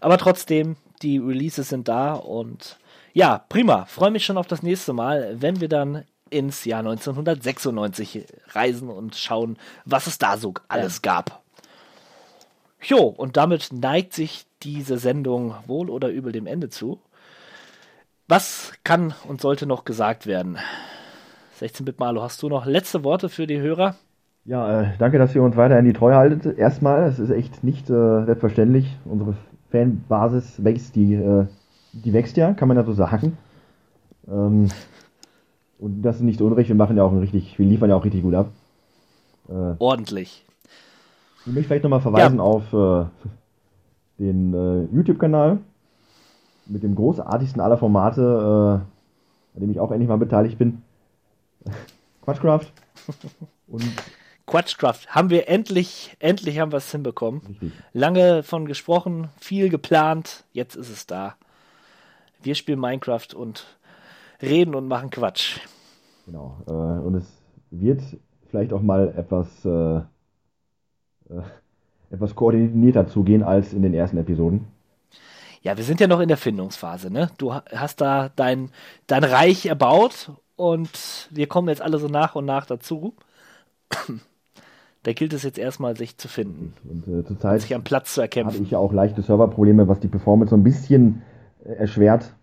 [0.00, 2.78] aber trotzdem, die Releases sind da und
[3.12, 3.84] ja, prima.
[3.84, 9.14] Freue mich schon auf das nächste Mal, wenn wir dann ins Jahr 1996 reisen und
[9.14, 11.42] schauen, was es da so alles gab.
[12.82, 17.00] Jo, und damit neigt sich diese Sendung wohl oder übel dem Ende zu.
[18.26, 20.58] Was kann und sollte noch gesagt werden?
[21.60, 23.94] 16-Bit Malo, hast du noch letzte Worte für die Hörer?
[24.44, 26.58] Ja, äh, danke, dass ihr uns weiterhin die Treue haltet.
[26.58, 28.96] Erstmal, es ist echt nicht äh, selbstverständlich.
[29.04, 29.34] Unsere
[29.70, 31.46] Fanbasis wächst, die, äh,
[31.92, 33.38] die wächst ja, kann man ja so sagen.
[34.28, 34.68] Ähm,
[35.84, 38.22] und das ist nicht unrecht, wir machen ja auch richtig, wir liefern ja auch richtig
[38.22, 38.46] gut ab.
[39.50, 40.46] Äh, Ordentlich.
[41.40, 42.42] Ich möchte vielleicht nochmal verweisen ja.
[42.42, 43.04] auf äh,
[44.18, 45.58] den äh, YouTube-Kanal
[46.64, 48.80] mit dem großartigsten aller Formate,
[49.54, 50.80] an dem ich auch endlich mal beteiligt bin.
[52.22, 52.72] Quatschcraft.
[53.68, 53.84] Und
[54.46, 55.08] Quatschcraft.
[55.08, 57.42] Haben wir endlich, endlich haben wir es hinbekommen.
[57.46, 57.72] Richtig.
[57.92, 61.34] Lange von gesprochen, viel geplant, jetzt ist es da.
[62.42, 63.66] Wir spielen Minecraft und
[64.40, 65.58] reden und machen Quatsch.
[66.26, 66.56] Genau.
[66.66, 68.02] Äh, und es wird
[68.48, 71.42] vielleicht auch mal etwas, äh, äh,
[72.10, 74.66] etwas koordinierter zugehen als in den ersten Episoden.
[75.62, 77.30] Ja, wir sind ja noch in der Findungsphase, ne?
[77.38, 78.70] Du hast da dein,
[79.06, 83.14] dein Reich erbaut und wir kommen jetzt alle so nach und nach dazu
[85.04, 86.72] da gilt es jetzt erstmal, sich zu finden.
[86.88, 88.54] Und äh, zurzeit sich am Platz zu erkämpfen.
[88.54, 91.22] Habe ich ja auch leichte Serverprobleme, was die Performance so ein bisschen
[91.64, 92.34] äh, erschwert.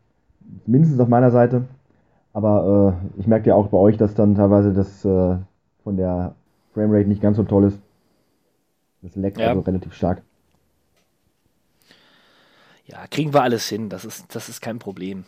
[0.65, 1.65] Mindestens auf meiner Seite.
[2.33, 5.37] Aber äh, ich merke ja auch bei euch, dass dann teilweise das äh,
[5.83, 6.35] von der
[6.73, 7.79] Framerate nicht ganz so toll ist.
[9.01, 9.49] Das leckt ja.
[9.49, 10.21] also relativ stark.
[12.85, 13.89] Ja, kriegen wir alles hin.
[13.89, 15.25] Das ist, das ist kein Problem.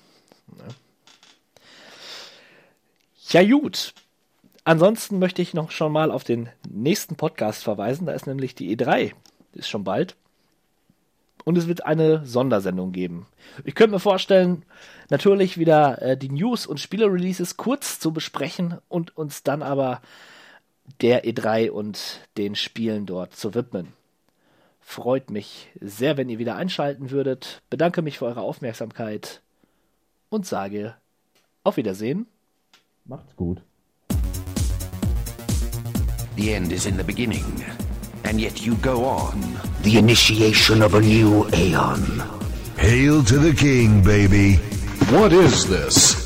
[0.47, 0.63] Ne?
[3.29, 3.93] Ja, gut.
[4.65, 8.05] Ansonsten möchte ich noch schon mal auf den nächsten Podcast verweisen.
[8.05, 9.13] Da ist nämlich die E3.
[9.53, 10.15] Ist schon bald.
[11.43, 13.27] Und es wird eine Sondersendung geben.
[13.65, 14.63] Ich könnte mir vorstellen,
[15.09, 20.01] natürlich wieder äh, die News und Spieler-Releases kurz zu besprechen und uns dann aber
[21.01, 23.93] der E3 und den Spielen dort zu widmen.
[24.81, 27.61] Freut mich sehr, wenn ihr wieder einschalten würdet.
[27.69, 29.41] Bedanke mich für eure Aufmerksamkeit
[30.29, 30.95] und sage
[31.63, 32.27] auf Wiedersehen.
[33.05, 33.61] Macht's gut.
[36.35, 37.63] The end is in the beginning,
[38.23, 39.72] and yet you go on.
[39.83, 42.23] The initiation of a new aeon.
[42.77, 44.55] Hail to the king, baby.
[45.11, 46.22] What is this?